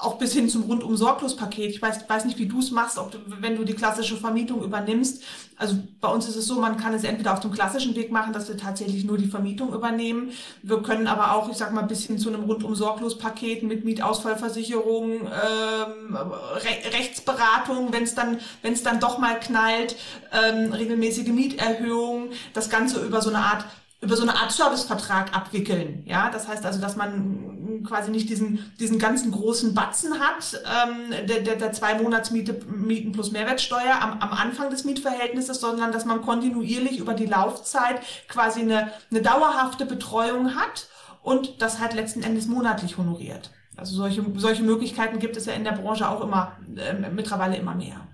auch 0.00 0.18
bis 0.18 0.32
hin 0.32 0.48
zum 0.48 0.62
rundum 0.62 0.96
sorglos 0.96 1.36
Paket. 1.36 1.70
Ich 1.70 1.80
weiß, 1.80 2.08
weiß 2.08 2.24
nicht, 2.24 2.38
wie 2.38 2.46
du 2.46 2.58
es 2.58 2.70
machst, 2.70 2.98
ob 2.98 3.12
du, 3.12 3.18
wenn 3.40 3.56
du 3.56 3.64
die 3.64 3.74
klassische 3.74 4.16
Vermietung 4.16 4.62
übernimmst. 4.62 5.22
Also 5.56 5.76
bei 6.00 6.08
uns 6.08 6.28
ist 6.28 6.36
es 6.36 6.46
so, 6.46 6.60
man 6.60 6.76
kann 6.76 6.92
es 6.92 7.04
entweder 7.04 7.32
auf 7.32 7.40
dem 7.40 7.52
klassischen 7.52 7.94
Weg 7.94 8.10
machen, 8.10 8.32
dass 8.32 8.48
wir 8.48 8.56
tatsächlich 8.56 9.04
nur 9.04 9.16
die 9.16 9.28
Vermietung 9.28 9.72
übernehmen. 9.72 10.32
Wir 10.62 10.82
können 10.82 11.06
aber 11.06 11.34
auch, 11.36 11.48
ich 11.48 11.56
sag 11.56 11.72
mal, 11.72 11.82
bis 11.82 12.06
hin 12.06 12.18
zu 12.18 12.28
einem 12.28 12.44
rundum 12.44 12.74
sorglos 12.74 13.16
Paket 13.16 13.62
mit 13.62 13.84
Mietausfallversicherung, 13.84 15.20
ähm, 15.22 16.16
Re 16.16 16.92
Rechtsberatung, 16.92 17.92
wenn 17.92 18.02
es 18.02 18.14
dann, 18.14 18.38
dann 18.62 19.00
doch 19.00 19.18
mal 19.18 19.38
knallt, 19.38 19.96
ähm, 20.32 20.72
regelmäßige 20.72 21.28
Mieterhöhungen, 21.28 22.30
das 22.54 22.68
Ganze 22.68 23.04
über 23.04 23.22
so 23.22 23.30
eine 23.30 23.38
Art 23.38 23.64
über 24.02 24.16
so 24.16 24.22
eine 24.22 24.34
Art 24.34 24.50
Servicevertrag 24.50 25.34
abwickeln. 25.34 26.02
Ja, 26.06 26.28
das 26.28 26.48
heißt 26.48 26.66
also, 26.66 26.80
dass 26.80 26.96
man 26.96 27.51
quasi 27.84 28.10
nicht 28.10 28.28
diesen, 28.28 28.72
diesen 28.78 28.98
ganzen 28.98 29.32
großen 29.32 29.74
Batzen 29.74 30.18
hat, 30.18 30.60
ähm, 30.64 31.26
der, 31.28 31.40
der, 31.40 31.56
der 31.56 31.72
zwei 31.72 31.94
Monatsmiete 31.94 32.60
Mieten 32.66 33.12
plus 33.12 33.32
Mehrwertsteuer 33.32 34.00
am, 34.00 34.20
am 34.20 34.32
Anfang 34.32 34.70
des 34.70 34.84
Mietverhältnisses, 34.84 35.60
sondern 35.60 35.92
dass 35.92 36.04
man 36.04 36.22
kontinuierlich 36.22 36.98
über 36.98 37.14
die 37.14 37.26
Laufzeit 37.26 38.00
quasi 38.28 38.60
eine, 38.60 38.92
eine 39.10 39.22
dauerhafte 39.22 39.86
Betreuung 39.86 40.54
hat 40.54 40.88
und 41.22 41.62
das 41.62 41.78
halt 41.80 41.94
letzten 41.94 42.22
Endes 42.22 42.46
monatlich 42.46 42.98
honoriert. 42.98 43.50
Also 43.76 43.96
solche, 43.96 44.24
solche 44.36 44.62
Möglichkeiten 44.62 45.18
gibt 45.18 45.36
es 45.36 45.46
ja 45.46 45.54
in 45.54 45.64
der 45.64 45.72
Branche 45.72 46.08
auch 46.08 46.22
immer, 46.22 46.52
äh, 46.76 47.10
mittlerweile 47.10 47.56
immer 47.56 47.74
mehr. 47.74 48.06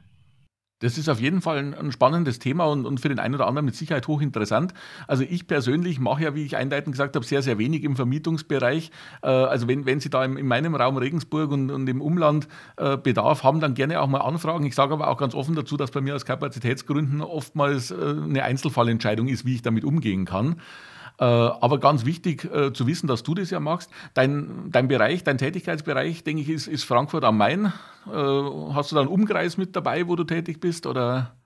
Das 0.81 0.97
ist 0.97 1.09
auf 1.09 1.20
jeden 1.20 1.43
Fall 1.43 1.74
ein, 1.74 1.91
spannendes 1.91 2.39
Thema 2.39 2.66
und, 2.66 2.87
und, 2.87 3.01
für 3.01 3.09
den 3.09 3.18
einen 3.18 3.35
oder 3.35 3.49
anderen 3.49 3.64
mit 3.64 3.74
Sicherheit 3.74 4.07
hochinteressant. 4.07 4.74
Also 5.09 5.24
ich 5.29 5.49
persönlich 5.49 5.99
mache 5.99 6.22
ja, 6.22 6.35
wie 6.37 6.45
ich 6.45 6.57
einleitend 6.57 6.93
gesagt 6.93 7.16
habe, 7.16 7.26
sehr, 7.26 7.43
sehr 7.43 7.59
wenig 7.59 7.83
im 7.83 7.97
Vermietungsbereich. 7.97 8.93
Äh, 9.22 9.26
also 9.26 9.66
wenn, 9.66 9.87
wenn 9.87 9.99
Sie 9.99 10.09
da 10.09 10.24
in 10.24 10.47
meinem 10.47 10.76
Raum 10.76 10.97
Regensburg 10.97 11.51
und, 11.51 11.70
und 11.70 11.89
im 11.89 12.01
Umland 12.01 12.47
äh, 12.76 12.97
Bedarf 12.97 13.43
haben, 13.43 13.59
dann 13.59 13.74
gerne 13.74 14.01
auch 14.01 14.07
mal 14.07 14.20
anfragen. 14.20 14.64
Ich 14.66 14.76
sage 14.76 14.93
aber 14.93 15.09
auch 15.09 15.18
ganz 15.18 15.35
offen 15.35 15.57
dazu, 15.57 15.76
dass 15.76 15.91
bei 15.91 16.01
mir 16.01 16.14
aus 16.14 16.24
Kapazitätsgründen 16.24 17.22
oftmals 17.22 17.91
äh, 17.91 17.97
eine 17.97 18.45
Einzelfallentscheidung 18.45 19.26
ist, 19.26 19.45
wie 19.45 19.57
ich 19.57 19.62
damit 19.62 19.85
umgehen 19.85 20.26
kann. 20.26 20.61
Äh, 21.20 21.24
aber 21.24 21.80
ganz 21.80 22.04
wichtig 22.04 22.44
äh, 22.44 22.72
zu 22.72 22.86
wissen, 22.86 23.08
dass 23.08 23.24
du 23.24 23.34
das 23.34 23.50
ja 23.50 23.58
machst. 23.58 23.90
Dein, 24.14 24.70
dein 24.70 24.86
Bereich, 24.86 25.24
dein 25.24 25.36
Tätigkeitsbereich, 25.36 26.22
denke 26.22 26.42
ich, 26.42 26.48
ist, 26.48 26.68
ist 26.68 26.84
Frankfurt 26.84 27.24
am 27.24 27.36
Main. 27.36 27.72
Äh, 28.06 28.10
hast 28.10 28.92
du 28.92 28.94
da 28.94 29.00
einen 29.00 29.10
Umkreis 29.10 29.56
mit 29.56 29.74
dabei, 29.74 30.06
wo 30.06 30.14
du 30.14 30.22
tätig 30.22 30.60
bist? 30.60 30.86
Oder? 30.86 31.36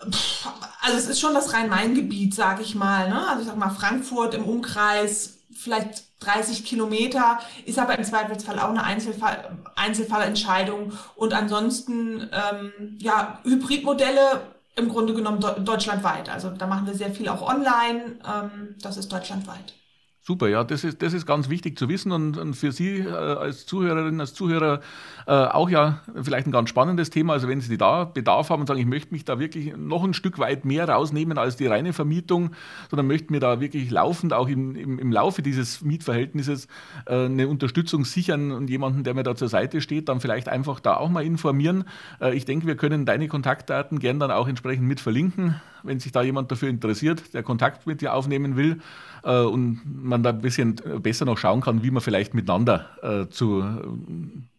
Also 0.00 0.96
es 0.96 1.08
ist 1.08 1.20
schon 1.20 1.34
das 1.34 1.52
Rhein-Main-Gebiet, 1.52 2.34
sage 2.34 2.62
ich 2.62 2.74
mal. 2.74 3.10
Ne? 3.10 3.28
Also 3.28 3.42
ich 3.42 3.46
sage 3.48 3.58
mal 3.58 3.70
Frankfurt 3.70 4.34
im 4.34 4.44
Umkreis, 4.44 5.40
vielleicht 5.52 6.04
30 6.20 6.64
Kilometer, 6.64 7.40
ist 7.66 7.78
aber 7.78 7.98
im 7.98 8.04
Zweifelsfall 8.04 8.58
auch 8.58 8.70
eine 8.70 8.84
Einzelfall, 8.84 9.58
Einzelfallentscheidung. 9.74 10.92
Und 11.14 11.34
ansonsten, 11.34 12.30
ähm, 12.32 12.96
ja, 12.98 13.40
Hybridmodelle 13.44 14.55
im 14.76 14.88
Grunde 14.88 15.14
genommen 15.14 15.40
deutschlandweit. 15.64 16.28
Also 16.28 16.50
da 16.50 16.66
machen 16.66 16.86
wir 16.86 16.94
sehr 16.94 17.10
viel 17.10 17.28
auch 17.28 17.42
online. 17.42 18.18
Ähm, 18.26 18.74
das 18.80 18.96
ist 18.96 19.10
deutschlandweit. 19.10 19.74
Super, 20.20 20.48
ja, 20.48 20.64
das 20.64 20.82
ist, 20.82 21.02
das 21.02 21.12
ist 21.12 21.24
ganz 21.24 21.48
wichtig 21.48 21.78
zu 21.78 21.88
wissen 21.88 22.10
und, 22.10 22.36
und 22.36 22.54
für 22.54 22.72
Sie 22.72 22.98
äh, 22.98 23.10
als 23.10 23.64
Zuhörerinnen, 23.64 24.20
als 24.20 24.34
Zuhörer 24.34 24.80
äh, 25.26 25.32
auch 25.32 25.68
ja 25.68 26.00
vielleicht 26.22 26.46
ein 26.46 26.52
ganz 26.52 26.68
spannendes 26.68 27.10
Thema. 27.10 27.32
Also 27.32 27.48
wenn 27.48 27.60
Sie 27.60 27.76
da 27.76 28.04
Bedarf 28.04 28.50
haben 28.50 28.60
und 28.60 28.66
sagen, 28.66 28.80
ich 28.80 28.86
möchte 28.86 29.12
mich 29.12 29.24
da 29.24 29.38
wirklich 29.38 29.76
noch 29.76 30.04
ein 30.04 30.14
Stück 30.14 30.38
weit 30.38 30.64
mehr 30.64 30.88
rausnehmen 30.88 31.36
als 31.36 31.56
die 31.56 31.66
reine 31.66 31.92
Vermietung, 31.92 32.50
sondern 32.90 33.06
möchte 33.06 33.32
mir 33.32 33.40
da 33.40 33.60
wirklich 33.60 33.90
laufend 33.90 34.32
auch 34.32 34.48
im, 34.48 34.76
im, 34.76 34.98
im 34.98 35.12
Laufe 35.12 35.42
dieses 35.42 35.82
Mietverhältnisses 35.82 36.68
äh, 37.06 37.24
eine 37.24 37.48
Unterstützung 37.48 38.04
sichern 38.04 38.52
und 38.52 38.70
jemanden, 38.70 39.02
der 39.02 39.14
mir 39.14 39.24
da 39.24 39.34
zur 39.34 39.48
Seite 39.48 39.80
steht, 39.80 40.08
dann 40.08 40.20
vielleicht 40.20 40.48
einfach 40.48 40.78
da 40.78 40.96
auch 40.96 41.08
mal 41.08 41.24
informieren. 41.24 41.84
Äh, 42.20 42.36
ich 42.36 42.44
denke, 42.44 42.66
wir 42.66 42.76
können 42.76 43.04
deine 43.04 43.26
Kontaktdaten 43.26 43.98
gern 43.98 44.20
dann 44.20 44.30
auch 44.30 44.46
entsprechend 44.46 44.86
mit 44.86 45.00
verlinken, 45.00 45.60
wenn 45.82 45.98
sich 45.98 46.12
da 46.12 46.22
jemand 46.22 46.52
dafür 46.52 46.68
interessiert, 46.68 47.34
der 47.34 47.42
Kontakt 47.42 47.86
mit 47.86 48.00
dir 48.00 48.14
aufnehmen 48.14 48.56
will 48.56 48.78
äh, 49.24 49.40
und 49.40 49.80
man 49.84 50.22
da 50.22 50.30
ein 50.30 50.40
bisschen 50.40 50.76
besser 51.02 51.24
noch 51.24 51.38
schauen 51.38 51.62
kann, 51.62 51.82
wie 51.82 51.90
man 51.90 52.00
vielleicht 52.00 52.32
miteinander 52.34 52.86
äh, 53.02 53.28
zu, 53.28 53.64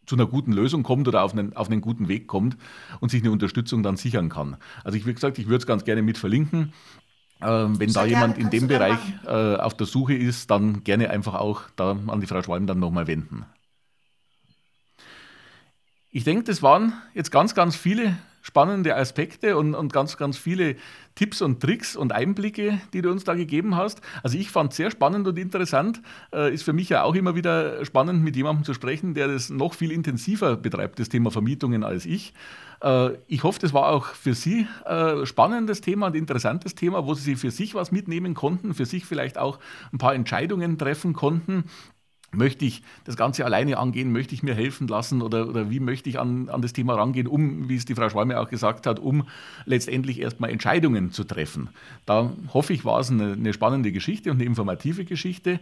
zu 0.08 0.16
einer 0.16 0.26
guten 0.26 0.54
Lösung 0.54 0.82
kommt 0.82 1.08
oder 1.08 1.22
auf 1.22 1.34
einen, 1.34 1.56
auf 1.56 1.70
einen 1.70 1.82
guten 1.82 2.08
Weg 2.08 2.28
kommt 2.28 2.58
und 3.00 3.12
sich 3.12 3.22
eine 3.22 3.32
Unterstützung 3.32 3.84
dann 3.84 3.98
sichern 3.98 4.30
kann. 4.30 4.58
Also 4.84 4.98
ich, 4.98 5.06
wie 5.06 5.14
gesagt, 5.14 5.38
ich 5.38 5.46
würde 5.46 5.58
es 5.58 5.68
ganz 5.68 5.84
gerne 5.84 6.02
mit 6.02 6.18
verlinken. 6.18 6.74
Ähm, 7.40 7.80
wenn 7.80 7.94
da 7.94 8.06
jemand 8.06 8.40
in 8.40 8.50
dem 8.50 8.68
Bereich 8.68 8.98
äh, 9.28 9.58
auf 9.58 9.78
der 9.78 9.86
Suche 9.86 10.16
ist, 10.16 10.50
dann 10.50 10.84
gerne 10.84 11.12
einfach 11.12 11.36
auch 11.36 11.64
da 11.76 11.96
an 12.08 12.20
die 12.20 12.26
Frau 12.26 12.42
Schwalm 12.42 12.66
dann 12.66 12.80
nochmal 12.80 13.06
wenden. 13.06 13.46
Ich 16.10 16.24
denke, 16.24 16.46
das 16.46 16.64
waren 16.64 16.94
jetzt 17.14 17.32
ganz, 17.32 17.54
ganz 17.54 17.76
viele 17.76 18.18
spannende 18.48 18.96
Aspekte 18.96 19.58
und, 19.58 19.76
und 19.76 19.92
ganz, 19.92 20.16
ganz 20.16 20.38
viele 20.38 20.78
Tipps 21.16 21.42
und 21.42 21.60
Tricks 21.60 21.98
und 21.98 22.14
Einblicke, 22.14 22.80
die 22.94 23.02
du 23.02 23.12
uns 23.12 23.26
da 23.26 23.34
gegeben 23.34 23.76
hast. 23.76 24.00
Also 24.24 24.38
ich 24.38 24.52
fand 24.52 24.72
es 24.72 24.78
sehr 24.78 24.90
spannend 24.90 25.28
und 25.28 25.38
interessant. 25.38 26.02
Äh, 26.34 26.54
ist 26.54 26.64
für 26.64 26.72
mich 26.72 26.88
ja 26.88 27.04
auch 27.04 27.16
immer 27.16 27.36
wieder 27.36 27.84
spannend, 27.84 28.24
mit 28.24 28.38
jemandem 28.38 28.64
zu 28.64 28.74
sprechen, 28.74 29.16
der 29.16 29.28
das 29.28 29.50
noch 29.50 29.74
viel 29.74 29.92
intensiver 29.92 30.56
betreibt, 30.56 30.98
das 31.00 31.10
Thema 31.10 31.30
Vermietungen 31.30 31.84
als 31.84 32.06
ich. 32.06 32.34
Äh, 32.82 33.18
ich 33.28 33.44
hoffe, 33.44 33.60
das 33.60 33.74
war 33.74 33.90
auch 33.90 34.06
für 34.06 34.34
Sie 34.34 34.66
äh, 34.86 35.26
spannendes 35.26 35.82
Thema 35.82 36.08
und 36.08 36.16
interessantes 36.16 36.74
Thema, 36.74 37.06
wo 37.06 37.16
Sie 37.16 37.36
für 37.36 37.52
sich 37.52 37.76
was 37.76 37.92
mitnehmen 37.92 38.34
konnten, 38.34 38.74
für 38.74 38.86
sich 38.86 39.06
vielleicht 39.06 39.38
auch 39.38 39.60
ein 39.92 39.98
paar 39.98 40.16
Entscheidungen 40.16 40.78
treffen 40.78 41.12
konnten, 41.12 41.66
Möchte 42.32 42.66
ich 42.66 42.84
das 43.06 43.16
Ganze 43.16 43.46
alleine 43.46 43.78
angehen? 43.78 44.12
Möchte 44.12 44.36
ich 44.36 44.44
mir 44.44 44.54
helfen 44.54 44.88
lassen? 44.88 45.22
Oder, 45.22 45.48
oder 45.48 45.70
wie 45.70 45.80
möchte 45.80 46.10
ich 46.10 46.20
an, 46.20 46.50
an 46.50 46.62
das 46.62 46.74
Thema 46.74 46.96
rangehen, 46.96 47.26
um, 47.26 47.70
wie 47.70 47.76
es 47.78 47.86
die 47.86 47.96
Frau 47.96 48.10
Schwalme 48.10 48.40
auch 48.40 48.50
gesagt 48.50 48.86
hat, 48.86 49.00
um 49.00 49.28
letztendlich 49.66 50.20
erstmal 50.20 50.50
Entscheidungen 50.50 51.12
zu 51.12 51.24
treffen? 51.24 51.70
Da 52.06 52.34
hoffe 52.54 52.74
ich, 52.74 52.84
war 52.84 53.00
es 53.00 53.10
eine, 53.10 53.34
eine 53.34 53.54
spannende 53.54 53.94
Geschichte 53.94 54.30
und 54.30 54.38
eine 54.38 54.46
informative 54.46 55.06
Geschichte. 55.06 55.62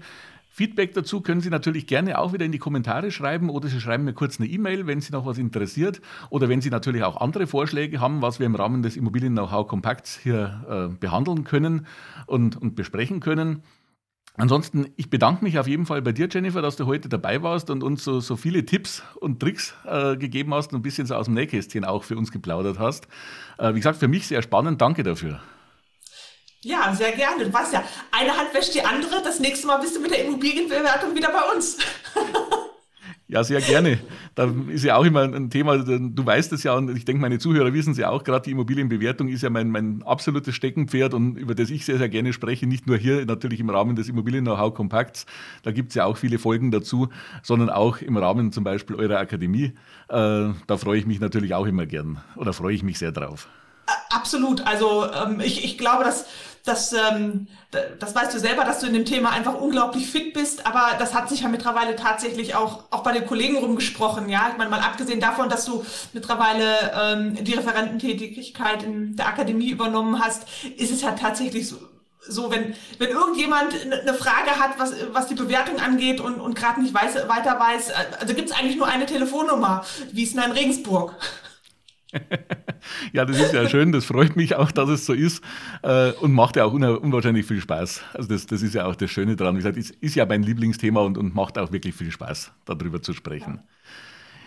Feedback 0.49 0.93
dazu 0.93 1.19
können 1.19 1.41
Sie 1.41 1.49
natürlich 1.49 1.85
gerne 1.85 2.17
auch 2.17 2.31
wieder 2.31 2.45
in 2.45 2.53
die 2.53 2.59
Kommentare 2.59 3.11
schreiben 3.11 3.49
oder 3.49 3.67
Sie 3.67 3.81
schreiben 3.81 4.05
mir 4.05 4.13
kurz 4.13 4.39
eine 4.39 4.49
E-Mail, 4.49 4.87
wenn 4.87 5.01
Sie 5.01 5.11
noch 5.11 5.25
was 5.25 5.37
interessiert 5.37 6.01
oder 6.29 6.47
wenn 6.47 6.61
Sie 6.61 6.69
natürlich 6.69 7.03
auch 7.03 7.19
andere 7.19 7.45
Vorschläge 7.45 7.99
haben, 7.99 8.21
was 8.21 8.39
wir 8.39 8.45
im 8.45 8.55
Rahmen 8.55 8.81
des 8.81 8.95
Immobilien-Know-how-Kompakts 8.95 10.17
hier 10.17 10.63
äh, 10.67 10.95
behandeln 10.97 11.43
können 11.43 11.85
und, 12.25 12.55
und 12.55 12.75
besprechen 12.75 13.19
können. 13.19 13.63
Ansonsten, 14.37 14.91
ich 14.97 15.09
bedanke 15.09 15.43
mich 15.45 15.57
auf 15.59 15.67
jeden 15.67 15.85
Fall 15.85 16.01
bei 16.01 16.11
dir, 16.11 16.27
Jennifer, 16.29 16.61
dass 16.61 16.75
du 16.75 16.85
heute 16.85 17.07
dabei 17.07 17.41
warst 17.41 17.69
und 17.69 17.83
uns 17.83 18.03
so, 18.03 18.19
so 18.19 18.35
viele 18.35 18.65
Tipps 18.65 19.01
und 19.21 19.39
Tricks 19.39 19.73
äh, 19.85 20.17
gegeben 20.17 20.53
hast 20.53 20.73
und 20.73 20.79
ein 20.79 20.81
bisschen 20.81 21.07
so 21.07 21.15
aus 21.15 21.25
dem 21.25 21.35
Nähkästchen 21.35 21.85
auch 21.85 22.03
für 22.03 22.17
uns 22.17 22.31
geplaudert 22.31 22.77
hast. 22.77 23.07
Äh, 23.57 23.69
wie 23.69 23.79
gesagt, 23.79 23.97
für 23.97 24.09
mich 24.09 24.27
sehr 24.27 24.41
spannend. 24.41 24.81
Danke 24.81 25.03
dafür. 25.03 25.39
Ja, 26.61 26.93
sehr 26.95 27.11
gerne. 27.11 27.45
Du 27.45 27.53
weißt 27.53 27.73
ja, 27.73 27.83
eine 28.11 28.35
Hand 28.35 28.53
wäscht 28.53 28.73
die 28.73 28.83
andere. 28.83 29.21
Das 29.23 29.39
nächste 29.39 29.67
Mal 29.67 29.77
bist 29.77 29.95
du 29.95 30.01
mit 30.01 30.11
der 30.11 30.25
Immobilienbewertung 30.25 31.15
wieder 31.15 31.31
bei 31.31 31.55
uns. 31.55 31.77
Ja, 33.35 33.43
sehr 33.43 33.59
gerne. 33.59 33.99
Da 34.33 34.49
ist 34.69 34.85
ja 34.85 34.95
auch 34.95 35.03
immer 35.03 35.23
ein 35.23 35.49
Thema, 35.49 35.77
du 35.77 36.25
weißt 36.25 36.53
es 36.53 36.63
ja 36.63 36.73
und 36.73 36.95
ich 36.95 37.03
denke, 37.03 37.21
meine 37.21 37.37
Zuhörer 37.37 37.73
wissen 37.73 37.91
es 37.91 37.97
ja 37.97 38.09
auch, 38.09 38.23
gerade 38.23 38.45
die 38.45 38.51
Immobilienbewertung 38.51 39.27
ist 39.27 39.41
ja 39.41 39.49
mein, 39.49 39.71
mein 39.71 40.03
absolutes 40.03 40.55
Steckenpferd 40.55 41.13
und 41.13 41.35
über 41.35 41.53
das 41.53 41.69
ich 41.69 41.83
sehr, 41.83 41.97
sehr 41.97 42.07
gerne 42.07 42.31
spreche, 42.31 42.65
nicht 42.65 42.87
nur 42.87 42.95
hier 42.95 43.25
natürlich 43.25 43.59
im 43.59 43.69
Rahmen 43.69 43.97
des 43.97 44.07
Immobilien-Know-how-Kompakts, 44.07 45.25
da 45.63 45.71
gibt 45.71 45.89
es 45.89 45.95
ja 45.95 46.05
auch 46.05 46.15
viele 46.15 46.39
Folgen 46.39 46.71
dazu, 46.71 47.09
sondern 47.43 47.69
auch 47.69 47.97
im 47.97 48.15
Rahmen 48.15 48.53
zum 48.53 48.63
Beispiel 48.63 48.95
eurer 48.95 49.17
Akademie. 49.17 49.73
Äh, 50.07 50.53
da 50.67 50.77
freue 50.77 50.97
ich 50.97 51.05
mich 51.05 51.19
natürlich 51.19 51.53
auch 51.53 51.65
immer 51.65 51.85
gern 51.85 52.23
oder 52.37 52.53
freue 52.53 52.73
ich 52.73 52.83
mich 52.83 52.99
sehr 52.99 53.11
drauf. 53.11 53.49
Absolut. 54.11 54.65
Also 54.65 55.11
ähm, 55.11 55.41
ich, 55.41 55.65
ich 55.65 55.77
glaube, 55.77 56.05
dass 56.05 56.25
das, 56.65 56.93
ähm, 56.93 57.47
das 57.99 58.15
weißt 58.15 58.33
du 58.33 58.39
selber, 58.39 58.65
dass 58.65 58.79
du 58.79 58.87
in 58.87 58.93
dem 58.93 59.05
Thema 59.05 59.29
einfach 59.29 59.53
unglaublich 59.53 60.09
fit 60.09 60.33
bist, 60.33 60.65
aber 60.65 60.97
das 60.97 61.13
hat 61.13 61.29
sich 61.29 61.41
ja 61.41 61.47
mittlerweile 61.47 61.95
tatsächlich 61.95 62.55
auch, 62.55 62.85
auch 62.89 63.03
bei 63.03 63.13
den 63.13 63.25
Kollegen 63.27 63.57
rumgesprochen, 63.57 64.29
ja. 64.29 64.49
Ich 64.51 64.57
meine, 64.57 64.69
mal 64.69 64.79
abgesehen 64.79 65.19
davon, 65.19 65.47
dass 65.47 65.65
du 65.65 65.85
mittlerweile 66.13 66.91
ähm, 66.99 67.43
die 67.43 67.53
Referententätigkeit 67.53 68.83
in 68.83 69.15
der 69.15 69.27
Akademie 69.27 69.69
übernommen 69.69 70.19
hast, 70.23 70.47
ist 70.77 70.91
es 70.91 71.01
ja 71.01 71.11
tatsächlich 71.11 71.69
so, 71.69 71.77
so, 72.27 72.49
wenn, 72.49 72.73
wenn 72.97 73.09
irgendjemand 73.09 73.75
eine 73.83 74.15
Frage 74.15 74.59
hat, 74.59 74.79
was, 74.79 74.93
was 75.11 75.27
die 75.27 75.35
Bewertung 75.35 75.79
angeht 75.79 76.19
und, 76.19 76.41
und 76.41 76.55
gerade 76.55 76.81
nicht 76.81 76.93
weiß, 76.93 77.27
weiter 77.27 77.59
weiß, 77.59 77.91
also 78.19 78.33
gibt 78.33 78.49
es 78.49 78.55
eigentlich 78.55 78.77
nur 78.77 78.87
eine 78.87 79.05
Telefonnummer, 79.05 79.85
wie 80.11 80.23
es 80.23 80.33
in 80.33 80.39
Regensburg 80.39 81.15
ja, 83.13 83.25
das 83.25 83.39
ist 83.39 83.53
ja 83.53 83.67
schön, 83.69 83.91
das 83.91 84.05
freut 84.05 84.35
mich 84.35 84.55
auch, 84.55 84.71
dass 84.71 84.89
es 84.89 85.05
so 85.05 85.13
ist 85.13 85.43
äh, 85.83 86.11
und 86.11 86.33
macht 86.33 86.55
ja 86.55 86.65
auch 86.65 86.73
unwahrscheinlich 86.73 87.45
viel 87.45 87.61
Spaß. 87.61 88.01
Also 88.13 88.29
das, 88.29 88.45
das 88.45 88.61
ist 88.61 88.75
ja 88.75 88.85
auch 88.85 88.95
das 88.95 89.11
Schöne 89.11 89.35
daran. 89.35 89.55
Wie 89.55 89.59
gesagt, 89.59 89.77
es 89.77 89.91
ist 89.91 90.15
ja 90.15 90.25
mein 90.25 90.43
Lieblingsthema 90.43 91.01
und, 91.01 91.17
und 91.17 91.35
macht 91.35 91.57
auch 91.57 91.71
wirklich 91.71 91.95
viel 91.95 92.11
Spaß, 92.11 92.51
darüber 92.65 93.01
zu 93.01 93.13
sprechen. 93.13 93.61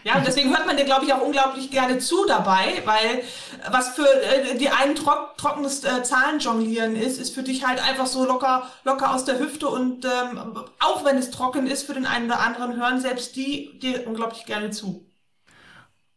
Ja. 0.05 0.17
und 0.17 0.27
deswegen 0.27 0.51
hört 0.51 0.67
man 0.67 0.77
dir, 0.77 0.85
glaube 0.85 1.05
ich, 1.05 1.13
auch 1.13 1.21
unglaublich 1.21 1.71
gerne 1.71 1.99
zu 1.99 2.25
dabei, 2.27 2.83
weil 2.85 3.23
was 3.71 3.91
für 3.91 4.07
äh, 4.07 4.57
die 4.57 4.71
einen 4.71 4.95
trock, 4.95 5.37
trockenes 5.37 5.85
äh, 5.85 6.03
Zahlenjonglieren 6.03 6.97
ist, 6.97 7.21
ist 7.21 7.35
für 7.35 7.43
dich 7.43 7.67
halt 7.67 7.83
einfach 7.83 8.07
so 8.07 8.25
locker, 8.25 8.71
locker 8.85 9.13
aus 9.13 9.25
der 9.25 9.39
Hüfte 9.39 9.69
und 9.69 10.05
ähm, 10.05 10.57
auch 10.81 11.05
wenn 11.05 11.19
es 11.19 11.31
trocken 11.31 11.67
ist, 11.67 11.83
für 11.83 11.95
den 11.95 12.07
einen 12.07 12.27
oder 12.27 12.41
anderen 12.41 12.77
hören 12.77 13.01
selbst 13.01 13.37
die 13.37 13.79
dir 13.81 14.07
unglaublich 14.07 14.47
gerne 14.47 14.71
zu. 14.71 15.08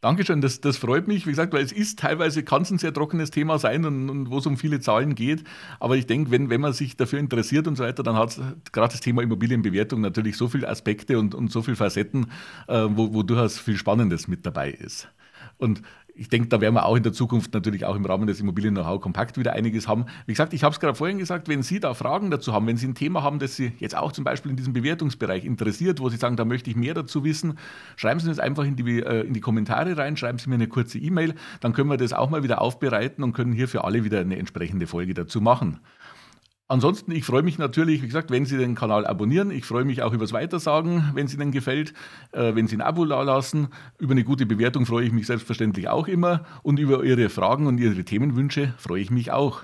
Dankeschön, 0.02 0.42
das, 0.42 0.60
das 0.62 0.78
freut 0.78 1.08
mich. 1.08 1.28
Wie 1.28 1.30
gesagt, 1.30 1.54
weil 1.54 1.64
es 1.64 1.72
ist 1.72 2.00
teilweise, 2.00 2.42
kann 2.42 2.64
es 2.64 2.72
ein 2.72 2.80
sehr 2.80 2.92
trockenes 2.92 3.30
Thema 3.30 3.60
sein 3.60 3.86
und, 3.86 4.10
und 4.10 4.32
wo 4.32 4.40
es 4.40 4.48
um 4.48 4.58
viele 4.58 4.80
Zahlen 4.80 5.14
geht. 5.14 5.44
Aber 5.80 5.96
ich 5.96 6.08
denke, 6.08 6.32
wenn, 6.32 6.50
wenn 6.50 6.60
man 6.60 6.74
sich 6.74 6.98
dafür 6.98 7.20
interessiert 7.20 7.68
und 7.68 7.76
so 7.76 7.84
weiter, 7.84 8.02
dann 8.02 8.16
hat 8.16 8.40
gerade 8.72 8.92
das 8.94 9.02
Thema 9.02 9.22
Immobilienbewertung 9.22 10.02
natürlich 10.02 10.38
so 10.38 10.48
viele 10.48 10.68
Aspekte 10.68 11.20
und, 11.20 11.36
und 11.36 11.52
so 11.52 11.62
viele 11.62 11.78
Facetten, 11.78 12.32
äh, 12.68 12.88
wo, 12.90 13.14
wo 13.14 13.22
durchaus 13.22 13.60
viel 13.60 13.78
Spannendes 13.78 14.28
mit 14.28 14.44
dabei 14.44 14.72
ist. 14.72 15.08
Und 15.58 15.82
ich 16.14 16.30
denke, 16.30 16.50
da 16.50 16.62
werden 16.62 16.76
wir 16.76 16.86
auch 16.86 16.96
in 16.96 17.04
der 17.04 17.14
Zukunft 17.14 17.54
natürlich 17.54 17.86
auch 17.86 17.96
im 17.96 18.06
Rahmen 18.06 18.28
des 18.28 18.40
Immobilien-Know-how 18.40 19.00
kompakt 19.02 19.38
wieder 19.38 19.54
einiges 19.54 19.88
haben. 19.88 20.06
Wie 20.26 20.34
gesagt, 20.34 20.54
ich 20.54 20.64
habe 20.64 20.74
es 20.74 20.80
gerade 20.80 20.96
vorhin 20.96 21.18
gesagt, 21.18 21.48
wenn 21.48 21.64
Sie 21.64 21.80
da 21.80 21.94
Fragen 21.94 22.32
dazu 22.32 22.54
haben, 22.54 22.68
wenn 22.68 22.78
Sie 22.78 22.88
ein 22.88 22.96
Thema 22.96 23.24
haben, 23.24 23.40
das 23.40 23.56
Sie 23.56 23.72
jetzt 23.80 23.96
auch 23.96 24.12
zum 24.12 24.24
Beispiel 24.24 24.52
in 24.52 24.58
diesem 24.58 24.74
Bewertungsbereich 24.74 25.46
interessiert, 25.46 26.00
wo 26.00 26.10
Sie 26.10 26.18
sagen, 26.18 26.36
da 26.36 26.46
möchte 26.46 26.70
ich 26.70 26.76
mehr 26.76 26.94
dazu 26.94 27.24
wissen, 27.24 27.58
schreiben 27.96 28.20
Sie 28.20 28.28
das 28.28 28.40
einfach 28.40 28.66
in 28.66 28.76
die, 28.76 29.02
äh, 29.02 29.22
in 29.22 29.34
die 29.34 29.42
Kommentare 29.42 29.98
rein, 29.98 30.18
schreiben 30.18 30.38
Sie 30.38 30.50
mir 30.50 30.56
eine 30.56 30.68
kurze 30.68 31.00
E-Mail, 31.00 31.34
dann 31.60 31.74
können 31.74 31.90
wir 31.90 31.98
das 31.98 32.14
auch 32.14 32.30
mal 32.30 32.44
wieder 32.44 32.62
aufbereiten 32.62 33.24
und 33.24 33.34
können 33.34 33.54
hier 33.54 33.68
für 33.68 33.84
alle 33.84 34.04
wieder 34.04 34.20
eine 34.20 34.38
entsprechende 34.38 34.88
Folge 34.88 35.14
dazu 35.14 35.42
machen. 35.42 35.80
Ansonsten, 36.72 37.12
ich 37.12 37.26
freue 37.26 37.44
mich 37.44 37.58
natürlich, 37.58 38.02
wie 38.02 38.06
gesagt, 38.06 38.32
wenn 38.32 38.46
Sie 38.46 38.56
den 38.58 38.76
Kanal 38.76 39.06
abonnieren. 39.06 39.52
Ich 39.52 39.66
freue 39.66 39.84
mich 39.84 40.04
auch 40.04 40.14
über 40.14 40.24
das 40.24 40.32
Weitersagen, 40.32 41.12
wenn 41.16 41.26
es 41.26 41.34
Ihnen 41.34 41.52
gefällt. 41.52 41.94
Äh, 42.32 42.56
wenn 42.56 42.66
Sie 42.68 42.78
ein 42.78 42.82
Abo 42.82 43.04
lassen. 43.04 43.68
Über 44.00 44.14
eine 44.14 44.24
gute 44.24 44.46
Bewertung 44.46 44.86
freue 44.86 45.06
ich 45.06 45.12
mich 45.12 45.28
selbstverständlich 45.28 45.90
auch 45.90 46.08
immer. 46.08 46.46
Und 46.64 46.80
über 46.80 47.04
Ihre 47.04 47.28
Fragen 47.28 47.68
und 47.68 47.78
Ihre 47.78 48.06
Themenwünsche 48.06 48.74
freue 48.78 49.02
ich 49.02 49.12
mich 49.12 49.34
auch. 49.34 49.64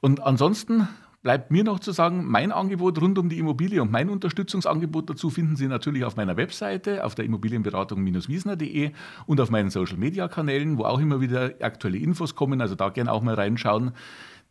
Und 0.00 0.22
ansonsten 0.22 0.88
bleibt 1.22 1.50
mir 1.50 1.64
noch 1.64 1.80
zu 1.80 1.92
sagen, 1.92 2.24
mein 2.24 2.50
Angebot 2.50 2.98
rund 3.02 3.18
um 3.18 3.28
die 3.28 3.38
Immobilie 3.38 3.82
und 3.82 3.92
mein 3.92 4.08
Unterstützungsangebot 4.08 5.10
dazu 5.10 5.28
finden 5.28 5.56
Sie 5.56 5.66
natürlich 5.66 6.04
auf 6.04 6.16
meiner 6.16 6.38
Webseite, 6.38 7.04
auf 7.04 7.14
der 7.14 7.26
Immobilienberatung-wiesner.de 7.26 8.92
und 9.26 9.40
auf 9.42 9.50
meinen 9.50 9.68
Social-Media-Kanälen, 9.68 10.78
wo 10.78 10.84
auch 10.84 11.00
immer 11.00 11.20
wieder 11.20 11.52
aktuelle 11.60 11.98
Infos 11.98 12.34
kommen. 12.34 12.62
Also 12.62 12.74
da 12.74 12.88
gerne 12.88 13.12
auch 13.12 13.20
mal 13.20 13.34
reinschauen. 13.34 13.92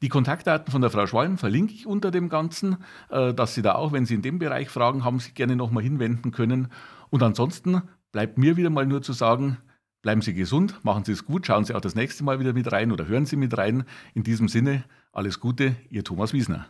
Die 0.03 0.09
Kontaktdaten 0.09 0.71
von 0.71 0.81
der 0.81 0.91
Frau 0.91 1.07
Schwalm 1.07 1.39
verlinke 1.39 1.73
ich 1.73 1.87
unter 1.87 2.11
dem 2.11 2.29
Ganzen, 2.29 2.77
äh, 3.09 3.33
dass 3.33 3.55
Sie 3.55 3.63
da 3.63 3.75
auch, 3.75 3.91
wenn 3.91 4.05
Sie 4.05 4.13
in 4.13 4.21
dem 4.21 4.37
Bereich 4.37 4.69
Fragen 4.69 5.03
haben, 5.03 5.19
sich 5.19 5.33
gerne 5.33 5.55
nochmal 5.55 5.83
hinwenden 5.83 6.31
können. 6.31 6.67
Und 7.09 7.23
ansonsten 7.23 7.81
bleibt 8.11 8.37
mir 8.37 8.57
wieder 8.57 8.69
mal 8.69 8.85
nur 8.85 9.01
zu 9.01 9.13
sagen, 9.13 9.57
bleiben 10.03 10.21
Sie 10.21 10.35
gesund, 10.35 10.83
machen 10.83 11.03
Sie 11.03 11.13
es 11.13 11.25
gut, 11.25 11.47
schauen 11.47 11.65
Sie 11.65 11.73
auch 11.73 11.81
das 11.81 11.95
nächste 11.95 12.23
Mal 12.23 12.39
wieder 12.39 12.53
mit 12.53 12.71
rein 12.71 12.91
oder 12.91 13.07
hören 13.07 13.25
Sie 13.25 13.37
mit 13.37 13.57
rein. 13.57 13.85
In 14.13 14.23
diesem 14.23 14.47
Sinne, 14.47 14.83
alles 15.11 15.39
Gute, 15.39 15.75
Ihr 15.89 16.03
Thomas 16.03 16.31
Wiesner. 16.31 16.67